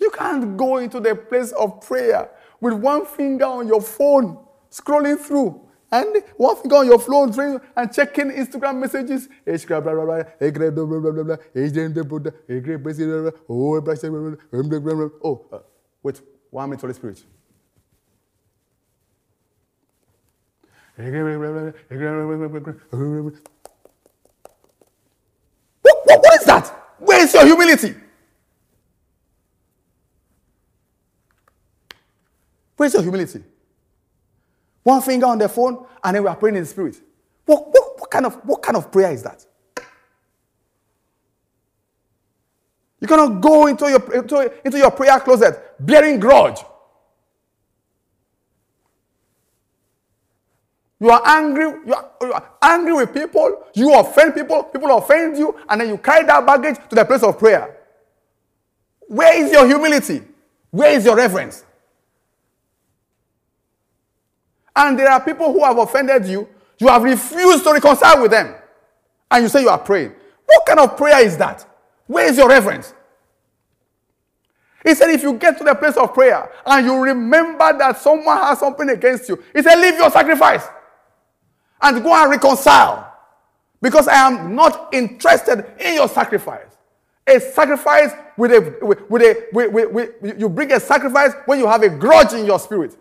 You 0.00 0.10
can't 0.10 0.56
go 0.56 0.78
into 0.78 1.00
the 1.00 1.14
place 1.14 1.52
of 1.52 1.82
prayer 1.82 2.30
with 2.62 2.72
one 2.72 3.04
finger 3.04 3.44
on 3.44 3.68
your 3.68 3.82
phone, 3.82 4.38
scrolling 4.70 5.18
through, 5.18 5.60
and 5.92 6.22
one 6.38 6.56
finger 6.56 6.76
on 6.76 6.86
your 6.86 6.98
phone 6.98 7.60
and 7.76 7.92
checking 7.92 8.30
Instagram 8.30 8.80
messages. 8.80 9.28
Oh, 15.22 15.46
uh, 15.52 15.58
wait, 16.02 16.22
one 16.48 16.70
minute, 16.70 16.80
Holy 16.80 16.94
Spirit. 16.94 17.22
What, 25.82 25.96
what, 26.04 26.22
what 26.22 26.40
is 26.40 26.46
that? 26.46 26.68
Where 26.98 27.22
is 27.22 27.32
your 27.32 27.46
humility? 27.46 27.94
Where 32.76 32.86
is 32.86 32.94
your 32.94 33.02
humility? 33.02 33.42
One 34.82 35.02
finger 35.02 35.26
on 35.26 35.38
the 35.38 35.48
phone, 35.48 35.86
and 36.02 36.16
then 36.16 36.22
we 36.22 36.28
are 36.28 36.36
praying 36.36 36.56
in 36.56 36.62
the 36.62 36.68
spirit. 36.68 36.96
What, 37.44 37.68
what, 37.68 38.00
what, 38.00 38.10
kind, 38.10 38.26
of, 38.26 38.34
what 38.44 38.62
kind 38.62 38.76
of 38.76 38.90
prayer 38.90 39.12
is 39.12 39.22
that? 39.22 39.44
You 43.00 43.06
cannot 43.08 43.40
go 43.40 43.66
into 43.66 43.88
your, 43.88 44.14
into, 44.14 44.52
into 44.64 44.78
your 44.78 44.90
prayer 44.90 45.18
closet 45.20 45.74
bearing 45.80 46.20
grudge. 46.20 46.58
You 51.00 51.10
are 51.10 51.22
angry, 51.24 51.64
you 51.64 51.94
are, 51.94 52.10
you 52.20 52.32
are, 52.32 52.50
angry 52.60 52.92
with 52.92 53.14
people, 53.14 53.64
you 53.74 53.94
offend 53.98 54.34
people, 54.34 54.64
people 54.64 54.96
offend 54.96 55.38
you, 55.38 55.58
and 55.68 55.80
then 55.80 55.88
you 55.88 55.98
carry 55.98 56.24
that 56.26 56.44
baggage 56.44 56.76
to 56.90 56.94
the 56.94 57.04
place 57.04 57.22
of 57.22 57.38
prayer. 57.38 57.78
Where 59.08 59.42
is 59.42 59.50
your 59.50 59.66
humility? 59.66 60.22
Where 60.70 60.92
is 60.92 61.04
your 61.04 61.16
reverence? 61.16 61.64
and 64.80 64.98
there 64.98 65.10
are 65.10 65.20
people 65.22 65.52
who 65.52 65.64
have 65.64 65.78
offended 65.78 66.26
you, 66.26 66.48
you 66.78 66.88
have 66.88 67.02
refused 67.02 67.64
to 67.64 67.72
reconcile 67.72 68.22
with 68.22 68.30
them, 68.30 68.54
and 69.30 69.42
you 69.42 69.48
say 69.48 69.60
you 69.60 69.68
are 69.68 69.78
praying. 69.78 70.12
What 70.46 70.66
kind 70.66 70.80
of 70.80 70.96
prayer 70.96 71.24
is 71.24 71.36
that? 71.36 71.66
Where 72.06 72.26
is 72.26 72.36
your 72.36 72.48
reverence? 72.48 72.94
He 74.82 74.94
said, 74.94 75.10
if 75.10 75.22
you 75.22 75.34
get 75.34 75.58
to 75.58 75.64
the 75.64 75.74
place 75.74 75.96
of 75.96 76.14
prayer 76.14 76.50
and 76.64 76.86
you 76.86 76.96
remember 76.96 77.76
that 77.76 77.98
someone 77.98 78.38
has 78.38 78.58
something 78.58 78.88
against 78.88 79.28
you, 79.28 79.42
he 79.54 79.62
said, 79.62 79.78
leave 79.78 79.96
your 79.96 80.10
sacrifice 80.10 80.66
and 81.82 82.02
go 82.02 82.14
and 82.14 82.30
reconcile. 82.30 83.06
Because 83.82 84.08
I 84.08 84.26
am 84.26 84.54
not 84.54 84.92
interested 84.92 85.64
in 85.80 85.94
your 85.94 86.08
sacrifice. 86.08 86.66
A 87.26 87.40
sacrifice 87.40 88.10
with 88.36 88.52
a, 88.52 88.78
with, 88.84 89.08
with 89.08 89.22
a, 89.22 89.46
with, 89.52 89.72
with, 89.72 89.92
with, 90.20 90.40
you 90.40 90.48
bring 90.48 90.72
a 90.72 90.80
sacrifice 90.80 91.32
when 91.46 91.58
you 91.58 91.66
have 91.66 91.82
a 91.82 91.88
grudge 91.88 92.32
in 92.32 92.44
your 92.44 92.58
spirit. 92.58 92.96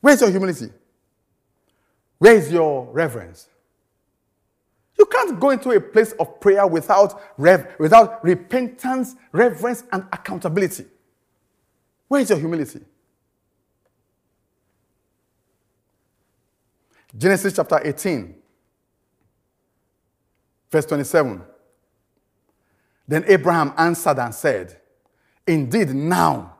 Where's 0.00 0.20
your 0.20 0.30
humility? 0.30 0.70
Where 2.18 2.34
is 2.34 2.50
your 2.50 2.86
reverence? 2.92 3.48
You 4.98 5.06
can't 5.06 5.38
go 5.38 5.50
into 5.50 5.70
a 5.70 5.80
place 5.80 6.12
of 6.12 6.40
prayer 6.40 6.66
without, 6.66 7.20
rev- 7.38 7.74
without 7.78 8.24
repentance, 8.24 9.14
reverence, 9.32 9.84
and 9.92 10.04
accountability. 10.12 10.86
Where 12.08 12.20
is 12.20 12.30
your 12.30 12.38
humility? 12.38 12.80
Genesis 17.18 17.54
chapter 17.56 17.80
18, 17.82 18.32
verse 20.70 20.86
27. 20.86 21.42
Then 23.08 23.24
Abraham 23.26 23.74
answered 23.76 24.20
and 24.20 24.32
said, 24.32 24.80
Indeed, 25.44 25.94
now 25.94 26.54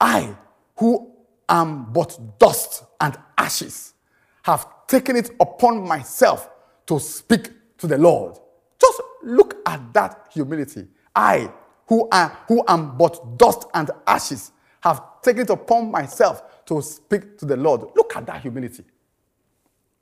I, 0.00 0.34
who 0.76 1.12
am 1.48 1.92
but 1.92 2.18
dust 2.40 2.82
and 3.00 3.16
ashes, 3.38 3.94
have 4.42 4.66
taken 4.88 5.14
it 5.14 5.30
upon 5.38 5.86
myself 5.86 6.50
to 6.86 6.98
speak 6.98 7.50
to 7.78 7.86
the 7.86 7.98
Lord. 7.98 8.36
Just 8.80 9.00
look 9.22 9.56
at 9.66 9.92
that 9.92 10.28
humility. 10.32 10.88
I, 11.14 11.48
who 11.86 12.08
am, 12.10 12.30
who 12.48 12.64
am 12.66 12.96
but 12.98 13.38
dust 13.38 13.66
and 13.72 13.88
ashes, 14.06 14.50
have 14.80 15.00
taken 15.22 15.42
it 15.42 15.50
upon 15.50 15.92
myself 15.92 16.64
to 16.66 16.82
speak 16.82 17.38
to 17.38 17.46
the 17.46 17.56
Lord. 17.56 17.82
Look 17.94 18.16
at 18.16 18.26
that 18.26 18.42
humility. 18.42 18.84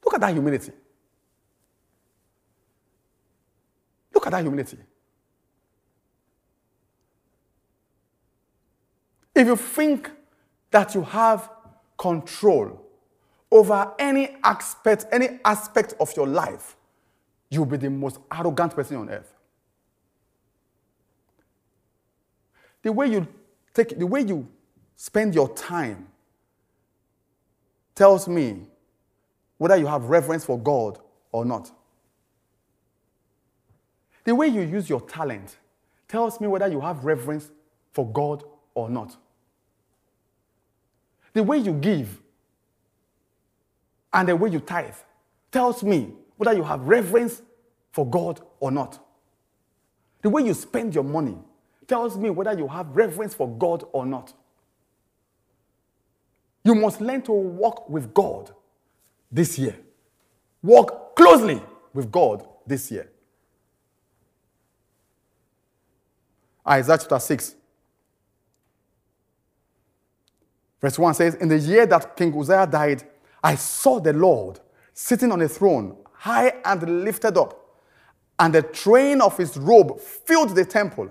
Look 0.04 0.14
at 0.14 0.20
that 0.20 0.32
humility. 0.32 0.72
Look 4.14 4.26
at 4.26 4.32
that 4.32 4.42
humility. 4.42 4.78
If 9.34 9.46
you 9.46 9.56
think 9.56 10.10
that 10.70 10.94
you 10.94 11.02
have 11.02 11.50
control 11.96 12.82
over 13.50 13.92
any 13.98 14.36
aspect, 14.44 15.06
any 15.12 15.40
aspect 15.44 15.94
of 16.00 16.14
your 16.16 16.26
life, 16.26 16.76
you'll 17.48 17.66
be 17.66 17.76
the 17.76 17.90
most 17.90 18.18
arrogant 18.32 18.74
person 18.74 18.96
on 18.96 19.10
earth. 19.10 19.34
The 22.82 22.92
way 22.92 23.08
you 23.08 23.26
take 23.74 23.98
the 23.98 24.06
way 24.06 24.22
you 24.22 24.48
spend 24.96 25.34
your 25.34 25.54
time 25.54 26.08
tells 27.94 28.28
me 28.28 28.66
whether 29.60 29.76
you 29.76 29.86
have 29.86 30.04
reverence 30.04 30.42
for 30.42 30.58
God 30.58 30.98
or 31.32 31.44
not. 31.44 31.70
The 34.24 34.34
way 34.34 34.48
you 34.48 34.62
use 34.62 34.88
your 34.88 35.02
talent 35.02 35.58
tells 36.08 36.40
me 36.40 36.46
whether 36.46 36.66
you 36.66 36.80
have 36.80 37.04
reverence 37.04 37.50
for 37.92 38.10
God 38.10 38.42
or 38.74 38.88
not. 38.88 39.18
The 41.34 41.42
way 41.42 41.58
you 41.58 41.74
give 41.74 42.22
and 44.14 44.30
the 44.30 44.34
way 44.34 44.48
you 44.48 44.60
tithe 44.60 44.94
tells 45.52 45.82
me 45.82 46.14
whether 46.38 46.54
you 46.54 46.62
have 46.62 46.80
reverence 46.86 47.42
for 47.92 48.06
God 48.08 48.40
or 48.60 48.70
not. 48.70 48.98
The 50.22 50.30
way 50.30 50.40
you 50.42 50.54
spend 50.54 50.94
your 50.94 51.04
money 51.04 51.36
tells 51.86 52.16
me 52.16 52.30
whether 52.30 52.58
you 52.58 52.66
have 52.66 52.96
reverence 52.96 53.34
for 53.34 53.46
God 53.46 53.84
or 53.92 54.06
not. 54.06 54.32
You 56.64 56.74
must 56.74 57.02
learn 57.02 57.20
to 57.24 57.32
walk 57.32 57.90
with 57.90 58.14
God 58.14 58.54
this 59.30 59.58
year. 59.58 59.76
Walk 60.62 61.16
closely 61.16 61.62
with 61.92 62.10
God 62.10 62.46
this 62.66 62.90
year. 62.90 63.10
Isaiah 66.66 66.98
chapter 66.98 67.18
6, 67.18 67.54
verse 70.80 70.98
1 70.98 71.14
says, 71.14 71.34
In 71.36 71.48
the 71.48 71.58
year 71.58 71.86
that 71.86 72.16
King 72.16 72.38
Uzziah 72.38 72.66
died, 72.66 73.02
I 73.42 73.54
saw 73.54 73.98
the 73.98 74.12
Lord 74.12 74.60
sitting 74.92 75.32
on 75.32 75.40
a 75.40 75.48
throne, 75.48 75.96
high 76.12 76.52
and 76.64 77.04
lifted 77.04 77.38
up, 77.38 77.58
and 78.38 78.54
the 78.54 78.62
train 78.62 79.20
of 79.20 79.36
his 79.36 79.56
robe 79.56 79.98
filled 79.98 80.54
the 80.54 80.64
temple. 80.64 81.10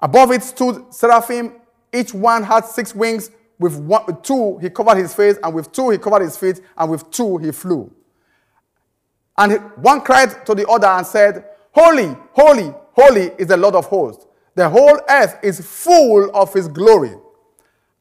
Above 0.00 0.32
it 0.32 0.42
stood 0.42 0.92
seraphim, 0.92 1.54
each 1.92 2.12
one 2.12 2.42
had 2.42 2.64
six 2.64 2.94
wings. 2.94 3.30
With, 3.58 3.76
one, 3.78 4.04
with 4.06 4.22
two, 4.22 4.58
he 4.58 4.70
covered 4.70 4.98
his 4.98 5.14
face, 5.14 5.36
and 5.42 5.54
with 5.54 5.72
two, 5.72 5.90
he 5.90 5.98
covered 5.98 6.22
his 6.22 6.36
feet, 6.36 6.60
and 6.76 6.90
with 6.90 7.10
two, 7.10 7.38
he 7.38 7.50
flew. 7.50 7.92
And 9.36 9.60
one 9.76 10.00
cried 10.00 10.44
to 10.46 10.54
the 10.54 10.66
other 10.68 10.86
and 10.86 11.06
said, 11.06 11.44
Holy, 11.72 12.16
holy, 12.32 12.74
holy 12.92 13.30
is 13.38 13.48
the 13.48 13.56
Lord 13.56 13.74
of 13.74 13.86
hosts. 13.86 14.26
The 14.54 14.68
whole 14.68 15.00
earth 15.08 15.38
is 15.42 15.60
full 15.60 16.34
of 16.34 16.52
his 16.52 16.66
glory. 16.68 17.14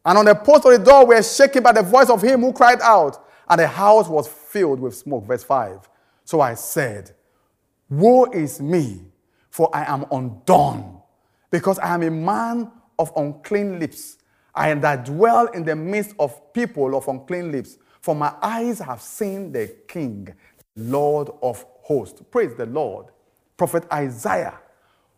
And 0.05 0.17
on 0.17 0.25
the 0.25 0.35
post 0.35 0.65
of 0.65 0.71
the 0.71 0.79
door 0.79 1.05
were 1.05 1.21
shaken 1.21 1.61
by 1.61 1.73
the 1.73 1.83
voice 1.83 2.09
of 2.09 2.21
him 2.21 2.41
who 2.41 2.53
cried 2.53 2.81
out, 2.81 3.23
and 3.49 3.59
the 3.59 3.67
house 3.67 4.07
was 4.07 4.27
filled 4.27 4.79
with 4.79 4.95
smoke. 4.95 5.25
Verse 5.25 5.43
5. 5.43 5.87
So 6.25 6.41
I 6.41 6.55
said, 6.55 7.11
Woe 7.89 8.25
is 8.25 8.59
me, 8.59 9.01
for 9.49 9.69
I 9.73 9.83
am 9.85 10.05
undone, 10.11 10.99
because 11.51 11.77
I 11.79 11.93
am 11.93 12.03
a 12.03 12.11
man 12.11 12.71
of 12.97 13.11
unclean 13.15 13.79
lips 13.79 14.16
I 14.57 14.69
am 14.69 14.81
that 14.81 15.05
dwell 15.05 15.45
in 15.47 15.63
the 15.63 15.75
midst 15.75 16.15
of 16.17 16.51
people 16.51 16.97
of 16.97 17.07
unclean 17.07 17.51
lips. 17.51 17.77
For 18.01 18.15
my 18.15 18.33
eyes 18.41 18.79
have 18.79 19.01
seen 19.01 19.51
the 19.51 19.67
King, 19.87 20.33
Lord 20.75 21.29
of 21.43 21.63
hosts. 21.83 22.23
Praise 22.31 22.55
the 22.55 22.65
Lord. 22.65 23.05
Prophet 23.55 23.83
Isaiah, 23.93 24.59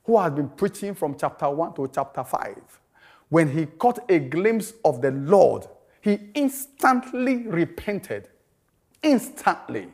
who 0.04 0.20
has 0.20 0.34
been 0.34 0.50
preaching 0.50 0.94
from 0.94 1.16
chapter 1.18 1.50
1 1.50 1.74
to 1.76 1.90
chapter 1.94 2.22
5, 2.22 2.82
when 3.30 3.50
he 3.50 3.66
caught 3.66 4.00
a 4.10 4.20
glimpse 4.20 4.74
of 4.84 5.02
the 5.02 5.12
Lord, 5.12 5.68
he 6.02 6.20
instantly 6.34 7.48
repented. 7.48 8.28
Instantly. 9.02 9.88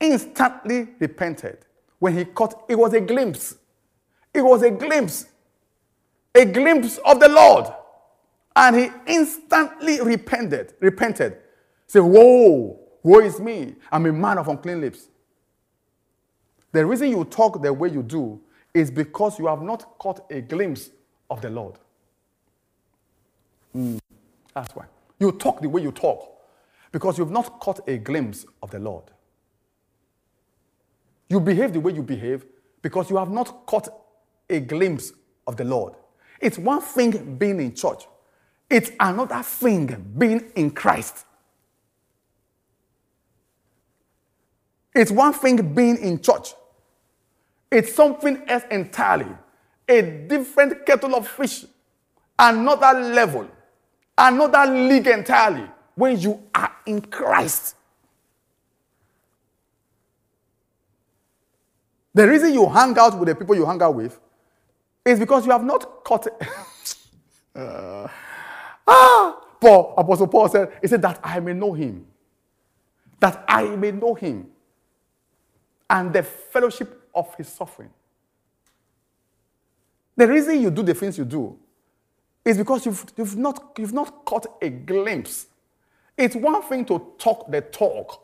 Instantly 0.00 0.88
repented. 0.98 1.58
When 2.00 2.16
he 2.16 2.24
caught, 2.24 2.64
it 2.68 2.76
was 2.76 2.94
a 2.94 3.00
glimpse. 3.00 3.56
It 4.34 4.42
was 4.42 4.62
a 4.62 4.70
glimpse 4.72 5.26
a 6.36 6.44
glimpse 6.44 6.98
of 7.04 7.20
the 7.20 7.28
Lord. 7.28 7.66
And 8.54 8.76
he 8.76 8.90
instantly 9.06 10.00
repented. 10.00 10.74
Repented. 10.80 11.38
Say, 11.86 12.00
Whoa, 12.00 12.78
woe 13.02 13.20
is 13.20 13.40
me. 13.40 13.74
I'm 13.90 14.06
a 14.06 14.12
man 14.12 14.38
of 14.38 14.48
unclean 14.48 14.80
lips. 14.80 15.08
The 16.72 16.84
reason 16.84 17.08
you 17.10 17.24
talk 17.24 17.62
the 17.62 17.72
way 17.72 17.88
you 17.90 18.02
do 18.02 18.40
is 18.74 18.90
because 18.90 19.38
you 19.38 19.46
have 19.46 19.62
not 19.62 19.98
caught 19.98 20.26
a 20.30 20.40
glimpse 20.42 20.90
of 21.30 21.40
the 21.40 21.50
Lord. 21.50 21.78
Mm, 23.74 23.98
that's 24.54 24.74
why. 24.76 24.84
You 25.18 25.32
talk 25.32 25.60
the 25.62 25.68
way 25.68 25.82
you 25.82 25.92
talk 25.92 26.32
because 26.92 27.18
you've 27.18 27.30
not 27.30 27.60
caught 27.60 27.80
a 27.88 27.96
glimpse 27.98 28.46
of 28.62 28.70
the 28.70 28.78
Lord. 28.78 29.04
You 31.28 31.40
behave 31.40 31.72
the 31.72 31.80
way 31.80 31.92
you 31.92 32.02
behave 32.02 32.44
because 32.82 33.10
you 33.10 33.16
have 33.16 33.30
not 33.30 33.66
caught 33.66 33.88
a 34.50 34.60
glimpse 34.60 35.12
of 35.46 35.56
the 35.56 35.64
Lord. 35.64 35.94
It's 36.40 36.58
one 36.58 36.80
thing 36.80 37.36
being 37.36 37.60
in 37.60 37.74
church, 37.74 38.06
it's 38.68 38.90
another 38.98 39.42
thing 39.42 40.12
being 40.16 40.50
in 40.54 40.70
Christ. 40.70 41.24
It's 44.94 45.10
one 45.10 45.34
thing 45.34 45.74
being 45.74 45.98
in 45.98 46.20
church, 46.20 46.54
it's 47.70 47.94
something 47.94 48.42
else 48.48 48.64
entirely. 48.70 49.36
A 49.88 50.02
different 50.02 50.84
kettle 50.84 51.14
of 51.14 51.28
fish, 51.28 51.64
another 52.38 52.98
level, 53.00 53.48
another 54.18 54.66
league 54.72 55.06
entirely 55.06 55.70
when 55.94 56.18
you 56.18 56.42
are 56.54 56.72
in 56.86 57.00
Christ. 57.00 57.76
The 62.14 62.26
reason 62.26 62.54
you 62.54 62.66
hang 62.66 62.96
out 62.98 63.18
with 63.18 63.28
the 63.28 63.34
people 63.34 63.54
you 63.54 63.66
hang 63.66 63.82
out 63.82 63.94
with 63.94 64.18
it's 65.06 65.20
because 65.20 65.46
you 65.46 65.52
have 65.52 65.64
not 65.64 66.02
caught 66.04 66.26
it. 66.26 66.34
uh, 67.54 68.08
ah, 68.86 69.40
Paul, 69.60 69.94
Apostle 69.96 70.26
Paul 70.26 70.48
said, 70.48 70.72
he 70.82 70.88
said, 70.88 71.00
that 71.02 71.20
I 71.22 71.38
may 71.38 71.52
know 71.52 71.72
him. 71.72 72.04
That 73.20 73.44
I 73.48 73.64
may 73.76 73.92
know 73.92 74.14
him. 74.14 74.48
And 75.88 76.12
the 76.12 76.24
fellowship 76.24 77.08
of 77.14 77.32
his 77.36 77.48
suffering. 77.48 77.90
The 80.16 80.26
reason 80.26 80.60
you 80.60 80.72
do 80.72 80.82
the 80.82 80.94
things 80.94 81.16
you 81.16 81.24
do 81.24 81.56
is 82.44 82.58
because 82.58 82.84
you've, 82.84 83.04
you've, 83.16 83.36
not, 83.36 83.76
you've 83.78 83.92
not 83.92 84.24
caught 84.24 84.46
a 84.60 84.68
glimpse. 84.70 85.46
It's 86.16 86.34
one 86.34 86.62
thing 86.62 86.84
to 86.86 87.12
talk 87.18 87.50
the 87.50 87.60
talk 87.60 88.22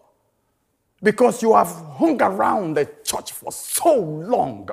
because 1.00 1.42
you 1.42 1.54
have 1.54 1.68
hung 1.68 2.20
around 2.20 2.74
the 2.74 2.88
church 3.04 3.32
for 3.32 3.52
so 3.52 3.94
long 3.94 4.68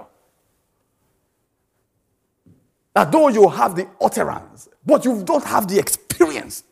that 2.93 3.11
though 3.11 3.29
you 3.29 3.47
have 3.49 3.75
the 3.75 3.87
utterance, 4.01 4.69
but 4.85 5.05
you 5.05 5.23
don't 5.23 5.43
have 5.45 5.67
the 5.67 5.79
experience. 5.79 6.63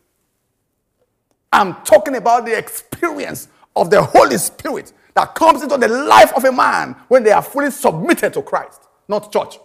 I'm 1.52 1.76
talking 1.84 2.16
about 2.16 2.46
the 2.46 2.58
experience 2.58 3.48
of 3.76 3.90
the 3.90 4.02
Holy 4.02 4.38
Spirit 4.38 4.94
that 5.14 5.36
comes 5.36 5.64
into 5.64 5.78
the 5.78 5.88
life 5.88 6.34
of 6.36 6.44
a 6.44 6.52
man 6.52 6.96
when 7.08 7.24
they 7.24 7.32
are 7.32 7.42
fully 7.42 7.72
submitted 7.72 8.34
to 8.34 8.42
Christ, 8.42 8.82
not 9.08 9.32
church. 9.32 9.58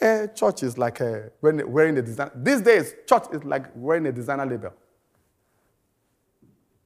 Eh, 0.00 0.26
church 0.28 0.62
is 0.62 0.78
like 0.78 1.00
a, 1.00 1.30
wearing 1.42 1.98
a 1.98 2.02
design. 2.02 2.30
These 2.36 2.62
days, 2.62 2.94
church 3.06 3.24
is 3.32 3.44
like 3.44 3.66
wearing 3.74 4.06
a 4.06 4.12
designer 4.12 4.46
label. 4.46 4.72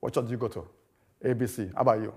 What 0.01 0.15
church 0.15 0.27
do 0.27 0.31
you 0.33 0.37
go 0.37 0.49
to? 0.49 0.67
ABC. 1.25 1.73
How 1.75 1.83
about 1.83 2.01
you? 2.03 2.15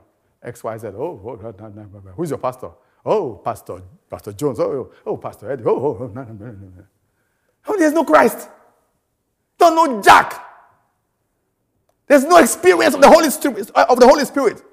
XYZ. 0.53 0.93
Oh 0.95 1.21
oh, 1.25 1.39
oh, 1.43 1.55
oh, 1.59 1.71
oh 2.07 2.11
who's 2.15 2.29
your 2.31 2.39
pastor? 2.39 2.71
Oh, 3.05 3.35
Pastor, 3.35 3.81
Pastor 4.09 4.33
Jones. 4.33 4.59
Oh, 4.59 4.71
oh, 4.71 4.91
oh 5.05 5.17
Pastor 5.17 5.51
Eddie. 5.51 5.63
Oh, 5.65 5.71
oh, 5.77 5.97
oh, 6.01 6.07
no, 6.07 6.23
no, 6.23 6.33
no, 6.33 6.51
no. 6.51 6.83
Oh, 7.67 7.77
there's 7.77 7.93
no 7.93 8.03
Christ. 8.03 8.49
Don't 9.57 9.75
know 9.75 10.01
Jack. 10.01 10.43
There's 12.07 12.25
no 12.25 12.37
experience 12.37 12.95
of 12.95 13.01
the 13.01 13.09
Holy 13.09 13.29
Spirit. 13.29 13.71
Uh, 13.75 13.85
of 13.89 13.99
the 13.99 14.07
Holy 14.07 14.25
Spirit. 14.25 14.63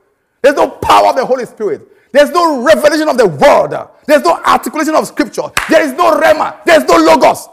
There's 0.42 0.56
no 0.56 0.68
power 0.68 1.08
of 1.08 1.16
the 1.16 1.26
Holy 1.26 1.46
Spirit. 1.46 1.88
There's 2.12 2.30
no 2.30 2.62
revelation 2.64 3.08
of 3.08 3.18
the 3.18 3.26
word. 3.28 3.88
There's 4.06 4.22
no 4.22 4.40
articulation 4.44 4.94
of 4.94 5.06
scripture. 5.06 5.42
There 5.70 5.82
is 5.82 5.92
no 5.94 6.20
rhema. 6.20 6.64
There's 6.64 6.84
no 6.84 6.96
logos. 6.96 7.48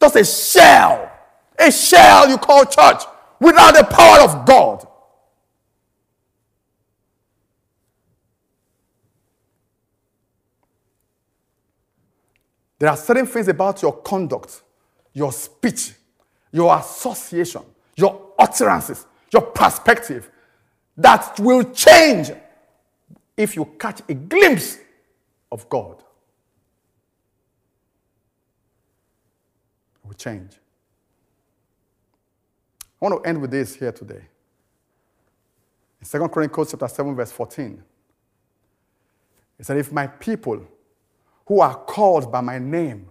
Just 0.00 0.16
a 0.16 0.24
shell. 0.24 1.10
A 1.58 1.70
shell 1.70 2.28
you 2.28 2.38
call 2.38 2.64
church 2.64 3.04
without 3.40 3.74
the 3.74 3.84
power 3.84 4.20
of 4.20 4.46
God. 4.46 4.86
There 12.80 12.88
are 12.88 12.96
certain 12.96 13.26
things 13.26 13.46
about 13.46 13.82
your 13.82 13.92
conduct, 13.92 14.62
your 15.12 15.32
speech, 15.32 15.92
your 16.50 16.76
association, 16.78 17.60
your 17.94 18.32
utterances, 18.38 19.06
your 19.30 19.42
perspective 19.42 20.30
that 20.96 21.38
will 21.38 21.62
change 21.72 22.30
if 23.36 23.54
you 23.54 23.66
catch 23.78 24.00
a 24.08 24.14
glimpse 24.14 24.78
of 25.52 25.68
God. 25.68 26.02
It 30.02 30.06
will 30.06 30.14
change. 30.14 30.52
I 33.02 33.04
want 33.06 33.22
to 33.22 33.28
end 33.28 33.42
with 33.42 33.50
this 33.50 33.74
here 33.74 33.92
today. 33.92 34.22
In 36.00 36.20
2 36.20 36.28
Chronicles 36.30 36.70
chapter 36.70 36.88
7, 36.88 37.14
verse 37.14 37.30
14, 37.30 37.82
it 39.58 39.66
said, 39.66 39.76
If 39.76 39.92
my 39.92 40.06
people 40.06 40.66
who 41.50 41.60
are 41.60 41.74
called 41.74 42.30
by 42.30 42.40
my 42.40 42.60
name 42.60 43.04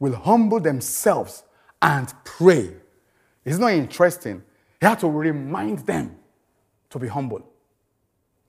will 0.00 0.16
humble 0.16 0.58
themselves 0.58 1.44
and 1.80 2.12
pray. 2.24 2.72
It's 3.44 3.58
not 3.58 3.74
interesting. 3.74 4.42
He 4.80 4.86
had 4.88 4.98
to 4.98 5.08
remind 5.08 5.78
them 5.86 6.16
to 6.90 6.98
be 6.98 7.06
humble, 7.06 7.48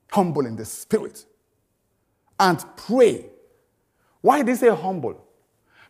humble 0.09 0.47
in 0.47 0.55
the 0.55 0.65
spirit, 0.65 1.23
and 2.39 2.65
pray. 2.77 3.27
Why 4.21 4.39
did 4.39 4.47
he 4.47 4.55
say 4.55 4.69
humble? 4.69 5.23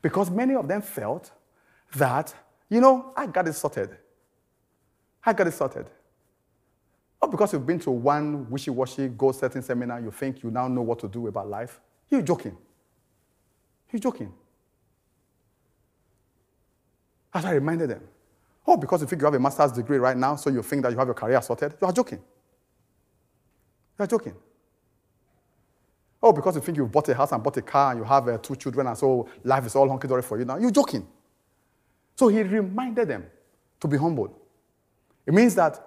Because 0.02 0.30
many 0.30 0.54
of 0.54 0.68
them 0.68 0.82
felt 0.82 1.32
that, 1.96 2.36
you 2.68 2.82
know, 2.82 3.14
I 3.16 3.28
got 3.28 3.48
it 3.48 3.54
sorted. 3.54 3.96
I 5.26 5.32
got 5.32 5.48
it 5.48 5.54
sorted. 5.54 5.90
Not 7.22 7.32
because 7.32 7.54
you've 7.54 7.66
been 7.66 7.80
to 7.80 7.92
one 7.92 8.50
wishy 8.50 8.72
washy, 8.72 9.08
goal 9.08 9.32
setting 9.32 9.62
seminar, 9.62 10.02
you 10.02 10.12
think 10.12 10.44
you 10.44 10.52
now 10.52 10.68
know 10.68 10.82
what 10.82 11.00
to 11.00 11.08
do 11.08 11.28
about 11.28 11.48
life. 11.48 11.80
You're 12.10 12.22
joking. 12.22 12.58
You're 13.92 14.00
joking. 14.00 14.34
As 17.34 17.46
I 17.46 17.52
reminded 17.52 17.90
them. 17.90 18.02
Oh, 18.66 18.78
because 18.78 19.02
you 19.02 19.08
think 19.08 19.22
you 19.22 19.26
have 19.26 19.34
a 19.34 19.40
master's 19.40 19.72
degree 19.72 19.98
right 19.98 20.18
now, 20.18 20.36
so 20.36 20.50
you 20.50 20.62
think 20.62 20.84
that 20.84 20.92
you 20.92 20.98
have 20.98 21.08
your 21.08 21.14
career 21.14 21.42
sorted? 21.42 21.76
You 21.82 21.88
are 21.88 21.94
joking. 21.94 22.20
You 23.98 24.04
are 24.04 24.08
joking. 24.08 24.34
Oh, 26.22 26.34
because 26.34 26.56
you 26.56 26.62
think 26.62 26.78
you've 26.78 26.92
bought 26.92 27.08
a 27.10 27.14
house 27.14 27.32
and 27.32 27.44
bought 27.44 27.58
a 27.58 27.62
car 27.62 27.92
and 27.92 28.00
you 28.00 28.04
have 28.04 28.28
uh, 28.28 28.38
two 28.40 28.56
children 28.56 28.88
and 28.88 28.98
so 28.98 29.30
life 29.44 29.66
is 29.66 29.76
all 29.76 29.88
hunky 29.88 30.08
dory 30.08 30.22
for 30.22 30.38
you 30.38 30.46
now, 30.46 30.58
you're 30.58 30.72
joking. 30.72 31.08
So 32.16 32.28
he 32.28 32.42
reminded 32.42 33.08
them 33.08 33.26
to 33.80 33.88
be 33.88 33.98
humble. 33.98 34.36
It 35.26 35.34
means 35.34 35.54
that 35.56 35.80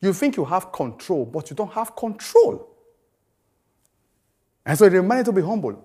you 0.00 0.12
think 0.12 0.36
you 0.36 0.44
have 0.44 0.70
control, 0.70 1.24
but 1.24 1.48
you 1.48 1.56
don't 1.56 1.72
have 1.72 1.96
control. 1.96 2.68
And 4.64 4.76
so 4.76 4.88
he 4.88 4.96
reminded 4.96 5.26
to 5.26 5.32
be 5.32 5.40
humble. 5.42 5.82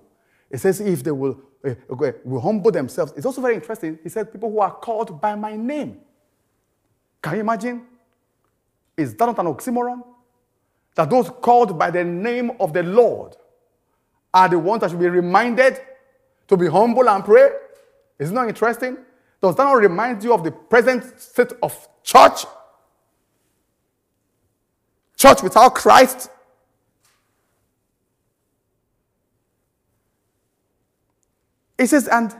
It 0.52 0.58
says, 0.58 0.80
if 0.80 1.02
they 1.02 1.10
will, 1.10 1.40
uh, 1.64 1.74
will 2.24 2.40
humble 2.40 2.70
themselves. 2.70 3.14
It's 3.16 3.24
also 3.24 3.40
very 3.40 3.54
interesting. 3.54 3.98
He 4.02 4.10
said, 4.10 4.30
people 4.30 4.50
who 4.50 4.60
are 4.60 4.70
called 4.70 5.18
by 5.18 5.34
my 5.34 5.56
name. 5.56 5.98
Can 7.22 7.34
you 7.34 7.40
imagine? 7.40 7.86
Is 8.96 9.14
that 9.14 9.24
not 9.24 9.38
an 9.38 9.46
oxymoron? 9.46 10.04
That 10.94 11.08
those 11.08 11.30
called 11.30 11.78
by 11.78 11.90
the 11.90 12.04
name 12.04 12.52
of 12.60 12.74
the 12.74 12.82
Lord 12.82 13.34
are 14.34 14.48
the 14.48 14.58
ones 14.58 14.82
that 14.82 14.90
should 14.90 15.00
be 15.00 15.08
reminded 15.08 15.80
to 16.48 16.56
be 16.56 16.68
humble 16.68 17.08
and 17.08 17.24
pray? 17.24 17.48
Isn't 18.18 18.34
that 18.34 18.48
interesting? 18.48 18.98
Does 19.40 19.56
that 19.56 19.64
not 19.64 19.72
remind 19.72 20.22
you 20.22 20.34
of 20.34 20.44
the 20.44 20.50
present 20.52 21.18
state 21.18 21.52
of 21.62 21.88
church? 22.02 22.44
Church 25.16 25.42
without 25.42 25.74
Christ? 25.74 26.28
It 31.82 31.88
says, 31.88 32.06
and 32.06 32.32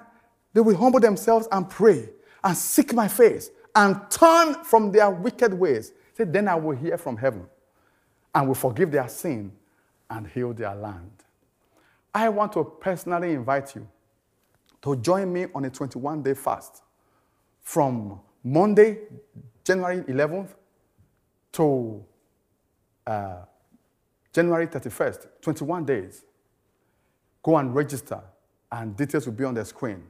they 0.53 0.61
will 0.61 0.77
humble 0.77 1.01
themselves 1.01 1.49
and 1.51 1.69
pray 1.69 2.09
and 2.45 2.57
seek 2.57 2.95
my 2.95 3.09
face 3.09 3.51
and 3.75 4.01
turn 4.09 4.63
from 4.63 4.93
their 4.93 5.11
wicked 5.11 5.53
ways. 5.53 5.93
Say, 6.17 6.23
then 6.23 6.47
I 6.47 6.55
will 6.55 6.77
hear 6.77 6.97
from 6.97 7.17
heaven 7.17 7.47
and 8.33 8.47
will 8.47 8.55
forgive 8.55 8.93
their 8.93 9.09
sin 9.09 9.51
and 10.09 10.29
heal 10.29 10.53
their 10.53 10.77
land. 10.77 11.11
I 12.15 12.29
want 12.29 12.53
to 12.53 12.63
personally 12.63 13.33
invite 13.33 13.75
you 13.75 13.89
to 14.83 14.95
join 14.95 15.33
me 15.33 15.47
on 15.57 15.65
a 15.65 15.71
21 15.71 16.23
day 16.23 16.35
fast 16.35 16.85
from 17.63 18.21
Monday, 18.45 18.99
January 19.65 20.03
11th 20.03 20.51
to 21.55 22.05
uh, 23.09 23.39
January 24.33 24.69
31st, 24.69 25.27
21 25.41 25.85
days. 25.85 26.25
Go 27.43 27.57
and 27.57 27.75
register, 27.75 28.23
and 28.73 28.97
details 28.97 29.27
will 29.27 29.35
be 29.35 29.45
on 29.45 29.55
the 29.55 29.65
screen. 29.65 30.03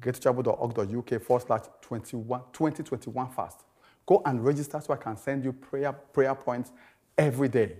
gatewaychapel.org.uk 0.00 1.22
forward 1.22 1.46
slash 1.46 1.62
2021 1.82 3.30
fast. 3.30 3.60
Go 4.04 4.22
and 4.26 4.44
register 4.44 4.80
so 4.80 4.92
I 4.92 4.96
can 4.96 5.16
send 5.16 5.44
you 5.44 5.52
prayer, 5.52 5.92
prayer 5.92 6.34
points 6.34 6.72
every 7.16 7.48
day. 7.48 7.76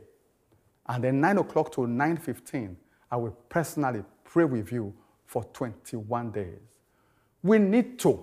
And 0.89 1.05
then 1.05 1.21
9 1.21 1.39
o'clock 1.39 1.73
to 1.73 1.83
9.15, 1.83 2.77
I 3.11 3.17
will 3.17 3.37
personally 3.49 4.05
pray 4.25 4.45
with 4.45 4.73
you 4.73 4.95
for 5.27 5.45
21 5.45 6.31
days. 6.31 6.59
We 7.43 7.59
need 7.59 7.99
to 8.01 8.23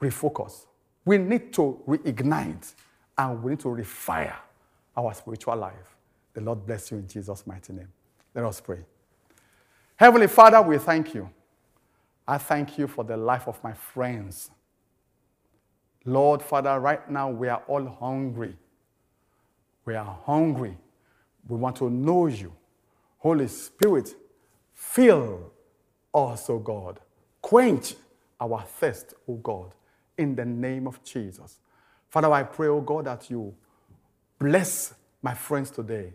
refocus. 0.00 0.66
We 1.04 1.18
need 1.18 1.52
to 1.54 1.80
reignite 1.86 2.74
and 3.16 3.42
we 3.42 3.52
need 3.52 3.60
to 3.60 3.68
refire 3.68 4.36
our 4.96 5.14
spiritual 5.14 5.56
life. 5.56 5.96
The 6.34 6.40
Lord 6.40 6.66
bless 6.66 6.90
you 6.90 6.98
in 6.98 7.08
Jesus' 7.08 7.46
mighty 7.46 7.72
name. 7.72 7.92
Let 8.34 8.44
us 8.44 8.60
pray. 8.60 8.84
Heavenly 9.96 10.26
Father, 10.26 10.60
we 10.60 10.78
thank 10.78 11.14
you. 11.14 11.30
I 12.26 12.38
thank 12.38 12.78
you 12.78 12.88
for 12.88 13.04
the 13.04 13.16
life 13.16 13.46
of 13.46 13.62
my 13.62 13.72
friends. 13.72 14.50
Lord, 16.04 16.42
Father, 16.42 16.78
right 16.80 17.08
now 17.10 17.30
we 17.30 17.48
are 17.48 17.62
all 17.68 17.86
hungry. 17.86 18.56
We 19.84 19.94
are 19.94 20.18
hungry. 20.24 20.76
We 21.46 21.56
want 21.56 21.76
to 21.76 21.90
know 21.90 22.26
you. 22.26 22.52
Holy 23.18 23.48
Spirit, 23.48 24.14
fill 24.72 25.52
us, 26.14 26.50
O 26.50 26.58
God. 26.58 27.00
Quench 27.40 27.94
our 28.40 28.62
thirst, 28.62 29.14
O 29.28 29.34
God, 29.34 29.74
in 30.18 30.34
the 30.34 30.44
name 30.44 30.86
of 30.86 31.02
Jesus. 31.04 31.58
Father, 32.08 32.32
I 32.32 32.42
pray, 32.42 32.68
O 32.68 32.80
God, 32.80 33.06
that 33.06 33.30
you 33.30 33.54
bless 34.38 34.94
my 35.22 35.34
friends 35.34 35.70
today. 35.70 36.12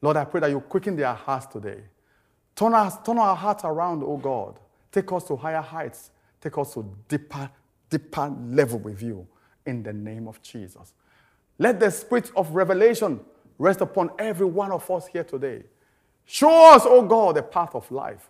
Lord, 0.00 0.16
I 0.16 0.24
pray 0.24 0.40
that 0.40 0.50
you 0.50 0.60
quicken 0.60 0.96
their 0.96 1.12
hearts 1.12 1.46
today. 1.46 1.82
Turn, 2.58 2.74
us, 2.74 2.96
turn 3.04 3.18
our 3.18 3.36
hearts 3.36 3.62
around, 3.64 4.02
O 4.02 4.16
God. 4.16 4.58
Take 4.90 5.12
us 5.12 5.22
to 5.28 5.36
higher 5.36 5.60
heights. 5.60 6.10
Take 6.40 6.58
us 6.58 6.74
to 6.74 6.84
deeper, 7.06 7.48
deeper 7.88 8.34
level 8.50 8.80
with 8.80 9.00
you 9.00 9.28
in 9.64 9.84
the 9.84 9.92
name 9.92 10.26
of 10.26 10.42
Jesus. 10.42 10.92
Let 11.60 11.78
the 11.78 11.88
spirit 11.88 12.32
of 12.34 12.50
revelation 12.50 13.20
rest 13.58 13.80
upon 13.80 14.10
every 14.18 14.46
one 14.46 14.72
of 14.72 14.90
us 14.90 15.06
here 15.06 15.22
today. 15.22 15.62
Show 16.24 16.74
us, 16.74 16.82
O 16.84 17.02
God, 17.02 17.36
the 17.36 17.44
path 17.44 17.76
of 17.76 17.88
life 17.92 18.28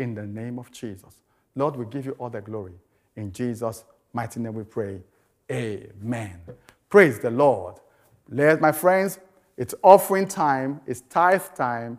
in 0.00 0.12
the 0.12 0.26
name 0.26 0.58
of 0.58 0.72
Jesus. 0.72 1.14
Lord, 1.54 1.76
we 1.76 1.86
give 1.86 2.04
you 2.04 2.16
all 2.18 2.30
the 2.30 2.40
glory. 2.40 2.74
In 3.14 3.30
Jesus' 3.30 3.84
mighty 4.12 4.40
name 4.40 4.54
we 4.54 4.64
pray. 4.64 4.98
Amen. 5.52 6.40
Praise 6.90 7.20
the 7.20 7.30
Lord. 7.30 7.76
Let 8.28 8.60
my 8.60 8.72
friends, 8.72 9.20
it's 9.56 9.76
offering 9.84 10.26
time, 10.26 10.80
it's 10.84 11.02
tithe 11.02 11.42
time, 11.54 11.98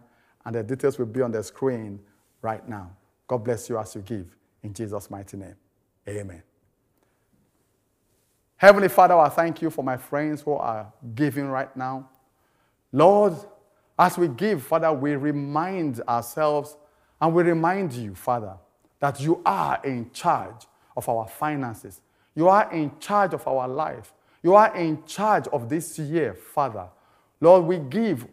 and 0.50 0.56
the 0.56 0.64
details 0.64 0.97
will 0.97 1.06
be 1.06 1.22
on 1.22 1.32
the 1.32 1.43
screen 1.43 2.00
right 2.41 2.68
now. 2.68 2.89
God 3.28 3.43
bless 3.43 3.70
you 3.70 3.78
as 3.78 3.93
you 3.93 4.02
give. 4.02 4.26
In 4.64 4.74
Jesus' 4.74 5.08
mighty 5.12 5.38
name. 5.38 5.54
Amen. 6.08 6.41
Heavenly 8.58 8.89
Father, 8.89 9.16
I 9.16 9.30
thank 9.30 9.62
you 9.62 9.70
for 9.70 9.84
my 9.84 9.95
friends 9.95 10.41
who 10.41 10.54
are 10.54 10.91
giving 11.14 11.50
right 11.50 11.78
now. 11.78 12.10
Lord, 12.91 13.36
as 14.00 14.18
we 14.18 14.28
give, 14.28 14.64
Father, 14.64 14.91
we 14.91 15.16
remind 15.16 16.02
ourselves 16.08 16.78
and 17.22 17.32
we 17.32 17.43
remind 17.43 17.93
you, 17.93 18.16
Father, 18.16 18.56
that 19.00 19.22
you 19.22 19.43
are 19.45 19.80
in 19.84 20.10
charge 20.14 20.66
of 20.97 21.08
our 21.08 21.28
finances. 21.28 22.02
You 22.34 22.47
are 22.47 22.74
in 22.74 22.91
charge 23.00 23.36
of 23.36 23.47
our 23.47 23.68
life. 23.68 24.14
You 24.41 24.56
are 24.56 24.76
in 24.76 25.06
charge 25.06 25.47
of 25.50 25.70
this 25.70 26.00
year, 26.00 26.34
Father. 26.34 26.88
Lord, 27.39 27.66
we 27.66 27.78
give 27.78 28.26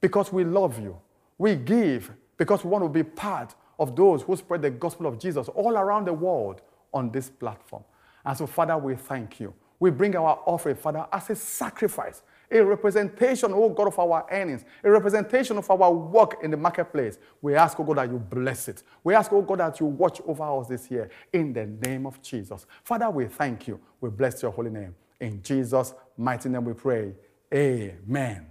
because 0.00 0.32
we 0.32 0.42
love 0.42 0.80
you. 0.80 0.98
We 1.42 1.56
give 1.56 2.12
because 2.36 2.62
we 2.62 2.70
want 2.70 2.84
to 2.84 2.88
be 2.88 3.02
part 3.02 3.56
of 3.76 3.96
those 3.96 4.22
who 4.22 4.36
spread 4.36 4.62
the 4.62 4.70
gospel 4.70 5.08
of 5.08 5.18
Jesus 5.18 5.48
all 5.48 5.76
around 5.76 6.04
the 6.04 6.12
world 6.12 6.60
on 6.94 7.10
this 7.10 7.28
platform. 7.28 7.82
And 8.24 8.38
so, 8.38 8.46
Father, 8.46 8.78
we 8.78 8.94
thank 8.94 9.40
you. 9.40 9.52
We 9.80 9.90
bring 9.90 10.14
our 10.14 10.38
offering, 10.46 10.76
Father, 10.76 11.04
as 11.12 11.30
a 11.30 11.34
sacrifice, 11.34 12.22
a 12.48 12.60
representation, 12.60 13.50
oh 13.52 13.70
God, 13.70 13.88
of 13.88 13.98
our 13.98 14.24
earnings, 14.30 14.64
a 14.84 14.90
representation 14.92 15.58
of 15.58 15.68
our 15.68 15.92
work 15.92 16.36
in 16.44 16.52
the 16.52 16.56
marketplace. 16.56 17.18
We 17.40 17.56
ask, 17.56 17.80
oh 17.80 17.82
God, 17.82 17.98
that 17.98 18.12
you 18.12 18.20
bless 18.20 18.68
it. 18.68 18.84
We 19.02 19.14
ask, 19.14 19.32
oh 19.32 19.42
God, 19.42 19.58
that 19.58 19.80
you 19.80 19.86
watch 19.86 20.20
over 20.24 20.44
us 20.44 20.68
this 20.68 20.92
year 20.92 21.10
in 21.32 21.52
the 21.52 21.66
name 21.66 22.06
of 22.06 22.22
Jesus. 22.22 22.66
Father, 22.84 23.10
we 23.10 23.26
thank 23.26 23.66
you. 23.66 23.80
We 24.00 24.10
bless 24.10 24.42
your 24.42 24.52
holy 24.52 24.70
name. 24.70 24.94
In 25.18 25.42
Jesus' 25.42 25.92
mighty 26.16 26.48
name 26.48 26.66
we 26.66 26.74
pray. 26.74 27.14
Amen. 27.52 28.46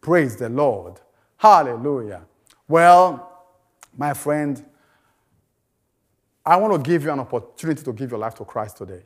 Praise 0.00 0.34
the 0.34 0.48
Lord. 0.48 1.00
Hallelujah. 1.40 2.26
Well, 2.68 3.46
my 3.96 4.12
friend, 4.12 4.62
I 6.44 6.56
want 6.56 6.74
to 6.74 6.90
give 6.90 7.04
you 7.04 7.10
an 7.10 7.20
opportunity 7.20 7.82
to 7.82 7.94
give 7.94 8.10
your 8.10 8.20
life 8.20 8.34
to 8.34 8.44
Christ 8.44 8.76
today. 8.76 9.04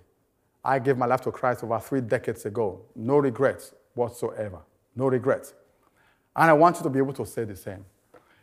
I 0.64 0.80
gave 0.80 0.98
my 0.98 1.06
life 1.06 1.20
to 1.20 1.30
Christ 1.30 1.62
over 1.62 1.78
three 1.78 2.00
decades 2.00 2.44
ago. 2.44 2.80
No 2.96 3.18
regrets 3.18 3.72
whatsoever. 3.94 4.58
No 4.96 5.06
regrets. 5.06 5.54
And 6.34 6.50
I 6.50 6.54
want 6.54 6.78
you 6.78 6.82
to 6.82 6.90
be 6.90 6.98
able 6.98 7.12
to 7.12 7.24
say 7.24 7.44
the 7.44 7.54
same. 7.54 7.84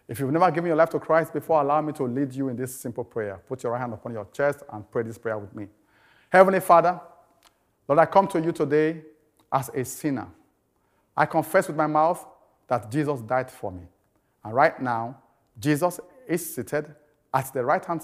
If 0.08 0.22
you've 0.22 0.32
never 0.32 0.50
given 0.52 0.68
your 0.68 0.78
life 0.78 0.92
to 0.92 1.00
Christ 1.00 1.34
before, 1.34 1.60
allow 1.60 1.82
me 1.82 1.92
to 1.92 2.04
lead 2.04 2.34
you 2.34 2.48
in 2.48 2.56
this 2.56 2.74
simple 2.74 3.04
prayer. 3.04 3.42
Put 3.46 3.62
your 3.64 3.74
right 3.74 3.80
hand 3.80 3.92
upon 3.92 4.14
your 4.14 4.28
chest 4.32 4.64
and 4.72 4.90
pray 4.90 5.04
this 5.04 5.18
prayer 5.18 5.38
with 5.38 5.54
me. 5.54 5.68
Heavenly 6.30 6.62
Father, 6.62 6.98
Lord, 7.90 8.00
I 8.00 8.06
come 8.06 8.30
to 8.30 8.40
you 8.40 8.54
today 8.54 9.02
as 9.52 9.68
a 9.68 9.84
sinner. 9.84 10.30
I 11.18 11.26
confess 11.26 11.68
with 11.68 11.76
my 11.76 11.88
mouth 11.88 12.26
that 12.72 12.90
Jesus 12.90 13.20
died 13.20 13.52
for 13.52 13.70
me. 13.70 13.82
And 14.46 14.54
right 14.54 14.82
now, 14.82 15.18
Jesus 15.60 16.00
is 16.26 16.56
seated 16.56 16.86
at 17.34 17.52
the 17.52 17.66
right 17.66 17.84
hand, 17.84 18.02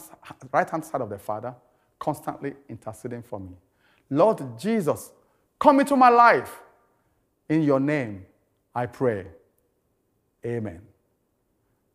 right 0.51 0.69
hand 0.69 0.83
side 0.83 0.99
of 0.99 1.09
the 1.09 1.17
Father, 1.17 1.55
constantly 1.97 2.53
interceding 2.67 3.21
for 3.23 3.39
me. 3.39 3.51
Lord 4.09 4.41
Jesus, 4.59 5.13
come 5.57 5.79
into 5.79 5.95
my 5.95 6.09
life. 6.09 6.59
In 7.47 7.61
your 7.61 7.79
name, 7.79 8.25
I 8.75 8.87
pray. 8.87 9.27
Amen. 10.45 10.81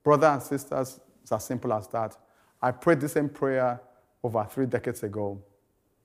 Brothers 0.03 0.33
and 0.33 0.43
sisters, 0.43 0.99
it's 1.21 1.31
as 1.31 1.45
simple 1.45 1.75
as 1.75 1.87
that. 1.89 2.17
I 2.63 2.71
prayed 2.71 3.01
the 3.01 3.09
same 3.11 3.29
prayer 3.29 3.83
over 4.25 4.47
three 4.51 4.65
decades 4.65 5.03
ago. 5.03 5.39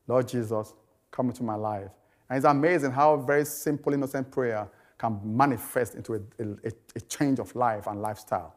Lord 0.05 0.27
Jesus, 0.27 0.73
come 1.11 1.29
into 1.29 1.43
my 1.43 1.55
life. 1.55 1.91
And 2.29 2.35
it's 2.35 2.45
amazing 2.45 2.91
how 2.91 3.13
a 3.13 3.25
very 3.25 3.45
simple, 3.45 3.93
innocent 3.93 4.29
prayer 4.29 4.67
can 4.97 5.19
manifest 5.23 5.95
into 5.95 6.15
a, 6.15 6.19
a, 6.39 6.71
a 6.95 6.99
change 7.01 7.39
of 7.39 7.55
life 7.55 7.87
and 7.87 8.01
lifestyle. 8.01 8.55